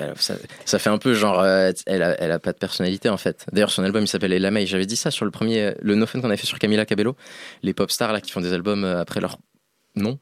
ça, 0.65 0.79
fait 0.79 0.89
un 0.89 0.97
peu 0.97 1.13
genre, 1.13 1.45
elle, 1.45 2.01
a, 2.01 2.19
elle 2.19 2.31
a 2.31 2.39
pas 2.39 2.53
de 2.53 2.57
personnalité 2.57 3.07
en 3.07 3.17
fait. 3.17 3.45
D'ailleurs, 3.53 3.69
son 3.69 3.83
album 3.83 4.03
il 4.03 4.07
s'appelle 4.07 4.31
La 4.31 4.51
May. 4.51 4.65
J'avais 4.65 4.87
dit 4.87 4.95
ça 4.95 5.11
sur 5.11 5.25
le 5.25 5.31
premier, 5.31 5.73
le 5.79 5.93
No 5.93 6.07
Fun 6.07 6.19
qu'on 6.19 6.27
avait 6.27 6.37
fait 6.37 6.47
sur 6.47 6.57
Camila 6.57 6.85
Cabello. 6.87 7.15
Les 7.61 7.73
pop 7.73 7.91
stars 7.91 8.11
là 8.11 8.19
qui 8.19 8.31
font 8.31 8.41
des 8.41 8.51
albums 8.51 8.83
après 8.83 9.21
leur 9.21 9.37
nom, 9.95 10.17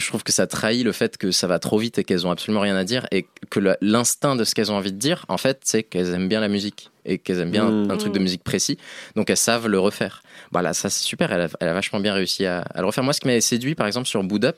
je 0.00 0.06
trouve 0.06 0.22
que 0.22 0.32
ça 0.32 0.46
trahit 0.46 0.84
le 0.84 0.92
fait 0.92 1.16
que 1.16 1.30
ça 1.30 1.46
va 1.46 1.58
trop 1.58 1.78
vite 1.78 1.98
et 1.98 2.04
qu'elles 2.04 2.26
ont 2.26 2.30
absolument 2.30 2.60
rien 2.60 2.76
à 2.76 2.84
dire 2.84 3.06
et 3.10 3.26
que 3.50 3.60
l'instinct 3.80 4.36
de 4.36 4.44
ce 4.44 4.54
qu'elles 4.54 4.72
ont 4.72 4.76
envie 4.76 4.92
de 4.92 4.98
dire, 4.98 5.24
en 5.28 5.36
fait, 5.36 5.60
c'est 5.64 5.82
qu'elles 5.82 6.14
aiment 6.14 6.28
bien 6.28 6.40
la 6.40 6.48
musique 6.48 6.90
et 7.04 7.18
qu'elles 7.18 7.40
aiment 7.40 7.50
bien 7.50 7.66
un, 7.66 7.96
truc 7.96 8.12
de 8.12 8.18
mmh. 8.18 8.22
musique 8.22 8.44
précis, 8.44 8.78
donc 9.16 9.30
elles 9.30 9.36
savent 9.36 9.68
le 9.68 9.78
refaire. 9.78 10.22
Voilà, 10.52 10.74
ça 10.74 10.90
c'est 10.90 11.04
super, 11.04 11.32
elle 11.32 11.48
a, 11.60 11.72
vachement 11.72 12.00
bien 12.00 12.14
réussi 12.14 12.46
à, 12.46 12.64
le 12.76 12.84
refaire. 12.84 13.04
Moi, 13.04 13.12
ce 13.12 13.20
qui 13.20 13.26
m'avait 13.26 13.40
séduit, 13.40 13.74
par 13.74 13.86
exemple, 13.86 14.06
sur 14.06 14.22
Boot 14.22 14.44
Up, 14.44 14.56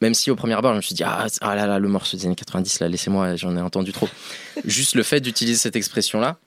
même 0.00 0.14
si 0.14 0.30
au 0.30 0.36
premier 0.36 0.54
abord, 0.54 0.72
je 0.72 0.76
me 0.76 0.82
suis 0.82 0.94
dit, 0.94 1.04
ah, 1.04 1.26
ah 1.40 1.54
là 1.54 1.66
là, 1.66 1.78
le 1.78 1.88
morceau 1.88 2.16
des 2.16 2.26
années 2.26 2.34
90, 2.34 2.80
là, 2.80 2.88
laissez-moi, 2.88 3.36
j'en 3.36 3.56
ai 3.56 3.60
entendu 3.60 3.92
trop. 3.92 4.08
Juste 4.64 4.94
le 4.94 5.02
fait 5.02 5.20
d'utiliser 5.20 5.58
cette 5.58 5.76
expression-là, 5.76 6.38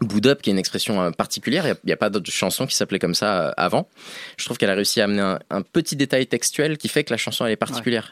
Boot 0.00 0.26
Up, 0.26 0.42
qui 0.42 0.50
est 0.50 0.52
une 0.52 0.58
expression 0.58 1.00
euh, 1.00 1.10
particulière, 1.10 1.66
il 1.66 1.76
n'y 1.84 1.92
a, 1.92 1.96
pas 1.96 2.10
d'autre 2.10 2.30
chanson 2.30 2.66
qui 2.66 2.74
s'appelait 2.74 2.98
comme 2.98 3.14
ça 3.14 3.48
euh, 3.48 3.52
avant. 3.56 3.88
Je 4.36 4.44
trouve 4.44 4.58
qu'elle 4.58 4.70
a 4.70 4.74
réussi 4.74 5.00
à 5.00 5.04
amener 5.04 5.36
un, 5.50 5.62
petit 5.62 5.96
détail 5.96 6.26
textuel 6.26 6.78
qui 6.78 6.88
fait 6.88 7.04
que 7.04 7.12
la 7.12 7.16
chanson 7.16 7.44
elle 7.46 7.52
est 7.52 7.56
particulière. 7.56 8.10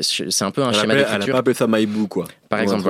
C'est 0.00 0.44
un 0.44 0.50
peu 0.50 0.62
un 0.62 0.72
schéma 0.72 0.94
d'écriture. 0.94 1.22
Elle 1.22 1.30
a 1.30 1.32
pas 1.32 1.38
appelé 1.38 1.54
ça 1.54 1.66
My 1.68 1.86
Boo, 1.86 2.06
quoi. 2.06 2.26
Par 2.48 2.60
exemple, 2.60 2.88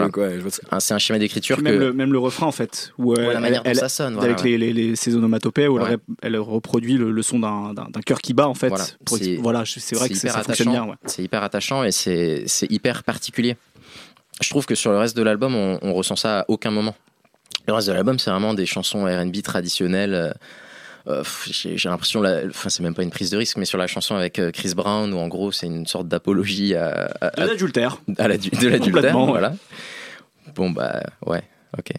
c'est 0.80 0.94
un 0.94 0.98
schéma 0.98 1.18
d'écriture. 1.18 1.60
Même, 1.60 1.78
le, 1.78 1.92
même 1.92 2.12
le 2.12 2.18
refrain, 2.18 2.46
en 2.46 2.52
fait. 2.52 2.92
Où 2.98 3.14
la 3.14 3.40
manière 3.40 3.62
dont 3.62 3.74
ça 3.74 3.88
sonne. 3.88 4.18
avec 4.18 4.42
les, 4.42 4.58
les, 4.58 4.72
les, 4.72 5.14
onomatopées, 5.14 5.68
où 5.68 5.78
elle, 6.22 6.36
reproduit 6.36 6.94
le, 6.94 7.22
son 7.22 7.38
d'un 7.40 7.74
cœur 8.04 8.20
qui 8.20 8.34
bat, 8.34 8.48
en 8.48 8.54
fait. 8.54 8.96
Voilà, 9.40 9.64
c'est 9.66 9.96
vrai 9.96 10.08
que 10.08 10.14
ça, 10.14 10.42
fonctionne 10.42 10.70
bien. 10.70 10.86
C'est 11.06 11.22
hyper 11.22 11.42
attachant 11.42 11.84
et 11.84 11.92
c'est 11.92 12.46
hyper 12.70 13.04
particulier. 13.04 13.56
Je 14.42 14.50
trouve 14.50 14.66
que 14.66 14.74
sur 14.74 14.90
le 14.90 14.98
reste 14.98 15.16
de 15.16 15.22
l'album, 15.22 15.54
on, 15.54 15.78
on 15.80 15.94
ressent 15.94 16.16
ça 16.16 16.40
à 16.40 16.44
aucun 16.48 16.70
moment. 16.70 16.94
Le 17.66 17.72
reste 17.72 17.88
de 17.88 17.92
l'album, 17.92 18.18
c'est 18.18 18.30
vraiment 18.30 18.54
des 18.54 18.66
chansons 18.66 19.04
RB 19.04 19.42
traditionnelles. 19.42 20.14
Euh, 20.14 20.32
euh, 21.08 21.22
j'ai 21.50 21.88
l'impression, 21.88 22.22
enfin 22.48 22.68
c'est 22.68 22.82
même 22.82 22.94
pas 22.94 23.04
une 23.04 23.10
prise 23.10 23.30
de 23.30 23.36
risque, 23.36 23.56
mais 23.58 23.64
sur 23.64 23.78
la 23.78 23.86
chanson 23.86 24.16
avec 24.16 24.38
euh, 24.40 24.50
Chris 24.50 24.72
Brown, 24.74 25.12
où 25.12 25.18
en 25.18 25.28
gros 25.28 25.52
c'est 25.52 25.66
une 25.66 25.86
sorte 25.86 26.08
d'apologie 26.08 26.74
à, 26.74 27.10
à, 27.20 27.30
de 27.30 27.48
l'adultère. 27.48 27.98
de 28.08 28.68
l'adultère, 28.68 29.16
voilà. 29.16 29.54
Bon 30.54 30.70
bah 30.70 31.02
ouais, 31.24 31.42
ok. 31.78 31.92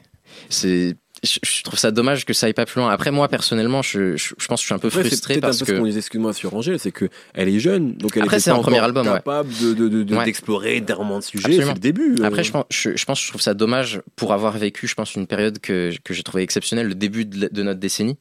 C'est 0.49 0.95
je, 1.23 1.63
trouve 1.63 1.79
ça 1.79 1.91
dommage 1.91 2.25
que 2.25 2.33
ça 2.33 2.45
aille 2.45 2.53
pas 2.53 2.65
plus 2.65 2.79
loin. 2.79 2.89
Après, 2.89 3.11
moi, 3.11 3.27
personnellement, 3.27 3.81
je, 3.81 4.15
je, 4.17 4.33
pense 4.47 4.59
que 4.59 4.61
je 4.61 4.65
suis 4.65 4.73
un 4.73 4.79
peu 4.79 4.89
frustré 4.89 5.39
parce 5.39 5.57
un 5.57 5.59
peu 5.59 5.65
que. 5.65 5.75
ce 5.75 5.79
qu'on 5.79 5.85
disait, 5.85 5.99
excuse-moi, 5.99 6.33
sur 6.33 6.53
Angèle, 6.53 6.79
c'est 6.79 6.91
que 6.91 7.09
elle 7.33 7.49
est 7.49 7.59
jeune, 7.59 7.93
donc 7.93 8.15
elle 8.15 8.23
Après, 8.23 8.39
c'est 8.39 8.51
un 8.51 8.59
premier 8.59 8.79
album, 8.79 9.05
capable 9.05 9.49
d'explorer 9.49 10.81
de, 10.81 10.85
de, 10.85 10.93
de, 10.93 11.17
de 11.17 11.21
sujet. 11.21 11.53
C'est 11.53 11.73
le 11.73 11.79
début. 11.79 12.15
Euh. 12.19 12.25
Après, 12.25 12.43
je 12.43 12.51
pense, 12.51 12.65
je, 12.69 13.05
pense, 13.05 13.21
je 13.21 13.29
trouve 13.29 13.41
ça 13.41 13.53
dommage 13.53 14.01
pour 14.15 14.33
avoir 14.33 14.57
vécu, 14.57 14.87
je 14.87 14.95
pense, 14.95 15.15
une 15.15 15.27
période 15.27 15.59
que, 15.59 15.91
que 16.03 16.13
j'ai 16.13 16.23
trouvé 16.23 16.43
exceptionnelle, 16.43 16.87
le 16.87 16.95
début 16.95 17.25
de, 17.25 17.63
notre 17.63 17.79
décennie 17.79 18.17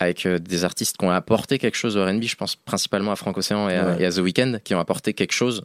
avec 0.00 0.26
euh, 0.26 0.38
des 0.38 0.64
artistes 0.64 0.96
qui 0.96 1.04
ont 1.04 1.10
apporté 1.10 1.58
quelque 1.58 1.76
chose 1.76 1.96
au 1.96 2.04
R&B. 2.04 2.22
Je 2.22 2.34
pense 2.34 2.56
principalement 2.56 3.12
à 3.12 3.16
Frank 3.16 3.38
Ocean 3.38 3.68
et, 3.68 3.76
à, 3.76 4.10
The 4.10 4.18
Weeknd, 4.18 4.58
qui 4.64 4.74
ont 4.74 4.80
apporté 4.80 5.14
quelque 5.14 5.32
chose, 5.32 5.62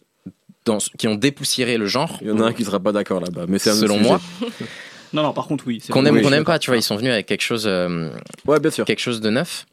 dans, 0.65 0.77
qui 0.77 1.07
ont 1.07 1.15
dépoussiéré 1.15 1.77
le 1.77 1.87
genre. 1.87 2.19
Il 2.21 2.27
y 2.27 2.31
en 2.31 2.39
a 2.39 2.47
un 2.47 2.53
qui 2.53 2.63
sera 2.63 2.79
pas 2.79 2.91
d'accord 2.91 3.21
là-bas, 3.21 3.45
mais 3.47 3.57
c'est 3.57 3.73
selon 3.73 3.99
moi. 3.99 4.21
Non, 5.13 5.23
non, 5.23 5.33
par 5.33 5.47
contre, 5.47 5.65
oui. 5.67 5.81
Qu'on 5.89 6.05
aime 6.05 6.17
ou 6.17 6.21
qu'on 6.21 6.29
n'aime 6.29 6.43
pas, 6.43 6.59
tu 6.59 6.69
vois, 6.69 6.77
ils 6.77 6.83
sont 6.83 6.95
venus 6.95 7.11
avec 7.11 7.25
quelque 7.25 7.41
chose, 7.41 7.65
euh, 7.67 8.09
ouais, 8.45 8.59
bien 8.59 8.71
sûr. 8.71 8.85
quelque 8.85 8.99
chose 8.99 9.21
de 9.21 9.29
neuf. 9.29 9.65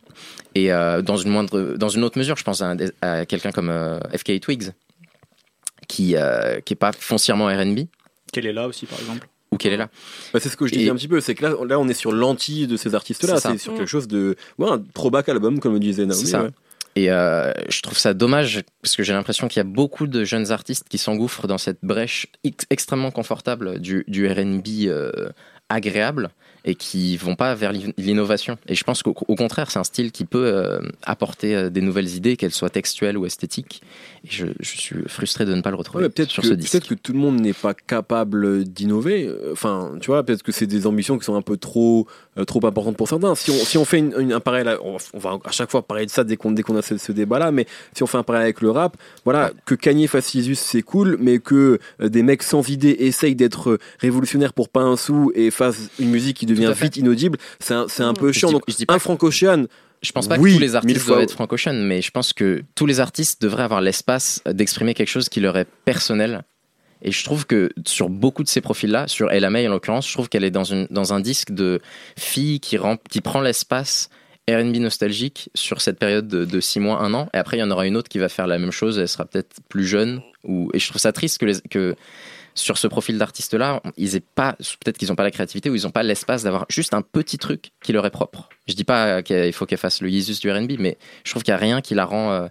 Et 0.55 0.73
euh, 0.73 1.02
dans, 1.02 1.16
une 1.16 1.31
moindre, 1.31 1.75
dans 1.76 1.88
une 1.88 2.02
autre 2.05 2.19
mesure, 2.19 2.37
je 2.37 2.45
pense 2.45 2.62
à, 2.62 3.26
quelqu'un 3.26 3.52
comme 3.52 3.69
euh, 3.69 3.99
FK 4.16 4.40
Twigs, 4.40 4.73
qui 5.88 6.14
n'est 6.14 6.62
qui 6.64 6.73
est 6.73 6.78
pas 6.78 6.93
foncièrement 6.93 7.47
R&B. 7.47 7.81
Qu'elle 8.33 8.47
est 8.47 8.52
là 8.52 8.66
aussi, 8.66 8.87
par 8.87 8.99
exemple 8.99 9.28
ou 9.52 9.59
qu'elle 9.59 9.73
est 9.73 9.76
là. 9.76 9.88
Bah, 10.33 10.40
c'est 10.40 10.49
ce 10.49 10.57
que 10.57 10.66
je 10.66 10.75
disais 10.75 10.90
un 10.90 10.97
petit 10.97 11.09
peu, 11.09 11.21
c'est 11.21 11.37
que 11.37 11.45
là, 11.45 11.55
là 11.66 11.78
on 11.78 11.88
est 11.88 11.95
sur 11.95 12.11
l'anti 12.11 12.66
de 12.66 12.76
ces 12.76 12.97
artistes-là, 12.97 13.38
c'est 13.38 13.59
sur 13.59 13.75
quelque 13.75 13.87
chose 13.87 14.09
de. 14.09 14.37
Ouais, 14.59 14.69
un 14.69 14.83
throwback 14.95 15.28
album, 15.28 15.61
comme 15.61 15.75
le 15.75 15.78
disait 15.78 16.05
Naomi. 16.05 16.26
Ça. 16.26 16.49
Et 16.97 17.11
euh, 17.11 17.53
je 17.69 17.83
trouve 17.83 17.99
ça 17.99 18.15
dommage 18.15 18.62
parce 18.83 18.97
que 18.97 19.03
j'ai 19.03 19.12
l'impression 19.12 19.49
qu'il 19.49 19.59
y 19.59 19.61
a 19.61 19.65
beaucoup 19.65 20.07
de 20.07 20.25
jeunes 20.25 20.50
artistes 20.50 20.88
qui 20.88 20.97
s'engouffrent 20.97 21.47
dans 21.47 21.59
cette 21.59 21.79
brèche 21.83 22.26
extrêmement 22.71 23.11
confortable 23.11 23.79
du, 23.81 24.05
du 24.09 24.26
RB 24.26 24.67
euh, 24.87 25.29
agréable 25.69 26.31
et 26.66 26.75
qui 26.75 27.16
vont 27.16 27.37
pas 27.37 27.54
vers 27.54 27.73
l'innovation. 27.96 28.58
Et 28.66 28.75
je 28.75 28.82
pense 28.82 29.04
qu'au 29.04 29.14
contraire, 29.14 29.70
c'est 29.70 29.78
un 29.78 29.85
style 29.85 30.11
qui 30.11 30.25
peut 30.25 30.46
euh, 30.46 30.80
apporter 31.04 31.54
euh, 31.54 31.70
des 31.70 31.80
nouvelles 31.80 32.16
idées, 32.16 32.37
qu'elles 32.37 32.50
soient 32.50 32.70
textuelles 32.70 33.16
ou 33.16 33.25
esthétiques. 33.25 33.82
Et 34.25 34.28
je, 34.30 34.46
suis 34.62 34.96
frustré 35.06 35.44
de 35.44 35.54
ne 35.54 35.62
pas 35.62 35.70
le 35.70 35.76
retrouver 35.76 36.08
peut-être 36.08 36.30
sur 36.30 36.42
que, 36.42 36.49
ce 36.49 36.54
disque. 36.54 36.73
Peut-être 36.73 36.88
que 36.88 36.94
tout 36.94 37.12
le 37.12 37.20
monde 37.20 37.40
n'est 37.40 37.52
pas 37.52 37.73
capable 37.73 38.64
d'innover. 38.64 39.32
Enfin, 39.52 39.92
tu 40.00 40.08
vois, 40.08 40.25
peut-être 40.25 40.42
que 40.42 40.50
c'est 40.50 40.66
des 40.66 40.88
ambitions 40.88 41.18
qui 41.18 41.25
sont 41.25 41.37
un 41.37 41.42
peu 41.42 41.56
trop, 41.56 42.08
euh, 42.37 42.44
trop 42.44 42.64
importantes 42.66 42.96
pour 42.96 43.08
certains. 43.08 43.37
Si 43.37 43.52
on, 43.52 43.64
si 43.64 43.78
on 43.78 43.85
fait 43.85 43.99
une, 44.00 44.32
un 44.32 44.40
parallèle, 44.40 44.76
on, 44.82 45.18
va 45.18 45.38
à 45.44 45.52
chaque 45.52 45.70
fois 45.70 45.87
parler 45.87 46.06
de 46.06 46.11
ça 46.11 46.25
dès 46.25 46.37
qu'on 46.37 46.52
qu'on 46.56 46.76
a 46.76 46.82
ce, 46.82 47.12
débat-là, 47.12 47.52
mais 47.52 47.66
si 47.94 48.02
on 48.02 48.06
fait 48.08 48.18
un 48.18 48.25
parallèle 48.25 48.46
avec 48.46 48.61
le 48.61 48.73
rap, 48.73 48.96
voilà, 49.25 49.52
que 49.66 49.76
Kanye 49.76 50.08
fasse 50.08 50.35
Isus, 50.35 50.56
c'est 50.56 50.82
cool, 50.82 51.16
mais 51.20 51.38
que 51.38 51.78
des 52.00 52.25
mecs 52.25 52.42
sans 52.42 52.68
idée 52.68 52.96
essayent 52.99 53.37
d'être 53.37 53.78
révolutionnaires 54.00 54.52
pour 54.52 54.68
pas 54.68 54.80
un 54.80 54.96
sou 54.96 55.30
et 55.35 55.52
fassent 55.52 55.90
une 56.00 56.11
musique 56.11 56.38
qui 56.38 56.46
devient 56.46 56.55
vite 56.56 56.96
inaudible, 56.96 57.38
c'est 57.58 57.75
un, 57.75 57.86
un, 57.98 58.14
peu 58.14 58.32
chiant. 58.32 58.52
Donc, 58.52 58.62
un 58.88 58.98
franco-ocean, 58.98 59.66
je 60.02 60.12
pense 60.12 60.28
pas 60.28 60.36
que 60.38 60.42
tous 60.42 60.58
les 60.58 60.75
artistes 60.75 61.06
doivent 61.06 61.22
être 61.22 61.32
franco 61.32 61.56
mais 61.72 62.02
je 62.02 62.10
pense 62.10 62.32
que 62.32 62.62
tous 62.75 62.86
les 62.86 63.00
artistes 63.00 63.42
devraient 63.42 63.64
avoir 63.64 63.80
l'espace 63.80 64.42
d'exprimer 64.46 64.94
quelque 64.94 65.08
chose 65.08 65.28
qui 65.28 65.40
leur 65.40 65.56
est 65.56 65.66
personnel. 65.84 66.42
Et 67.02 67.12
je 67.12 67.25
trouve 67.25 67.46
que 67.46 67.70
sur 67.86 68.08
beaucoup 68.08 68.42
de 68.42 68.48
ces 68.48 68.60
profils-là, 68.60 69.06
sur 69.06 69.30
Ella 69.30 69.50
May 69.50 69.68
en 69.68 69.70
l'occurrence, 69.70 70.08
je 70.08 70.12
trouve 70.12 70.28
qu'elle 70.28 70.44
est 70.44 70.50
dans, 70.50 70.64
une, 70.64 70.86
dans 70.90 71.12
un 71.12 71.20
disque 71.20 71.52
de 71.52 71.80
fille 72.18 72.58
qui, 72.60 72.78
qui 73.10 73.20
prend 73.20 73.40
l'espace 73.40 74.08
R&B 74.48 74.76
nostalgique 74.76 75.50
sur 75.54 75.80
cette 75.80 75.98
période 75.98 76.28
de, 76.28 76.60
6 76.60 76.80
mois, 76.80 77.02
1 77.02 77.14
an. 77.14 77.28
Et 77.34 77.36
après, 77.36 77.56
il 77.56 77.60
y 77.60 77.62
en 77.62 77.70
aura 77.70 77.86
une 77.86 77.96
autre 77.96 78.08
qui 78.08 78.18
va 78.18 78.28
faire 78.28 78.46
la 78.46 78.58
même 78.58 78.70
chose, 78.70 78.98
elle 78.98 79.08
sera 79.08 79.25
peut-être 79.25 79.56
plus 79.68 79.84
jeune. 79.84 80.22
Ou... 80.44 80.70
Et 80.72 80.78
je 80.78 80.88
trouve 80.88 81.00
ça 81.00 81.12
triste 81.12 81.38
que, 81.38 81.46
les, 81.46 81.60
que 81.68 81.96
sur 82.56 82.78
ce 82.78 82.88
profil 82.88 83.18
d'artiste-là, 83.18 83.82
ils 83.96 84.20
pas, 84.20 84.56
peut-être 84.80 84.98
qu'ils 84.98 85.08
n'ont 85.08 85.14
pas 85.14 85.22
la 85.22 85.30
créativité 85.30 85.70
ou 85.70 85.76
ils 85.76 85.82
n'ont 85.82 85.90
pas 85.90 86.02
l'espace 86.02 86.42
d'avoir 86.42 86.66
juste 86.68 86.94
un 86.94 87.02
petit 87.02 87.38
truc 87.38 87.70
qui 87.82 87.92
leur 87.92 88.04
est 88.06 88.10
propre. 88.10 88.48
Je 88.66 88.75
dis 88.75 88.84
pas 88.84 89.22
qu'il 89.22 89.52
faut 89.52 89.66
qu'elle 89.66 89.78
fasse 89.78 90.00
le 90.00 90.08
Jesus 90.08 90.40
du 90.40 90.50
R&B, 90.50 90.72
mais 90.78 90.96
je 91.25 91.30
trouve 91.30 91.42
qu'il 91.42 91.52
n'y 91.52 91.58
a 91.58 91.60
rien 91.60 91.80
qui 91.80 91.94
la 91.94 92.06
rend 92.06 92.32
euh, 92.32 92.48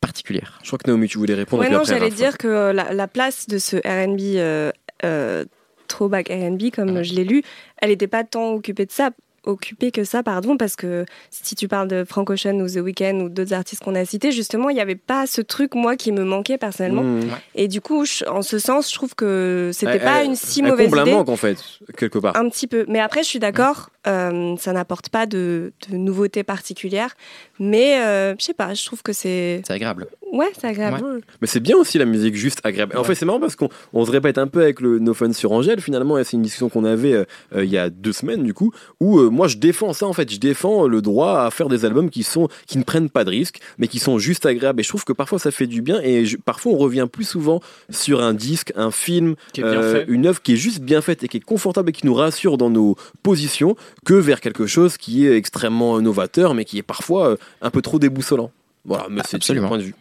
particulière. 0.00 0.60
Je 0.62 0.68
crois 0.68 0.78
que 0.78 0.88
Naomi, 0.88 1.08
tu 1.08 1.18
voulais 1.18 1.34
répondre. 1.34 1.62
Ouais, 1.62 1.70
non, 1.70 1.84
j'allais 1.84 2.10
dire 2.10 2.38
que 2.38 2.72
la, 2.72 3.08
place 3.08 3.48
de 3.48 3.58
ce 3.58 3.76
R&B 3.76 4.36
euh, 4.36 4.70
euh, 5.04 5.44
throwback 5.88 6.28
R&B, 6.28 6.70
comme 6.72 7.02
je 7.02 7.14
l'ai 7.14 7.24
lu, 7.24 7.42
elle 7.78 7.88
n'était 7.88 8.06
pas 8.06 8.24
tant 8.24 8.52
occupée 8.52 8.86
de 8.86 8.92
ça 8.92 9.10
occupé 9.44 9.90
que 9.90 10.04
ça, 10.04 10.22
pardon, 10.22 10.56
parce 10.56 10.76
que 10.76 11.04
si 11.30 11.54
tu 11.54 11.68
parles 11.68 11.88
de 11.88 12.04
Frank 12.04 12.28
Ocean 12.30 12.60
ou 12.60 12.68
The 12.68 12.76
Weeknd 12.76 13.20
ou 13.20 13.28
d'autres 13.28 13.52
artistes 13.52 13.82
qu'on 13.82 13.94
a 13.94 14.04
cités, 14.04 14.32
justement, 14.32 14.70
il 14.70 14.74
n'y 14.74 14.80
avait 14.80 14.94
pas 14.94 15.26
ce 15.26 15.40
truc, 15.40 15.74
moi, 15.74 15.96
qui 15.96 16.12
me 16.12 16.24
manquait 16.24 16.58
personnellement. 16.58 17.02
Mmh. 17.02 17.30
Et 17.54 17.68
du 17.68 17.80
coup, 17.80 18.04
en 18.28 18.42
ce 18.42 18.58
sens, 18.58 18.90
je 18.90 18.94
trouve 18.94 19.14
que 19.14 19.70
c'était 19.72 19.98
pas 19.98 20.24
une 20.24 20.36
si 20.36 20.62
mauvaise 20.62 20.90
idée. 20.90 21.12
manque, 21.12 21.28
en 21.28 21.36
fait, 21.36 21.58
quelque 21.96 22.18
part. 22.18 22.36
Un 22.36 22.48
petit 22.48 22.66
peu. 22.66 22.84
Mais 22.88 23.00
après, 23.00 23.22
je 23.22 23.28
suis 23.28 23.38
d'accord, 23.38 23.90
euh, 24.06 24.56
ça 24.58 24.72
n'apporte 24.72 25.08
pas 25.08 25.26
de, 25.26 25.72
de 25.90 25.96
nouveautés 25.96 26.42
particulières. 26.42 27.14
Mais 27.58 28.00
euh, 28.00 28.34
je 28.38 28.44
sais 28.44 28.54
pas, 28.54 28.74
je 28.74 28.84
trouve 28.84 29.02
que 29.02 29.12
c'est. 29.12 29.62
C'est 29.66 29.72
agréable. 29.72 30.06
Ouais, 30.32 30.50
c'est 30.58 30.66
agréable. 30.66 31.20
Mais 31.40 31.46
c'est 31.46 31.60
bien 31.60 31.76
aussi 31.76 31.96
la 31.96 32.06
musique 32.06 32.34
juste 32.34 32.60
agréable. 32.64 32.96
En 32.96 33.04
fait, 33.04 33.14
c'est 33.14 33.24
marrant 33.24 33.38
parce 33.38 33.54
qu'on 33.54 33.68
on 33.92 34.04
se 34.04 34.10
répète 34.10 34.36
un 34.36 34.48
peu 34.48 34.62
avec 34.62 34.80
le 34.80 34.98
No 34.98 35.14
Fun 35.14 35.32
sur 35.32 35.52
Angèle. 35.52 35.80
Finalement, 35.80 36.16
c'est 36.24 36.32
une 36.32 36.42
discussion 36.42 36.68
qu'on 36.68 36.84
avait 36.84 37.12
euh, 37.12 37.24
il 37.64 37.70
y 37.70 37.78
a 37.78 37.88
deux 37.88 38.12
semaines, 38.12 38.42
du 38.42 38.52
coup, 38.52 38.72
où 38.98 39.30
moi 39.30 39.46
je 39.46 39.58
défends 39.58 39.92
ça 39.92 40.06
en 40.06 40.12
fait. 40.12 40.32
Je 40.32 40.40
défends 40.40 40.88
le 40.88 41.02
droit 41.02 41.42
à 41.42 41.50
faire 41.50 41.68
des 41.68 41.84
albums 41.84 42.10
qui 42.10 42.24
sont 42.24 42.48
qui 42.66 42.78
ne 42.78 42.82
prennent 42.82 43.10
pas 43.10 43.24
de 43.24 43.30
risques, 43.30 43.60
mais 43.78 43.86
qui 43.86 44.00
sont 44.00 44.18
juste 44.18 44.44
agréables. 44.44 44.80
Et 44.80 44.82
je 44.82 44.88
trouve 44.88 45.04
que 45.04 45.12
parfois 45.12 45.38
ça 45.38 45.52
fait 45.52 45.68
du 45.68 45.82
bien. 45.82 46.00
Et 46.02 46.24
parfois 46.44 46.72
on 46.72 46.78
revient 46.78 47.06
plus 47.10 47.24
souvent 47.24 47.60
sur 47.90 48.20
un 48.20 48.34
disque, 48.34 48.72
un 48.76 48.90
film, 48.90 49.36
euh, 49.58 50.04
une 50.08 50.26
œuvre 50.26 50.42
qui 50.42 50.54
est 50.54 50.56
juste 50.56 50.80
bien 50.80 51.00
faite 51.00 51.22
et 51.22 51.28
qui 51.28 51.36
est 51.36 51.44
confortable 51.44 51.90
et 51.90 51.92
qui 51.92 52.06
nous 52.06 52.14
rassure 52.14 52.58
dans 52.58 52.70
nos 52.70 52.96
positions, 53.22 53.76
que 54.04 54.14
vers 54.14 54.40
quelque 54.40 54.66
chose 54.66 54.96
qui 54.96 55.26
est 55.26 55.36
extrêmement 55.36 56.00
novateur, 56.00 56.54
mais 56.54 56.64
qui 56.64 56.78
est 56.78 56.82
parfois 56.82 57.30
euh, 57.30 57.36
un 57.62 57.70
peu 57.70 57.82
trop 57.82 57.98
déboussolant. 57.98 58.50
Voilà, 58.84 59.06
mais 59.10 59.22
c'est 59.24 59.48
le 59.50 59.66
point 59.66 59.78
de 59.78 59.84
vue. 59.84 59.94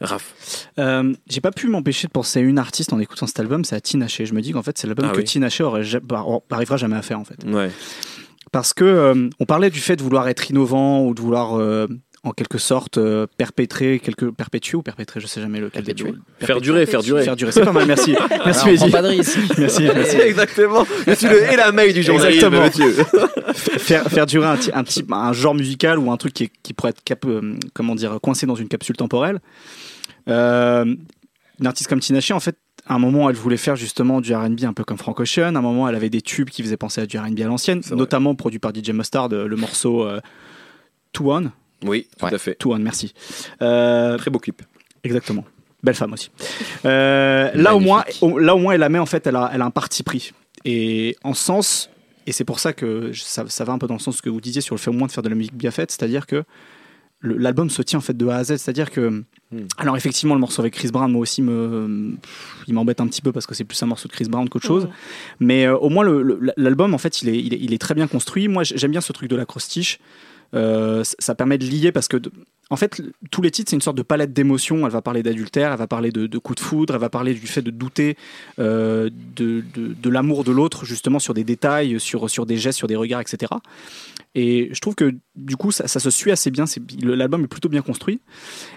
Raph. 0.00 0.68
Euh, 0.78 1.14
j'ai 1.28 1.40
pas 1.40 1.52
pu 1.52 1.68
m'empêcher 1.68 2.08
de 2.08 2.12
penser 2.12 2.40
à 2.40 2.42
une 2.42 2.58
artiste 2.58 2.92
en 2.92 2.98
écoutant 2.98 3.26
cet 3.26 3.38
album, 3.40 3.64
c'est 3.64 3.76
à 3.76 3.80
Tina 3.80 4.08
Fey. 4.08 4.26
Je 4.26 4.34
me 4.34 4.40
dis 4.40 4.52
qu'en 4.52 4.62
fait, 4.62 4.76
c'est 4.76 4.86
l'album 4.86 5.08
ah 5.10 5.14
que 5.14 5.20
Tina 5.20 5.48
aurait, 5.60 5.84
bah, 6.02 6.24
arrivera 6.50 6.76
jamais 6.76 6.96
à 6.96 7.02
faire 7.02 7.20
en 7.20 7.24
fait. 7.24 7.42
Ouais 7.46 7.70
parce 8.54 8.72
que 8.72 8.84
euh, 8.84 9.28
on 9.40 9.46
parlait 9.46 9.68
du 9.68 9.80
fait 9.80 9.96
de 9.96 10.02
vouloir 10.04 10.28
être 10.28 10.48
innovant 10.48 11.04
ou 11.04 11.12
de 11.12 11.20
vouloir 11.20 11.58
euh, 11.58 11.88
en 12.24 12.32
quelque 12.32 12.58
sorte 12.58 12.98
euh, 12.98 13.26
perpétrer 13.36 14.00
quelque 14.00 14.26
perpétuer 14.26 14.76
ou 14.76 14.82
perpétrer 14.82 15.20
je 15.20 15.26
sais 15.26 15.40
jamais 15.40 15.60
le 15.60 15.68
perpétuer 15.68 16.14
faire 16.40 16.60
durer 16.60 16.86
faire 16.86 17.02
durer. 17.02 17.22
Faire 17.22 17.36
durer 17.36 17.52
c'est 17.52 17.64
pas 17.64 17.72
mal 17.72 17.86
merci. 17.86 18.16
Merci 18.44 18.68
Alors, 18.70 18.90
pas 18.90 19.02
de 19.02 19.08
risque. 19.08 19.38
merci, 19.58 19.84
merci. 19.94 20.16
exactement. 20.16 20.86
Je 21.06 21.12
suis 21.14 21.28
le 21.28 21.52
et 21.52 21.56
la 21.56 21.72
mail 21.72 21.92
du 21.92 22.02
journalisme 22.02 22.50
faire 23.54 24.04
faire 24.04 24.26
durer 24.26 24.46
un, 24.46 24.58
un 24.72 24.84
petit 24.84 25.04
un 25.10 25.32
genre 25.32 25.54
musical 25.54 25.98
ou 25.98 26.10
un 26.10 26.16
truc 26.16 26.32
qui, 26.32 26.50
qui 26.62 26.72
pourrait 26.72 26.90
être 26.90 27.04
cap, 27.04 27.24
comment 27.72 27.94
dire 27.94 28.18
coincé 28.20 28.46
dans 28.46 28.54
une 28.54 28.68
capsule 28.68 28.96
temporelle. 28.96 29.40
Une 30.26 30.96
artiste 31.66 31.88
comme 31.88 32.00
Tina 32.00 32.20
en 32.32 32.40
fait 32.40 32.56
à 32.86 32.94
un 32.94 32.98
moment, 32.98 33.30
elle 33.30 33.36
voulait 33.36 33.56
faire 33.56 33.76
justement 33.76 34.20
du 34.20 34.34
R&B 34.34 34.64
un 34.64 34.72
peu 34.72 34.84
comme 34.84 34.98
Frank 34.98 35.18
Ocean. 35.18 35.54
À 35.54 35.58
un 35.58 35.62
moment, 35.62 35.88
elle 35.88 35.94
avait 35.94 36.10
des 36.10 36.20
tubes 36.20 36.50
qui 36.50 36.62
faisaient 36.62 36.76
penser 36.76 37.00
à 37.00 37.06
du 37.06 37.18
R&B 37.18 37.40
à 37.40 37.46
l'ancienne, 37.46 37.80
notamment 37.92 38.34
produit 38.34 38.58
par 38.58 38.72
DJ 38.74 38.90
Mustard, 38.90 39.30
euh, 39.32 39.46
le 39.46 39.56
morceau 39.56 40.04
euh, 40.04 40.20
Two 41.12 41.32
One. 41.32 41.50
Oui, 41.84 42.08
tout 42.18 42.26
à 42.26 42.38
fait. 42.38 42.56
One, 42.64 42.82
merci. 42.82 43.14
Euh, 43.62 44.16
Très 44.18 44.30
beau 44.30 44.38
clip. 44.38 44.62
Exactement. 45.02 45.44
Belle 45.82 45.94
femme 45.94 46.12
aussi. 46.14 46.30
là 46.84 47.74
au 47.74 47.80
moins, 47.80 48.04
là 48.38 48.54
au 48.54 48.58
moins, 48.58 48.74
elle 48.74 48.80
la 48.80 48.88
met 48.88 48.98
en 48.98 49.06
fait, 49.06 49.26
elle 49.26 49.36
a, 49.36 49.50
elle 49.52 49.62
a 49.62 49.66
un 49.66 49.70
parti 49.70 50.02
pris. 50.02 50.32
Et 50.64 51.16
en 51.24 51.34
sens, 51.34 51.90
et 52.26 52.32
c'est 52.32 52.44
pour 52.44 52.58
ça 52.58 52.72
que 52.72 53.12
ça, 53.12 53.44
ça, 53.48 53.64
va 53.64 53.74
un 53.74 53.78
peu 53.78 53.86
dans 53.86 53.94
le 53.94 54.00
sens 54.00 54.22
que 54.22 54.30
vous 54.30 54.40
disiez 54.40 54.62
sur 54.62 54.74
le 54.74 54.80
fait 54.80 54.88
au 54.88 54.94
moins 54.94 55.06
de 55.06 55.12
faire 55.12 55.22
de 55.22 55.28
la 55.28 55.34
musique 55.34 55.54
bien 55.54 55.70
faite, 55.70 55.90
c'est-à-dire 55.90 56.26
que 56.26 56.44
l'album 57.20 57.68
se 57.68 57.82
tient 57.82 57.98
en 57.98 58.02
fait 58.02 58.16
de 58.16 58.26
A 58.28 58.36
à 58.36 58.44
Z, 58.44 58.56
c'est-à-dire 58.56 58.90
que 58.90 59.24
Hmm. 59.54 59.66
Alors 59.76 59.96
effectivement, 59.96 60.34
le 60.34 60.40
morceau 60.40 60.62
avec 60.62 60.74
Chris 60.74 60.88
Brown, 60.90 61.10
moi 61.10 61.20
aussi, 61.20 61.42
me, 61.42 62.16
il 62.66 62.74
m'embête 62.74 63.00
un 63.00 63.06
petit 63.06 63.22
peu 63.22 63.30
parce 63.30 63.46
que 63.46 63.54
c'est 63.54 63.64
plus 63.64 63.80
un 63.82 63.86
morceau 63.86 64.08
de 64.08 64.12
Chris 64.12 64.26
Brown 64.28 64.48
qu'autre 64.48 64.66
chose. 64.66 64.88
Mais 65.38 65.66
euh, 65.66 65.76
au 65.76 65.90
moins, 65.90 66.04
l'album, 66.56 66.94
en 66.94 66.98
fait, 66.98 67.22
il 67.22 67.28
est, 67.28 67.38
il 67.38 67.72
est, 67.72 67.78
très 67.78 67.94
bien 67.94 68.06
construit. 68.06 68.48
Moi, 68.48 68.64
j'aime 68.64 68.90
bien 68.90 69.00
ce 69.00 69.12
truc 69.12 69.28
de 69.28 69.36
l'acrostiche. 69.36 70.00
Euh, 70.54 71.02
ça 71.18 71.34
permet 71.34 71.58
de 71.58 71.64
lier 71.64 71.92
parce 71.92 72.08
que, 72.08 72.16
en 72.70 72.76
fait, 72.76 73.02
tous 73.30 73.42
les 73.42 73.50
titres, 73.50 73.70
c'est 73.70 73.76
une 73.76 73.82
sorte 73.82 73.96
de 73.96 74.02
palette 74.02 74.32
d'émotions. 74.32 74.86
Elle 74.86 74.92
va 74.92 75.02
parler 75.02 75.22
d'adultère, 75.22 75.72
elle 75.72 75.78
va 75.78 75.86
parler 75.86 76.10
de, 76.10 76.26
de 76.26 76.38
coups 76.38 76.60
de 76.60 76.64
foudre, 76.64 76.94
elle 76.94 77.00
va 77.00 77.10
parler 77.10 77.34
du 77.34 77.46
fait 77.46 77.62
de 77.62 77.70
douter 77.70 78.16
euh, 78.58 79.10
de, 79.36 80.08
l'amour 80.08 80.44
de 80.44 80.52
l'autre, 80.52 80.84
justement, 80.84 81.18
sur 81.18 81.34
des 81.34 81.44
détails, 81.44 81.98
sur, 82.00 82.30
sur 82.30 82.46
des 82.46 82.56
gestes, 82.56 82.78
sur 82.78 82.88
des 82.88 82.96
regards, 82.96 83.20
etc. 83.20 83.52
Et 84.34 84.70
je 84.72 84.80
trouve 84.80 84.94
que 84.94 85.14
du 85.36 85.56
coup, 85.56 85.72
ça, 85.72 85.86
se 85.86 86.10
suit 86.10 86.30
assez 86.30 86.50
bien. 86.50 86.64
L'album 87.02 87.44
est 87.44 87.48
plutôt 87.48 87.68
bien 87.68 87.82
construit. 87.82 88.20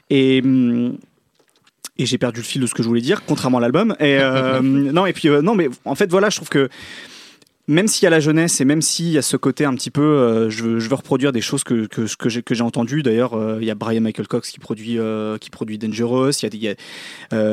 Et. 0.10 0.42
Hum, 0.44 0.98
et 2.00 2.06
j'ai 2.06 2.18
perdu 2.18 2.42
le 2.42 2.46
fil 2.46 2.62
de 2.62 2.68
ce 2.68 2.74
que 2.74 2.84
je 2.84 2.88
voulais 2.88 3.02
dire, 3.02 3.24
contrairement 3.26 3.58
à 3.58 3.62
l'album. 3.62 3.96
Et 4.00 4.18
euh, 4.20 4.62
non, 4.62 5.06
et 5.06 5.13
puis 5.13 5.30
euh, 5.30 5.42
non, 5.42 5.56
mais 5.56 5.70
en 5.86 5.96
fait, 5.96 6.10
voilà, 6.12 6.30
je 6.30 6.38
trouve 6.38 6.50
que 6.50 6.70
même 7.67 7.88
s'il 7.88 8.03
y 8.03 8.08
a 8.08 8.10
la 8.10 8.19
jeunesse 8.19 8.62
et 8.62 8.65
même 8.65 8.82
s'il 8.82 9.10
y 9.10 9.17
a 9.17 9.21
ce 9.21 9.36
côté 9.38 9.65
un 9.65 9.73
petit 9.73 9.91
peu, 9.91 10.01
euh, 10.01 10.49
je, 10.49 10.63
veux, 10.63 10.80
je, 10.80 10.89
veux, 10.89 10.95
reproduire 10.95 11.32
des 11.32 11.41
choses 11.41 11.63
que, 11.63 11.86
que, 11.86 12.15
que 12.15 12.30
j'ai, 12.30 12.41
que 12.41 12.56
j'ai 12.56 12.63
entendues. 12.63 13.03
D'ailleurs, 13.03 13.38
il 13.60 13.65
y 13.65 13.71
a 13.71 13.75
Brian 13.75 14.01
Michael 14.01 14.27
Cox 14.27 14.49
qui 14.49 14.60
produit, 14.60 14.99
qui 15.41 15.49
produit 15.49 15.77
Dangerous. 15.77 16.32
Il 16.43 16.53
y, 16.56 16.67
a, 16.67 16.75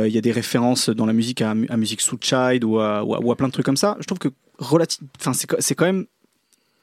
il, 0.07 0.13
y 0.13 0.19
a, 0.19 0.21
des 0.21 0.33
références 0.33 0.89
dans 0.89 1.07
la 1.07 1.13
musique 1.13 1.43
à, 1.43 1.51
à 1.51 1.77
Music 1.77 2.01
Child 2.01 2.65
ou 2.65 2.79
à, 2.79 3.05
ou 3.05 3.33
à, 3.33 3.37
plein 3.37 3.49
de 3.49 3.53
trucs 3.53 3.67
comme 3.67 3.77
ça. 3.77 3.97
Je 4.01 4.07
trouve 4.07 4.19
que 4.19 4.29
relative, 4.59 5.01
c'est, 5.33 5.61
c'est 5.61 5.75
quand 5.75 5.87
même 5.87 6.07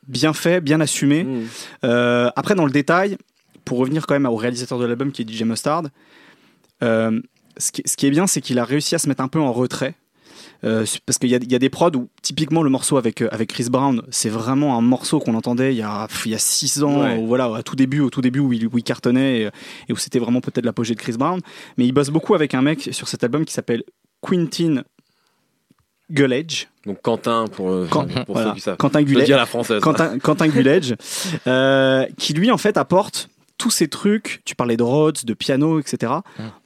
bien 0.08 0.34
fait, 0.34 0.62
bien 0.62 0.82
assumé. 0.82 1.24
Mm. 1.24 1.48
Euh, 1.86 2.30
après, 2.36 2.56
dans 2.56 2.66
le 2.66 2.72
détail, 2.72 3.18
pour 3.66 3.78
revenir 3.78 4.08
quand 4.08 4.14
même 4.14 4.26
au 4.26 4.36
réalisateur 4.36 4.80
de 4.80 4.86
l'album 4.86 5.12
qui 5.12 5.22
est 5.22 5.30
DJ 5.30 5.44
Mustard, 5.44 5.84
euh, 6.84 7.20
ce, 7.58 7.72
qui, 7.72 7.84
ce 7.86 7.96
qui 7.96 8.08
est 8.08 8.12
bien, 8.12 8.28
c'est 8.28 8.42
qu'il 8.42 8.60
a 8.60 8.66
réussi 8.66 8.96
à 8.96 9.00
se 9.00 9.08
mettre 9.08 9.24
un 9.24 9.28
peu 9.28 9.40
en 9.40 9.52
retrait. 9.52 9.96
Euh, 10.64 10.86
parce 11.08 11.18
qu'il 11.18 11.30
y, 11.30 11.36
a- 11.36 11.40
il 11.42 11.52
y 11.52 11.56
a 11.56 11.60
des 11.60 11.70
prods 11.70 11.90
où 11.96 12.08
typiquement 12.22 12.62
le 12.62 12.70
morceau 12.70 12.98
avec, 12.98 13.22
euh, 13.22 13.28
avec 13.32 13.50
Chris 13.50 13.68
Brown, 13.72 14.04
c'est 14.12 14.30
vraiment 14.30 14.78
un 14.78 14.82
morceau 14.82 15.20
qu'on 15.20 15.34
entendait 15.34 15.74
il 15.74 15.78
y 15.78 15.82
a, 15.82 16.08
pff, 16.08 16.28
il 16.28 16.32
y 16.34 16.36
a 16.36 16.38
six 16.38 16.84
ans, 16.84 17.02
Ouais. 17.02 17.18
ou 17.18 17.26
voilà, 17.26 17.46
à 17.56 17.64
tout 17.64 17.76
début, 17.76 18.00
au 18.00 18.10
tout 18.12 18.22
début 18.22 18.40
où 18.40 18.54
il, 18.54 18.68
où 18.68 18.78
il 18.78 18.84
cartonnait 18.84 19.42
et, 19.42 19.50
et 19.90 19.94
où 19.94 19.96
c'était 19.98 20.20
vraiment 20.20 20.40
peut-être 20.42 20.66
l'apogée 20.66 20.94
de 20.94 21.00
Chris 21.00 21.14
Brown. 21.18 21.40
Mais 21.78 21.86
il 21.86 21.92
bosse 21.94 22.10
beaucoup 22.10 22.36
avec 22.36 22.54
un 22.54 22.62
mec 22.62 22.90
sur 22.92 23.08
cet 23.08 23.24
album 23.24 23.44
qui 23.46 23.54
s'appelle 23.54 23.84
Quentin 24.22 24.84
Gullage. 26.12 26.68
Donc 26.86 27.02
Quentin 27.02 27.46
pour, 27.52 27.70
euh, 27.70 27.88
Quand- 27.90 28.06
pour 28.26 28.36
voilà. 28.36 28.50
ceux 28.50 28.56
qui 28.56 28.62
savent. 28.62 28.78
Quentin 28.78 29.02
Gullage. 29.04 29.30
la 29.30 29.46
française. 29.46 29.82
Quentin, 29.82 30.20
Quentin 30.20 30.48
Gullage, 30.48 30.96
euh, 31.48 32.06
qui 32.18 32.34
lui 32.34 32.52
en 32.52 32.58
fait 32.58 32.78
apporte 32.78 33.30
tous 33.58 33.70
ces 33.72 33.88
trucs, 33.88 34.42
tu 34.44 34.56
parlais 34.56 34.76
de 34.76 34.84
Rhodes, 34.84 35.20
de 35.24 35.34
piano, 35.36 35.80
etc. 35.80 36.12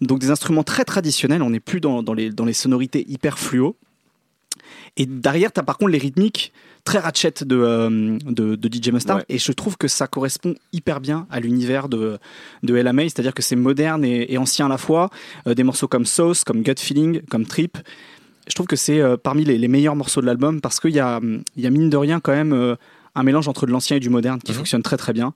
Donc 0.02 0.20
des 0.20 0.32
instruments 0.32 0.64
très 0.64 0.86
traditionnels, 0.86 1.42
on 1.44 1.50
n'est 1.50 1.60
plus 1.60 1.82
dans, 1.82 2.02
dans 2.02 2.14
les, 2.14 2.30
dans 2.30 2.46
les 2.46 2.54
sonorités 2.54 3.06
hyper 3.10 3.38
fluo. 3.38 3.76
Et 4.98 5.06
derrière, 5.06 5.52
tu 5.52 5.60
as 5.60 5.64
par 5.64 5.78
contre 5.78 5.92
les 5.92 5.98
rythmiques 5.98 6.54
très 6.84 7.00
ratchet 7.00 7.34
de, 7.44 7.56
euh, 7.58 8.18
de, 8.26 8.56
de 8.56 8.70
DJ 8.74 8.90
Mustard. 8.92 9.18
Ouais. 9.18 9.26
Et 9.30 9.38
je 9.40 9.52
trouve 9.52 9.76
que 9.78 9.88
ça 9.88 10.08
correspond 10.08 10.56
hyper 10.72 11.02
bien 11.02 11.26
à 11.32 11.40
l'univers 11.40 11.90
de, 11.90 12.20
de 12.64 12.92
May, 12.92 13.10
c'est-à-dire 13.10 13.34
que 13.34 13.42
c'est 13.42 13.56
moderne 13.56 14.06
et, 14.06 14.32
et 14.32 14.38
ancien 14.38 14.68
à 14.68 14.70
la 14.70 14.78
fois. 14.78 15.10
Euh, 15.48 15.54
des 15.56 15.64
morceaux 15.64 15.88
comme 15.88 16.06
Sauce, 16.06 16.44
comme 16.44 16.62
Gut 16.62 16.80
Feeling, 16.80 17.22
comme 17.24 17.46
Trip. 17.46 17.78
Je 18.48 18.54
trouve 18.54 18.68
que 18.68 18.76
c'est 18.76 19.00
euh, 19.02 19.18
parmi 19.18 19.44
les, 19.44 19.58
les 19.58 19.68
meilleurs 19.68 19.96
morceaux 19.96 20.22
de 20.22 20.28
l'album 20.28 20.62
parce 20.62 20.80
qu'il 20.80 20.92
y 20.92 21.00
a, 21.00 21.20
y 21.58 21.66
a 21.66 21.70
mine 21.72 21.90
de 21.90 21.98
rien 21.98 22.20
quand 22.20 22.34
même 22.34 22.76
un 23.16 23.24
mélange 23.24 23.48
entre 23.48 23.66
de 23.66 23.72
l'ancien 23.72 23.98
et 23.98 24.00
du 24.00 24.10
moderne 24.10 24.40
qui 24.40 24.52
Mhm. 24.52 24.58
fonctionne 24.60 24.84
très 24.84 24.98
très 24.98 25.14
bien. 25.14 25.34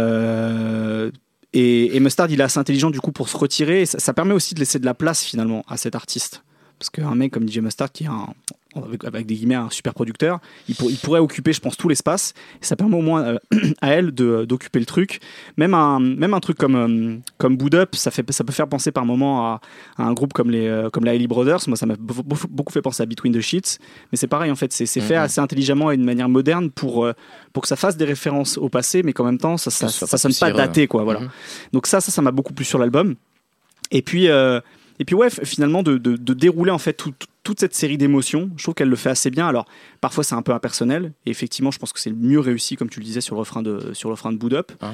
Euh, 0.00 1.10
et, 1.52 1.96
et 1.96 2.00
Mustard, 2.00 2.30
il 2.30 2.40
est 2.40 2.44
assez 2.44 2.58
intelligent 2.58 2.90
du 2.90 3.00
coup 3.00 3.12
pour 3.12 3.28
se 3.28 3.36
retirer. 3.36 3.82
Et 3.82 3.86
ça, 3.86 3.98
ça 3.98 4.12
permet 4.14 4.34
aussi 4.34 4.54
de 4.54 4.60
laisser 4.60 4.78
de 4.78 4.84
la 4.86 4.94
place 4.94 5.24
finalement 5.24 5.64
à 5.68 5.76
cet 5.76 5.94
artiste. 5.94 6.42
Parce 6.78 6.90
qu'un 6.90 7.14
mec 7.14 7.32
comme 7.32 7.48
DJ 7.48 7.58
Mustard, 7.58 7.90
qui 7.92 8.04
est 8.04 8.08
un, 8.08 8.28
avec, 8.76 9.04
avec 9.04 9.26
des 9.26 9.34
guillemets 9.34 9.54
un 9.56 9.68
super 9.70 9.94
producteur, 9.94 10.38
il, 10.68 10.74
pour- 10.74 10.90
il 10.90 10.96
pourrait 10.98 11.20
occuper, 11.20 11.52
je 11.52 11.60
pense, 11.60 11.76
tout 11.76 11.88
l'espace. 11.88 12.34
Ça 12.60 12.76
permet 12.76 12.96
au 12.96 13.00
moins 13.02 13.22
euh, 13.24 13.38
à 13.80 13.90
elle 13.94 14.12
de- 14.12 14.44
d'occuper 14.44 14.78
le 14.78 14.86
truc. 14.86 15.20
Même 15.56 15.74
un, 15.74 15.98
même 16.00 16.34
un 16.34 16.40
truc 16.40 16.56
comme, 16.56 16.74
euh, 16.76 17.16
comme 17.38 17.56
Boot 17.56 17.74
Up, 17.74 17.94
ça, 17.96 18.10
fait, 18.10 18.30
ça 18.32 18.44
peut 18.44 18.52
faire 18.52 18.68
penser 18.68 18.92
par 18.92 19.04
moment 19.04 19.46
à, 19.46 19.60
à 19.96 20.04
un 20.04 20.12
groupe 20.12 20.32
comme 20.32 20.50
les, 20.50 20.66
euh, 20.68 20.88
comme 20.90 21.04
la 21.04 21.12
Haley 21.12 21.26
Brothers. 21.26 21.60
Moi, 21.66 21.76
ça 21.76 21.86
m'a 21.86 21.94
beaucoup, 21.98 22.72
fait 22.72 22.82
penser 22.82 23.02
à 23.02 23.06
Between 23.06 23.32
the 23.34 23.40
Sheets. 23.40 23.78
Mais 24.12 24.18
c'est 24.18 24.26
pareil, 24.28 24.50
en 24.50 24.56
fait, 24.56 24.72
c'est 24.72 24.86
c'est 24.86 25.00
fait 25.00 25.16
Mhm. 25.16 25.22
assez 25.24 25.40
intelligemment 25.40 25.90
et 25.90 25.96
de 25.96 26.04
manière 26.04 26.28
moderne 26.28 26.70
pour, 26.70 27.04
euh, 27.04 27.12
pour 27.52 27.62
que 27.62 27.68
ça 27.68 27.76
fasse 27.76 27.96
des 27.96 28.04
références 28.04 28.56
au 28.58 28.68
passé, 28.68 29.02
mais 29.02 29.12
qu'en 29.12 29.24
même 29.24 29.38
temps, 29.38 29.56
ça, 29.56 29.70
ça, 29.70 29.88
Ça 29.88 30.18
sonne 30.18 30.34
pas 30.38 30.52
daté, 30.52 30.86
quoi. 30.86 31.02
Voilà. 31.04 31.20
Mhm. 31.20 31.28
Donc 31.72 31.86
ça, 31.86 32.00
ça, 32.00 32.10
ça 32.12 32.22
m'a 32.22 32.30
beaucoup 32.30 32.52
plu 32.52 32.64
sur 32.64 32.78
l'album. 32.78 33.16
Et 33.90 34.02
puis, 34.02 34.26
et 34.26 35.04
puis 35.04 35.14
ouais, 35.16 35.28
finalement, 35.30 35.82
de, 35.82 35.98
de- 35.98 36.16
de 36.16 36.34
dérouler 36.34 36.70
en 36.70 36.78
fait 36.78 36.92
tout- 36.92 37.12
tout- 37.18 37.26
toute 37.42 37.60
cette 37.60 37.74
série 37.74 37.96
d'émotions, 37.98 38.50
je 38.56 38.62
trouve 38.62 38.74
qu'elle 38.74 38.88
le 38.88 38.96
fait 38.96 39.10
assez 39.10 39.30
bien. 39.30 39.46
Alors, 39.48 39.66
parfois 40.00 40.24
c'est 40.24 40.34
un 40.34 40.42
peu 40.42 40.52
impersonnel, 40.52 41.12
et 41.26 41.30
effectivement, 41.30 41.70
je 41.70 41.78
pense 41.78 41.92
que 41.92 42.00
c'est 42.00 42.10
le 42.10 42.16
mieux 42.16 42.40
réussi, 42.40 42.76
comme 42.76 42.90
tu 42.90 43.00
le 43.00 43.04
disais, 43.04 43.20
sur 43.20 43.34
le 43.34 43.40
refrain 43.40 43.62
de, 43.62 43.92
sur 43.94 44.08
le 44.08 44.12
refrain 44.14 44.32
de 44.32 44.36
Boot 44.38 44.52
Up. 44.52 44.72
Mhm. 44.82 44.88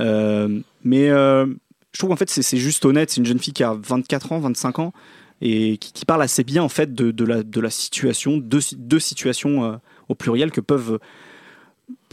Euh, 0.00 0.60
mais 0.84 1.08
euh, 1.10 1.46
je 1.92 1.98
trouve 1.98 2.10
en 2.12 2.16
fait 2.16 2.28
c'est 2.30 2.42
c'est 2.42 2.56
juste 2.56 2.84
honnête. 2.84 3.10
C'est 3.10 3.20
une 3.20 3.26
jeune 3.26 3.38
fille 3.38 3.52
qui 3.52 3.64
a 3.64 3.74
24 3.74 4.32
ans, 4.32 4.38
25 4.40 4.78
ans, 4.80 4.92
et 5.40 5.76
qui, 5.78 5.92
qui 5.92 6.04
parle 6.04 6.22
assez 6.22 6.44
bien 6.44 6.62
en 6.62 6.68
fait 6.68 6.94
de, 6.94 7.10
de 7.10 7.24
la, 7.24 7.42
de 7.42 7.60
la 7.60 7.70
situation, 7.70 8.36
deux, 8.38 8.60
si- 8.60 8.76
deux 8.76 9.00
situations 9.00 9.64
euh, 9.64 9.76
au 10.08 10.14
pluriel 10.14 10.50
que 10.50 10.60
peuvent 10.60 10.98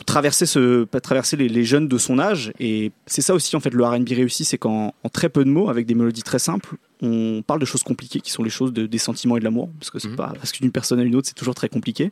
traverser, 0.06 0.46
ce, 0.46 0.84
pas 0.86 1.00
traverser 1.02 1.38
les, 1.38 1.50
les 1.50 1.64
jeunes 1.64 1.88
de 1.88 1.98
son 1.98 2.20
âge. 2.20 2.52
Et 2.60 2.92
c'est 3.06 3.22
ça 3.22 3.34
aussi, 3.34 3.56
en 3.56 3.60
fait, 3.60 3.74
le 3.74 3.84
RB 3.86 4.08
réussi, 4.10 4.46
c'est 4.46 4.58
qu'en 4.58 4.94
en 5.04 5.10
très 5.10 5.30
peu 5.30 5.44
de 5.44 5.50
mots, 5.50 5.70
avec 5.70 5.86
des 5.86 5.94
mélodies 5.96 6.24
très 6.24 6.40
simples, 6.40 6.76
on 7.02 7.42
parle 7.46 7.60
de 7.60 7.66
choses 7.66 7.84
compliquées 7.84 8.20
qui 8.22 8.32
sont 8.32 8.44
les 8.44 8.50
choses 8.50 8.74
de- 8.74 8.86
des 8.88 8.98
sentiments 8.98 9.38
et 9.38 9.40
de 9.40 9.46
l'amour. 9.46 9.70
Parce 9.80 9.90
que 9.90 10.00
c'est 10.00 10.10
Mhm. 10.10 10.16
pas 10.16 10.34
parce 10.36 10.52
que 10.52 10.58
d'une 10.60 10.72
personne 10.72 11.00
à 11.00 11.04
une 11.04 11.16
autre, 11.16 11.28
c'est 11.28 11.34
toujours 11.36 11.56
très 11.56 11.70
compliqué. 11.70 12.12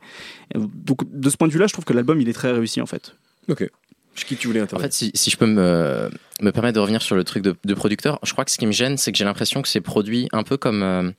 Et 0.55 0.59
Donc, 0.59 0.99
de 1.11 1.29
ce 1.29 1.37
point 1.37 1.47
de 1.47 1.53
vue-là, 1.53 1.67
je 1.67 1.73
trouve 1.73 1.85
que 1.85 1.93
l'album, 1.93 2.19
il 2.21 2.29
est 2.29 2.33
très 2.33 2.51
réussi, 2.51 2.81
en 2.81 2.85
fait. 2.85 3.15
Ok. 3.49 3.69
Qui 4.25 4.35
tu 4.35 4.47
voulais 4.47 4.61
En 4.61 4.79
fait, 4.79 4.93
si, 4.93 5.11
si 5.13 5.29
je 5.29 5.37
peux 5.37 5.45
me, 5.45 6.09
me 6.41 6.51
permettre 6.51 6.73
de 6.75 6.79
revenir 6.79 7.03
sur 7.03 7.15
le 7.15 7.23
truc 7.23 7.43
de, 7.43 7.55
de 7.63 7.73
producteur, 7.75 8.17
je 8.23 8.31
crois 8.31 8.45
que 8.45 8.49
ce 8.51 8.57
qui 8.57 8.65
me 8.65 8.71
gêne, 8.71 8.97
c'est 8.97 9.11
que 9.11 9.17
j'ai 9.17 9.25
l'impression 9.25 9.61
que 9.61 9.67
c'est 9.67 9.79
produit 9.79 10.27
un 10.31 10.41
peu 10.41 10.57
comme 10.57 10.81
euh, 10.81 11.11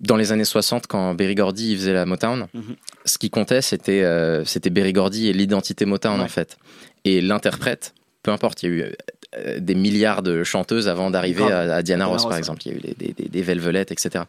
dans 0.00 0.16
les 0.16 0.32
années 0.32 0.44
60 0.44 0.86
quand 0.86 1.14
Berry 1.14 1.34
Gordy 1.34 1.76
faisait 1.76 1.92
la 1.92 2.06
Motown. 2.06 2.46
Mhm. 2.54 2.76
Ce 3.04 3.18
qui 3.18 3.30
comptait, 3.30 3.62
c'était 3.62 4.02
euh, 4.02 4.44
c'était 4.44 4.70
Berry 4.70 4.92
Gordy 4.92 5.28
et 5.28 5.32
l'identité 5.32 5.84
Motown 5.84 6.18
Ouais. 6.18 6.24
en 6.24 6.28
fait. 6.28 6.56
Et 7.04 7.20
l'interprète, 7.20 7.94
peu 8.22 8.30
importe, 8.30 8.62
il 8.62 8.70
y 8.70 8.72
a 8.72 8.76
eu 8.76 8.92
euh, 9.36 9.60
des 9.60 9.74
milliards 9.74 10.22
de 10.22 10.42
chanteuses 10.42 10.88
avant 10.88 11.10
d'arriver 11.10 11.44
à, 11.44 11.76
à 11.76 11.82
Diana 11.82 12.06
Ross, 12.06 12.24
par 12.24 12.36
exemple. 12.36 12.62
Il 12.66 12.72
y 12.72 12.74
a 12.74 12.78
eu 12.78 12.80
des, 12.80 12.94
des, 12.94 13.12
des, 13.12 13.28
des 13.28 13.42
Velvelettes, 13.42 13.92
etc. 13.92 14.24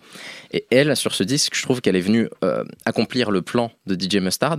Et 0.51 0.65
elle, 0.71 0.95
sur 0.95 1.13
ce 1.15 1.23
disque, 1.23 1.55
je 1.55 1.63
trouve 1.63 1.81
qu'elle 1.81 1.95
est 1.95 2.01
venue 2.01 2.29
euh, 2.43 2.63
accomplir 2.85 3.31
le 3.31 3.41
plan 3.41 3.71
de 3.87 3.95
DJ 3.99 4.17
Mustard, 4.17 4.57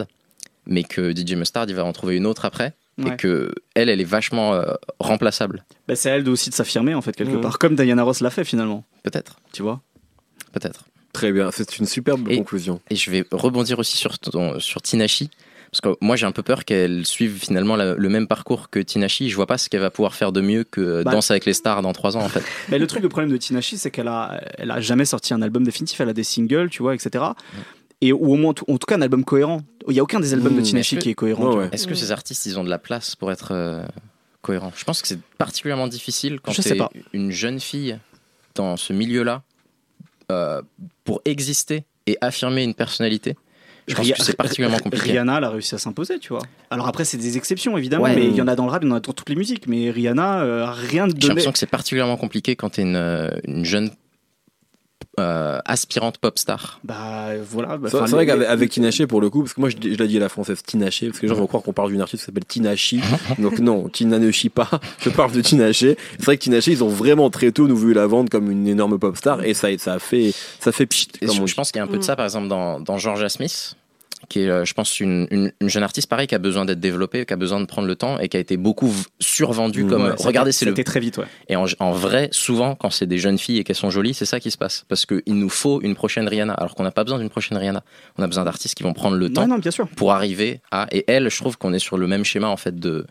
mais 0.66 0.82
que 0.82 1.12
DJ 1.14 1.34
Mustard, 1.34 1.66
il 1.68 1.74
va 1.74 1.84
en 1.84 1.92
trouver 1.92 2.16
une 2.16 2.26
autre 2.26 2.44
après 2.44 2.74
Ouais. 2.98 3.14
et 3.14 3.16
que 3.16 3.54
elle, 3.74 3.88
elle 3.88 4.02
est 4.02 4.04
vachement 4.04 4.52
euh, 4.52 4.74
remplaçable. 4.98 5.64
Bah, 5.88 5.96
c'est 5.96 6.10
à 6.10 6.16
elle 6.16 6.28
aussi 6.28 6.50
de 6.50 6.54
s'affirmer, 6.54 6.94
en 6.94 7.00
fait, 7.00 7.16
quelque 7.16 7.32
Mhm. 7.36 7.40
part. 7.40 7.58
Comme 7.58 7.74
Diana 7.74 8.02
Ross 8.02 8.20
l'a 8.20 8.28
fait, 8.28 8.44
finalement. 8.44 8.84
Peut-être, 9.02 9.36
Tu 9.52 9.62
vois? 9.62 9.80
Peut-être. 10.52 10.84
Très 11.12 11.32
bien, 11.32 11.50
c'est 11.50 11.78
une 11.78 11.86
superbe 11.86 12.26
Et- 12.30 12.36
conclusion. 12.38 12.80
Et 12.90 12.96
je 12.96 13.10
vais 13.10 13.24
rebondir 13.30 13.78
aussi 13.78 13.96
sur, 13.96 14.18
ton- 14.18 14.58
sur 14.60 14.80
Tinashi. 14.82 15.30
Parce 15.70 15.80
que 15.80 15.96
moi, 16.04 16.16
j'ai 16.16 16.26
un 16.26 16.32
peu 16.32 16.42
peur 16.42 16.64
qu'elle 16.66 17.06
suive 17.06 17.38
finalement 17.38 17.76
la- 17.76 17.94
le 17.94 18.08
même 18.10 18.26
parcours 18.26 18.68
que 18.68 18.78
Tinashi. 18.78 19.30
Je 19.30 19.36
vois 19.36 19.46
pas 19.46 19.56
ce 19.56 19.70
qu'elle 19.70 19.80
va 19.80 19.90
pouvoir 19.90 20.14
faire 20.14 20.30
de 20.32 20.40
mieux 20.42 20.64
que 20.64 21.02
Bah. 21.02 21.12
Danse 21.12 21.30
avec 21.30 21.46
les 21.46 21.54
stars 21.54 21.80
dans 21.80 21.92
trois 21.94 22.16
ans, 22.16 22.20
en 22.22 22.28
fait. 22.28 22.42
Mais 22.68 22.78
le 22.78 22.86
truc, 22.86 23.02
le 23.02 23.08
problème 23.08 23.30
de 23.30 23.36
Tinashi, 23.38 23.78
c'est 23.78 23.90
qu'elle 23.90 24.08
a, 24.08 24.42
elle 24.58 24.70
a 24.70 24.80
jamais 24.80 25.06
sorti 25.06 25.32
un 25.32 25.40
album 25.40 25.64
définitif. 25.64 25.98
Elle 26.00 26.10
a 26.10 26.12
des 26.12 26.24
singles, 26.24 26.68
tu 26.68 26.82
vois, 26.82 26.94
etc. 26.94 27.24
Et 28.02 28.12
ou 28.12 28.32
au 28.32 28.36
moins, 28.36 28.50
en 28.50 28.54
tout 28.78 28.86
cas, 28.86 28.96
un 28.96 29.02
album 29.02 29.24
cohérent. 29.24 29.62
Il 29.88 29.94
y 29.94 30.00
a 30.00 30.02
aucun 30.02 30.20
des 30.20 30.34
albums 30.34 30.52
Mmh, 30.54 30.56
de 30.56 30.62
Tinashi 30.62 30.94
est-ce 30.96 31.00
que- 31.00 31.04
qui 31.04 31.10
est 31.10 31.14
cohérent. 31.14 31.52
Tu 31.52 31.58
ouais. 31.58 31.68
Est-ce 31.72 31.86
que 31.86 31.94
ces 31.94 32.10
artistes, 32.12 32.44
ils 32.46 32.58
ont 32.58 32.64
de 32.64 32.70
la 32.70 32.78
place 32.78 33.16
pour 33.16 33.32
être 33.32 33.52
euh, 33.52 33.82
cohérents? 34.42 34.72
Je 34.76 34.84
pense 34.84 35.00
que 35.00 35.08
c'est 35.08 35.20
particulièrement 35.38 35.88
difficile 35.88 36.38
quand 36.42 36.52
t'es 36.52 36.74
pas. 36.74 36.90
une 37.14 37.30
jeune 37.30 37.60
fille 37.60 37.98
dans 38.54 38.76
ce 38.76 38.92
milieu-là 38.92 39.42
euh, 40.32 40.62
pour 41.04 41.20
exister 41.24 41.84
et 42.06 42.16
affirmer 42.20 42.64
une 42.64 42.74
personnalité. 42.74 43.36
Je 43.88 43.94
pense 43.96 44.06
Ria- 44.06 44.14
que 44.16 44.22
c'est 44.22 44.36
particulièrement 44.36 44.78
compliqué. 44.78 45.10
Rihanna, 45.10 45.38
elle 45.38 45.44
a 45.44 45.50
réussi 45.50 45.74
à 45.74 45.78
s'imposer, 45.78 46.18
tu 46.20 46.28
vois. 46.28 46.42
Alors 46.70 46.86
après, 46.86 47.04
c'est 47.04 47.16
des 47.16 47.36
exceptions, 47.36 47.76
évidemment, 47.76 48.04
Ouais. 48.04 48.14
mais 48.14 48.26
il 48.26 48.34
y 48.36 48.40
en 48.40 48.46
a 48.46 48.54
dans 48.54 48.64
le 48.64 48.70
rap, 48.70 48.82
il 48.84 48.88
y 48.88 48.92
en 48.92 48.94
a 48.94 49.00
dans 49.00 49.12
toutes 49.12 49.28
les 49.28 49.34
musiques. 49.34 49.66
Mais 49.66 49.90
Rihanna, 49.90 50.42
euh, 50.42 50.66
rien 50.70 51.08
de 51.08 51.14
J'ai 51.18 51.26
l'impression 51.28 51.50
que 51.50 51.58
c'est 51.58 51.66
particulièrement 51.66 52.16
compliqué 52.16 52.54
quand 52.54 52.70
t'es 52.70 52.82
une, 52.82 52.94
euh, 52.96 53.28
une 53.46 53.64
jeune 53.64 53.90
euh, 55.20 55.58
aspirante 55.66 56.18
pop 56.18 56.38
star. 56.38 56.80
Bah 56.84 57.28
voilà. 57.50 57.76
bah, 57.76 57.88
C'est 57.90 57.98
vrai 58.10 58.24
qu'avec 58.26 58.48
avec 58.48 58.70
Tinaché, 58.70 59.06
pour 59.06 59.20
le 59.20 59.28
coup, 59.30 59.42
parce 59.42 59.52
que 59.54 59.60
moi 59.60 59.68
je, 59.68 59.76
je 59.80 59.88
l'ai 59.96 60.08
dit 60.08 60.16
à 60.16 60.20
la 60.20 60.28
française 60.28 60.62
Tinaché, 60.62 61.08
parce 61.08 61.18
que 61.18 61.26
les 61.26 61.28
gens 61.28 61.38
vont 61.38 61.46
croire 61.46 61.62
qu'on 61.62 61.72
parle 61.72 61.90
d'une 61.90 62.00
artiste 62.00 62.22
qui 62.22 62.26
s'appelle 62.26 62.44
Tinashi. 62.46 63.00
Donc 63.38 63.58
non, 63.58 63.88
Tina 63.88 64.18
ne 64.18 64.30
chie 64.30 64.48
pas. 64.48 64.70
Je 65.00 65.10
parle 65.10 65.32
de 65.32 65.40
Tinaché. 65.42 65.96
C'est 66.18 66.24
vrai 66.24 66.36
que 66.38 66.42
Tinaché, 66.42 66.72
ils 66.72 66.82
ont 66.82 66.88
vraiment 66.88 67.28
très 67.30 67.52
tôt 67.52 67.68
nous 67.68 67.76
vu 67.76 67.92
la 67.92 68.06
vendre 68.06 68.30
comme 68.30 68.50
une 68.50 68.66
énorme 68.66 68.98
pop 68.98 69.16
star 69.16 69.44
et 69.44 69.54
ça, 69.54 69.68
ça 69.78 69.94
a 69.94 69.98
fait, 69.98 70.32
ça 70.60 70.72
fait 70.72 70.86
pchit, 70.86 71.08
je, 71.20 71.26
je 71.46 71.54
pense 71.54 71.72
qu'il 71.72 71.78
y 71.78 71.82
a 71.82 71.84
un 71.84 71.88
peu 71.88 71.94
de 71.96 72.02
Mm. 72.02 72.04
ça, 72.04 72.16
par 72.16 72.24
exemple, 72.24 72.48
dans, 72.48 72.80
dans 72.80 72.98
Georgia 72.98 73.28
Smith, 73.28 73.76
qui 74.32 74.40
est, 74.40 74.48
euh, 74.48 74.64
je 74.64 74.72
pense, 74.74 74.98
une, 75.00 75.26
une, 75.30 75.52
une 75.60 75.68
jeune 75.68 75.82
artiste, 75.82 76.08
pareil, 76.08 76.26
qui 76.26 76.34
a 76.34 76.38
besoin 76.38 76.64
d'être 76.64 76.80
développée, 76.80 77.24
qui 77.26 77.32
a 77.32 77.36
besoin 77.36 77.60
de 77.60 77.66
prendre 77.66 77.86
le 77.86 77.94
temps 77.96 78.18
et 78.18 78.28
qui 78.28 78.36
a 78.36 78.40
été 78.40 78.56
beaucoup 78.56 78.92
survendue 79.20 79.84
Mm. 79.84 79.88
comme 79.88 80.02
Ouais, 80.04 80.08
euh, 80.10 80.16
ça- 80.16 80.26
regardez, 80.28 80.52
c'est 80.52 80.64
le. 80.64 80.72
C'était 80.72 80.84
très 80.84 81.00
vite, 81.00 81.18
ouais. 81.18 81.26
Et 81.48 81.56
en, 81.56 81.66
en 81.78 81.92
vrai, 81.92 82.28
souvent, 82.32 82.74
quand 82.74 82.90
c'est 82.90 83.06
des 83.06 83.18
jeunes 83.18 83.38
filles 83.38 83.58
et 83.58 83.64
qu'elles 83.64 83.76
sont 83.76 83.90
jolies, 83.90 84.14
c'est 84.14 84.24
ça 84.24 84.40
qui 84.40 84.50
se 84.50 84.58
passe. 84.58 84.84
Parce 84.88 85.06
qu'il 85.06 85.22
nous 85.34 85.48
faut 85.48 85.80
une 85.82 85.94
prochaine 85.94 86.26
Rihanna, 86.28 86.54
alors 86.54 86.74
qu'on 86.74 86.82
n'a 86.82 86.90
pas 86.90 87.04
besoin 87.04 87.18
d'une 87.18 87.30
prochaine 87.30 87.58
Rihanna. 87.58 87.82
On 88.18 88.22
a 88.22 88.26
besoin 88.26 88.44
d'artistes 88.44 88.74
qui 88.74 88.82
vont 88.82 88.92
prendre 88.94 89.16
le 89.16 89.32
temps 89.32 89.42
Non, 89.42 89.54
non, 89.54 89.58
bien 89.58 89.70
sûr. 89.70 89.86
pour 89.88 90.12
arriver 90.12 90.60
à. 90.70 90.86
Et 90.92 91.04
elle, 91.08 91.30
je 91.30 91.36
trouve 91.36 91.58
qu'on 91.58 91.72
est 91.72 91.78
sur 91.78 91.98
le 91.98 92.06
même 92.06 92.24
schéma, 92.24 92.48
en 92.48 92.56
fait, 92.56 92.74
de. 92.78 93.06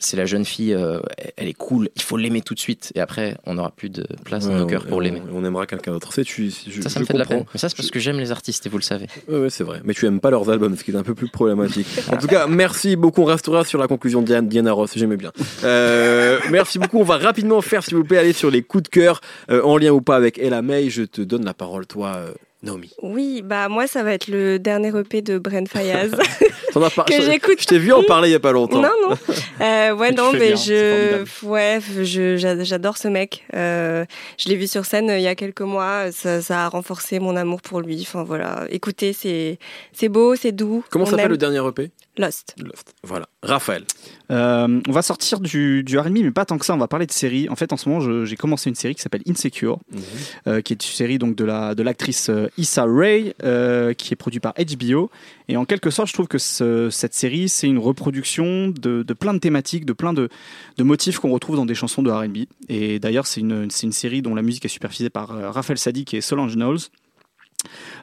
C'est 0.00 0.16
la 0.16 0.26
jeune 0.26 0.44
fille, 0.44 0.74
euh, 0.74 1.00
elle 1.36 1.48
est 1.48 1.54
cool, 1.54 1.88
il 1.96 2.02
faut 2.02 2.16
l'aimer 2.16 2.40
tout 2.40 2.54
de 2.54 2.58
suite. 2.58 2.92
Et 2.94 3.00
après, 3.00 3.36
on 3.46 3.54
n'aura 3.54 3.70
plus 3.70 3.90
de 3.90 4.06
place 4.24 4.46
dans 4.46 4.54
nos 4.54 4.66
cœurs 4.66 4.86
pour 4.86 5.00
l'aimer. 5.00 5.22
On, 5.32 5.44
aimera 5.44 5.66
quelqu'un 5.66 5.92
d'autre. 5.92 6.10
Tu, 6.22 6.50
je, 6.50 6.88
Ça, 6.88 7.00
me 7.00 7.04
fait 7.04 7.14
de 7.14 7.18
la 7.18 7.24
peine. 7.24 7.44
Mais 7.52 7.58
ça, 7.58 7.68
c'est 7.68 7.76
parce 7.76 7.90
que 7.90 7.98
j'aime 7.98 8.18
les 8.18 8.30
artistes 8.30 8.66
et 8.66 8.68
vous 8.68 8.78
le 8.78 8.82
savez. 8.82 9.06
Ouais, 9.28 9.50
c'est 9.50 9.64
vrai. 9.64 9.80
Mais 9.84 9.94
tu 9.94 10.06
aimes 10.06 10.20
pas 10.20 10.30
leurs 10.30 10.48
albums, 10.50 10.76
ce 10.76 10.84
qui 10.84 10.90
est 10.90 10.96
un 10.96 11.02
peu 11.02 11.14
plus 11.14 11.28
problématique. 11.28 11.86
En 12.12 12.16
tout 12.16 12.26
cas, 12.26 12.46
merci 12.46 12.96
beaucoup. 12.96 13.22
On 13.22 13.26
restera 13.26 13.64
sur 13.64 13.78
la 13.78 13.88
conclusion 13.88 14.22
de 14.22 14.40
Diana, 14.40 14.72
Ross. 14.72 14.92
J'aimais 14.94 15.16
bien. 15.16 15.32
Euh, 15.64 16.38
merci 16.50 16.78
beaucoup. 16.78 16.98
On 16.98 17.04
va 17.04 17.18
rapidement 17.18 17.60
faire, 17.60 17.82
s'il 17.82 17.96
vous 17.96 18.04
plaît, 18.04 18.18
aller 18.18 18.32
sur 18.32 18.50
les 18.50 18.62
coups 18.62 18.84
de 18.84 18.88
cœur, 18.88 19.20
euh, 19.50 19.62
en 19.62 19.76
lien 19.76 19.90
ou 19.90 20.00
pas 20.00 20.16
avec 20.16 20.38
Ella 20.38 20.62
May. 20.62 20.90
Je 20.90 21.02
te 21.02 21.22
donne 21.22 21.44
la 21.44 21.54
parole, 21.54 21.86
toi, 21.86 22.18
Naomi. 22.62 22.90
Oui, 23.02 23.42
bah 23.44 23.68
moi 23.68 23.86
ça 23.86 24.02
va 24.02 24.12
être 24.12 24.28
le 24.28 24.58
dernier 24.58 24.96
EP 24.96 25.20
de 25.22 25.38
Bren 25.38 25.66
Fayaz 25.66 26.12
T'en 26.72 26.82
as 26.82 26.90
par- 26.90 27.04
que 27.06 27.14
je- 27.14 27.22
j'écoute. 27.22 27.60
Je 27.60 27.66
t'ai 27.66 27.78
vu 27.78 27.92
en 27.92 28.02
parler 28.04 28.28
il 28.28 28.32
y 28.32 28.36
a 28.36 28.40
pas 28.40 28.52
longtemps. 28.52 28.80
Non 28.80 28.90
non. 29.08 29.16
Euh, 29.60 29.92
ouais 29.94 30.10
non 30.10 30.32
mais 30.32 30.48
bien, 30.48 30.56
je 30.56 31.24
ouais 31.46 31.78
j'adore 32.64 32.96
ce 32.96 33.06
mec. 33.08 33.44
Euh, 33.54 34.04
je 34.38 34.48
l'ai 34.48 34.56
vu 34.56 34.66
sur 34.66 34.84
scène 34.84 35.08
euh, 35.10 35.18
il 35.18 35.22
y 35.22 35.28
a 35.28 35.34
quelques 35.36 35.60
mois. 35.60 36.10
Ça, 36.10 36.42
ça 36.42 36.64
a 36.64 36.68
renforcé 36.68 37.20
mon 37.20 37.36
amour 37.36 37.60
pour 37.62 37.80
lui. 37.80 38.00
Enfin 38.02 38.24
voilà. 38.24 38.64
Écoutez 38.70 39.12
c'est 39.12 39.58
c'est 39.92 40.08
beau 40.08 40.34
c'est 40.34 40.50
doux. 40.52 40.84
Comment 40.90 41.06
s'appelle 41.06 41.28
le 41.28 41.36
dernier 41.36 41.60
EP 41.66 41.90
Lost. 42.18 42.54
Lost. 42.58 42.94
Voilà. 43.04 43.26
Raphaël. 43.42 43.84
Euh, 44.30 44.80
on 44.88 44.92
va 44.92 45.02
sortir 45.02 45.40
du, 45.40 45.82
du 45.82 45.98
R&B, 45.98 46.18
mais 46.22 46.30
pas 46.30 46.44
tant 46.44 46.58
que 46.58 46.64
ça. 46.64 46.74
On 46.74 46.78
va 46.78 46.86
parler 46.86 47.06
de 47.06 47.12
séries. 47.12 47.48
En 47.48 47.56
fait, 47.56 47.72
en 47.72 47.76
ce 47.76 47.88
moment, 47.88 48.24
j'ai 48.24 48.36
commencé 48.36 48.70
une 48.70 48.76
série 48.76 48.94
qui 48.94 49.02
s'appelle 49.02 49.22
Insecure, 49.28 49.80
euh, 50.46 50.60
qui 50.60 50.72
est 50.72 50.76
une 50.76 50.92
série 50.94 51.18
donc 51.18 51.34
de 51.34 51.44
la 51.44 51.74
de 51.74 51.82
l'actrice 51.82 52.30
euh, 52.30 52.46
Issa 52.56 52.84
Rae, 52.84 53.34
euh, 53.42 53.94
qui 53.94 54.12
est 54.14 54.16
produite 54.16 54.42
par 54.42 54.54
HBO. 54.54 55.10
Et 55.48 55.56
en 55.56 55.64
quelque 55.64 55.90
sorte, 55.90 56.08
je 56.08 56.14
trouve 56.14 56.28
que 56.28 56.38
ce- 56.38 56.88
cette 56.90 57.14
série, 57.14 57.48
c'est 57.48 57.66
une 57.66 57.78
reproduction 57.78 58.68
de, 58.68 59.02
de 59.02 59.12
plein 59.12 59.34
de 59.34 59.38
thématiques, 59.40 59.84
de 59.86 59.92
plein 59.92 60.12
de, 60.12 60.28
de 60.78 60.82
motifs 60.84 61.18
qu'on 61.18 61.30
retrouve 61.32 61.56
dans 61.56 61.66
des 61.66 61.74
chansons 61.74 62.02
de 62.02 62.10
R&B. 62.10 62.44
Et 62.68 63.00
d'ailleurs, 63.00 63.26
c'est 63.26 63.40
une, 63.40 63.68
une 63.82 63.92
série 63.92 64.22
dont 64.22 64.34
la 64.36 64.42
musique 64.42 64.64
est 64.64 64.68
supervisée 64.68 65.10
par 65.10 65.28
Raphaël 65.52 65.78
Sadik 65.78 66.14
et 66.14 66.20
Solange 66.20 66.54
Knowles. 66.54 66.78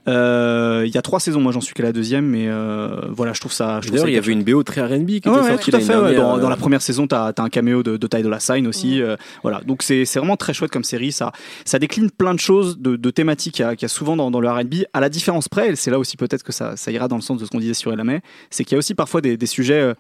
Euh, 0.08 0.84
Il 0.86 0.94
y 0.94 0.98
a 0.98 1.02
trois 1.02 1.20
saisons, 1.20 1.42
moi 1.42 1.52
j'en 1.52 1.62
suis 1.62 1.74
qu'à 1.74 1.84
la 1.84 1.92
deuxième, 1.92 2.26
mais 2.26 2.48
euh, 2.48 3.02
voilà, 3.10 3.34
je 3.34 3.40
trouve 3.40 3.52
ça. 3.52 3.80
D'ailleurs, 3.90 4.08
il 4.08 4.14
y 4.14 4.18
avait 4.18 4.32
une 4.32 4.44
BO 4.44 4.64
très 4.64 4.82
R&B 4.82 5.06
qui 5.08 5.16
était 5.18 5.30
Ouais, 5.30 5.48
sortie 5.50 5.72
tout 5.72 5.78
à 5.78 5.80
fait. 5.80 5.88
dernière, 5.88 6.22
Dans, 6.22 6.38
dans 6.38 6.46
euh, 6.48 6.50
la 6.50 6.56
première 6.56 6.82
saison, 6.82 7.08
tu 7.08 7.16
as, 7.16 7.34
un 7.38 7.50
caméo 7.50 7.84
de, 7.84 7.98
de 7.98 8.08
Ty 8.08 8.22
Dolla 8.24 8.40
Sign 8.40 8.68
aussi. 8.68 9.02
voilà. 9.44 9.62
Donc 9.66 9.84
c'est 9.84 10.04
vraiment 10.16 10.38
très 10.38 10.54
chouette 10.54 10.72
comme 10.72 10.84
série. 10.84 11.12
Ça, 11.12 11.32
ça 11.66 11.80
décline 11.80 12.10
plein 12.12 12.34
de 12.34 12.40
choses, 12.40 12.78
de, 12.80 12.96
de 12.96 13.10
thématiques 13.12 13.56
qu'il 13.56 13.66
y, 13.66 13.68
a- 13.68 13.76
qu'il 13.76 13.84
y 13.84 13.86
a 13.86 13.90
souvent 13.90 14.16
dans, 14.16 14.32
dans 14.32 14.40
le 14.42 14.50
RB. 14.50 14.76
À 14.94 15.00
la 15.00 15.10
différence 15.10 15.48
près, 15.50 15.72
et 15.72 15.76
c'est 15.76 15.92
là 15.92 16.00
aussi 16.00 16.18
peut-être 16.18 16.44
que 16.44 16.52
ça, 16.52 16.76
ça 16.78 16.92
ira 16.92 17.08
dans 17.08 17.16
le 17.18 17.22
sens 17.22 17.40
de 17.40 17.46
ce 17.46 17.50
qu'on 17.50 17.60
disait 17.60 17.74
sur 17.74 17.92
Elamé, 17.94 18.22
c'est 18.50 18.64
qu'il 18.64 18.74
y 18.74 18.78
a 18.78 18.80
aussi 18.80 18.96
parfois 18.96 19.22
des, 19.22 19.38
des 19.38 19.46
sujets 19.46 19.94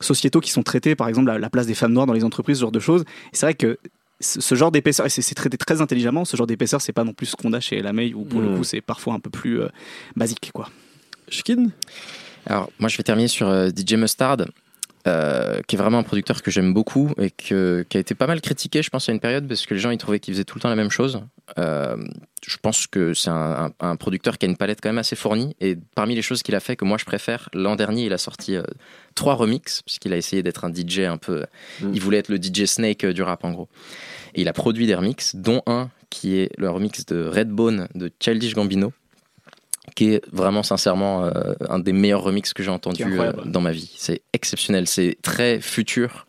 sociétaux 0.00 0.40
qui 0.40 0.50
sont 0.50 0.62
traités, 0.62 0.94
par 0.94 1.08
exemple 1.08 1.28
la, 1.28 1.38
la 1.38 1.48
place 1.48 1.66
des 1.66 1.74
femmes 1.74 1.92
noires 1.92 2.06
dans 2.06 2.12
les 2.12 2.24
entreprises, 2.24 2.56
ce 2.58 2.62
genre 2.62 2.72
de 2.72 2.80
choses. 2.80 3.04
C'est 3.32 3.46
vrai 3.46 3.54
que 3.54 3.78
ce 4.20 4.54
genre 4.54 4.70
d'épaisseur, 4.70 5.06
et 5.06 5.10
c'est 5.10 5.34
traité 5.34 5.58
très 5.58 5.80
intelligemment, 5.80 6.24
ce 6.24 6.36
genre 6.36 6.46
d'épaisseur, 6.46 6.80
c'est 6.80 6.92
pas 6.92 7.04
non 7.04 7.12
plus 7.12 7.26
ce 7.26 7.36
qu'on 7.36 7.52
a 7.52 7.60
chez 7.60 7.78
Elamé, 7.78 8.14
où 8.14 8.24
pour 8.24 8.40
le 8.40 8.56
coup 8.56 8.64
c'est 8.64 8.80
parfois 8.80 9.14
un 9.14 9.20
peu 9.20 9.30
plus 9.30 9.60
euh, 9.60 9.68
basique. 10.16 10.50
quoi. 10.52 10.70
Shkin 11.28 11.70
Alors, 12.46 12.70
moi, 12.78 12.88
je 12.88 12.96
vais 12.96 13.02
terminer 13.02 13.28
sur 13.28 13.48
euh, 13.48 13.68
DJ 13.68 13.94
Mustard, 13.94 14.38
euh, 15.06 15.60
qui 15.66 15.76
est 15.76 15.78
vraiment 15.78 15.98
un 15.98 16.02
producteur 16.02 16.42
que 16.42 16.50
j'aime 16.50 16.72
beaucoup 16.74 17.12
et 17.18 17.30
que, 17.30 17.84
qui 17.88 17.96
a 17.96 18.00
été 18.00 18.14
pas 18.14 18.26
mal 18.26 18.40
critiqué, 18.40 18.82
je 18.82 18.90
pense, 18.90 19.08
à 19.08 19.12
une 19.12 19.20
période, 19.20 19.46
parce 19.46 19.64
que 19.66 19.74
les 19.74 19.80
gens 19.80 19.90
ils 19.90 19.98
trouvaient 19.98 20.18
qu'il 20.20 20.34
faisait 20.34 20.44
tout 20.44 20.56
le 20.56 20.60
temps 20.62 20.68
la 20.68 20.76
même 20.76 20.90
chose. 20.90 21.20
Euh, 21.58 21.96
je 22.46 22.56
pense 22.58 22.86
que 22.86 23.14
c'est 23.14 23.30
un, 23.30 23.66
un- 23.80 23.88
un 23.88 23.96
producteur 23.96 24.38
qui 24.38 24.46
a 24.46 24.48
une 24.48 24.56
palette 24.56 24.80
quand 24.82 24.88
même 24.88 24.98
assez 24.98 25.16
fournie. 25.16 25.54
Et 25.60 25.76
parmi 25.94 26.14
les 26.14 26.22
choses 26.22 26.42
qu'il 26.42 26.54
a 26.54 26.60
fait 26.60 26.76
que 26.76 26.84
moi 26.84 26.98
je 26.98 27.04
préfère, 27.04 27.48
l'an 27.54 27.76
dernier, 27.76 28.04
il 28.06 28.12
a 28.12 28.18
sorti 28.18 28.56
euh, 28.56 28.62
trois 29.14 29.34
remixes, 29.34 29.82
puisqu'il 29.82 30.12
a 30.12 30.16
essayé 30.16 30.42
d'être 30.42 30.64
un 30.64 30.72
DJ 30.74 31.00
un 31.00 31.18
peu. 31.18 31.44
Mm. 31.80 31.90
Il 31.94 32.00
voulait 32.00 32.18
être 32.18 32.28
le 32.28 32.36
DJ 32.36 32.64
Snake 32.66 33.06
du 33.06 33.22
rap, 33.22 33.44
en 33.44 33.52
gros. 33.52 33.68
Et 34.34 34.42
il 34.42 34.48
a 34.48 34.52
produit 34.52 34.86
des 34.86 34.94
remixes, 34.94 35.36
dont 35.36 35.62
un 35.66 35.90
qui 36.10 36.36
est 36.38 36.50
le 36.58 36.70
remix 36.70 37.04
de 37.06 37.24
Redbone 37.24 37.88
de 37.94 38.10
Childish 38.20 38.54
Gambino 38.54 38.92
qui 39.94 40.14
est 40.14 40.22
vraiment 40.32 40.62
sincèrement 40.62 41.24
euh, 41.24 41.54
un 41.68 41.78
des 41.78 41.92
meilleurs 41.92 42.22
remixes 42.22 42.52
que 42.52 42.62
j'ai 42.62 42.70
entendu 42.70 43.04
euh, 43.04 43.32
dans 43.44 43.60
ma 43.60 43.72
vie. 43.72 43.92
C'est 43.96 44.22
exceptionnel, 44.32 44.86
c'est 44.86 45.16
très 45.22 45.60
futur. 45.60 46.26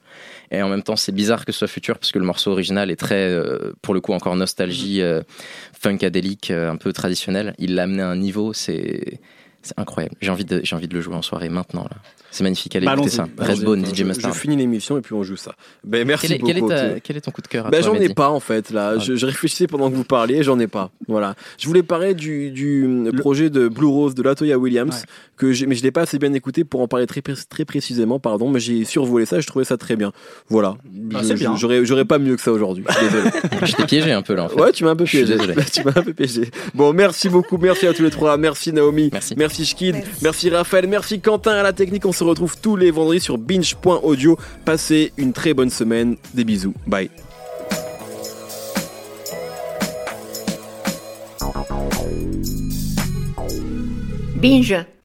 Et 0.50 0.62
en 0.62 0.70
même 0.70 0.84
temps, 0.84 0.96
c'est 0.96 1.12
bizarre 1.12 1.46
que 1.46 1.52
ce 1.52 1.60
soit 1.60 1.68
futur 1.68 2.00
parce 2.00 2.12
que 2.12 2.20
le 2.20 2.26
morceau 2.26 2.52
original 2.52 2.90
est 2.90 2.96
très, 2.96 3.28
euh, 3.30 3.74
pour 3.82 3.94
le 3.94 4.00
coup, 4.00 4.14
encore 4.14 4.36
nostalgie, 4.36 5.02
euh, 5.02 5.22
funkadélique, 5.78 6.52
un 6.52 6.78
peu 6.78 6.94
traditionnel. 6.94 7.54
Il 7.58 7.76
l'a 7.76 7.84
amené 7.84 8.02
à 8.02 8.08
un 8.08 8.16
niveau, 8.16 8.54
c'est 8.54 9.20
c'est 9.68 9.80
incroyable. 9.80 10.16
J'ai 10.22 10.32
envie, 10.32 10.46
de, 10.46 10.62
j'ai 10.64 10.76
envie 10.76 10.88
de 10.88 10.94
le 10.94 11.02
jouer 11.02 11.16
en 11.16 11.22
soirée 11.22 11.50
maintenant. 11.50 11.84
là. 11.84 11.98
C'est 12.30 12.44
magnifique, 12.44 12.76
allez 12.76 12.86
Bah, 12.86 12.92
allons-y. 12.92 13.10
ça. 13.10 13.28
Redbone, 13.40 13.86
Je- 13.86 13.92
DJ 13.92 13.98
je, 14.00 14.04
Mustard. 14.04 14.36
finis 14.36 14.58
l'émission 14.58 14.98
et 14.98 15.02
puis 15.02 15.14
on 15.14 15.24
joue 15.24 15.38
ça. 15.38 15.54
Ben, 15.84 16.06
merci 16.06 16.28
Quel 16.28 16.36
est, 16.36 16.40
beaucoup. 16.40 16.48
quel, 16.48 16.58
est 16.58 16.68
ta- 16.68 16.90
Théo. 16.90 17.00
quel 17.04 17.18
est 17.18 17.22
ton 17.22 17.32
coup 17.32 17.42
de 17.42 17.48
cœur 17.48 17.70
Ben, 17.72 17.82
j'en 17.82 17.96
ai 17.96 18.10
pas 18.14 18.30
en 18.30 18.40
fait 18.42 18.70
là. 18.70 18.94
Ah. 18.96 19.00
Je, 19.00 19.16
je 19.16 19.26
réfléchissais 19.26 19.66
pendant 19.66 19.90
que 19.90 19.96
vous 19.96 20.04
parliez, 20.04 20.44
j'en 20.44 20.60
ai 20.60 20.68
pas. 20.68 20.92
Voilà. 21.08 21.36
Je 21.58 21.66
voulais 21.68 21.84
parler 21.84 22.14
du, 22.14 22.52
du 22.52 23.10
projet 23.18 23.50
de 23.50 23.68
Blue 23.70 23.88
Rose 23.88 24.14
de 24.14 24.22
Latoya 24.24 24.58
Williams 24.60 24.94
Ouais. 24.96 25.02
que 25.38 25.52
j'ai, 25.54 25.66
mais 25.68 25.76
je 25.76 25.84
l'ai 25.84 25.92
pas 25.92 26.02
assez 26.02 26.20
bien 26.20 26.34
écouté 26.34 26.64
pour 26.66 26.82
en 26.82 26.88
parler 26.88 27.08
très, 27.08 27.22
très 27.22 27.66
précisément. 27.66 28.20
Pardon, 28.20 28.50
mais 28.50 28.60
j'ai 28.60 28.84
survolé 28.86 29.26
ça. 29.26 29.38
et 29.38 29.42
Je 29.42 29.48
trouvais 29.48 29.66
ça 29.66 29.78
très 29.78 29.96
bien. 29.96 30.12
Voilà. 30.50 30.76
Ah, 31.16 31.22
Je- 31.24 31.34
bien. 31.34 31.56
je- 31.56 31.60
J'aurais, 31.62 31.86
j'aurais 31.86 32.06
pas 32.06 32.20
mieux 32.20 32.36
que 32.36 32.42
ça 32.42 32.52
aujourd'hui. 32.52 32.84
Je 32.90 33.06
Désolé. 33.06 33.30
Je 33.66 33.74
t'ai 33.76 33.86
piégé 33.86 34.12
un 34.12 34.22
peu 34.22 34.36
là 34.36 34.44
en 34.44 34.50
fait. 34.50 34.60
Ouais, 34.62 34.72
tu 34.74 34.84
m'as 34.84 34.92
un 34.92 34.96
peu 34.96 35.06
Je 35.06 35.10
suis 35.10 35.18
piégé. 35.20 35.38
désolé. 35.38 35.56
tu 35.74 35.84
m'as 35.84 35.92
un 35.96 36.04
peu 36.04 36.14
piégé. 36.14 36.52
Bon, 36.76 36.94
merci 36.94 37.30
beaucoup. 37.30 37.58
Merci 37.58 37.88
à 37.88 37.94
tous 37.94 38.04
les 38.04 38.10
trois. 38.12 38.38
Merci 38.38 38.74
Naomi. 38.74 39.10
Merci. 39.14 39.34
Merci 39.58 39.66
Shkid. 39.66 39.96
Merci. 39.96 40.12
Merci 40.22 40.50
Raphaël. 40.50 40.88
Merci 40.88 41.20
Quentin 41.20 41.54
à 41.54 41.64
la 41.64 41.74
technique. 41.74 42.06
On 42.06 42.12
se 42.12 42.24
retrouve 42.24 42.58
tous 42.62 42.76
les 42.76 42.92
vendredis 42.92 43.20
sur 43.20 43.38
binge.audio. 43.38 44.38
Passez 44.66 45.14
une 45.18 45.34
très 45.34 45.54
bonne 45.54 45.72
semaine. 45.72 46.16
Des 46.34 46.44
bisous. 46.44 46.74
Bye. 46.86 47.10
Binge. 54.36 54.86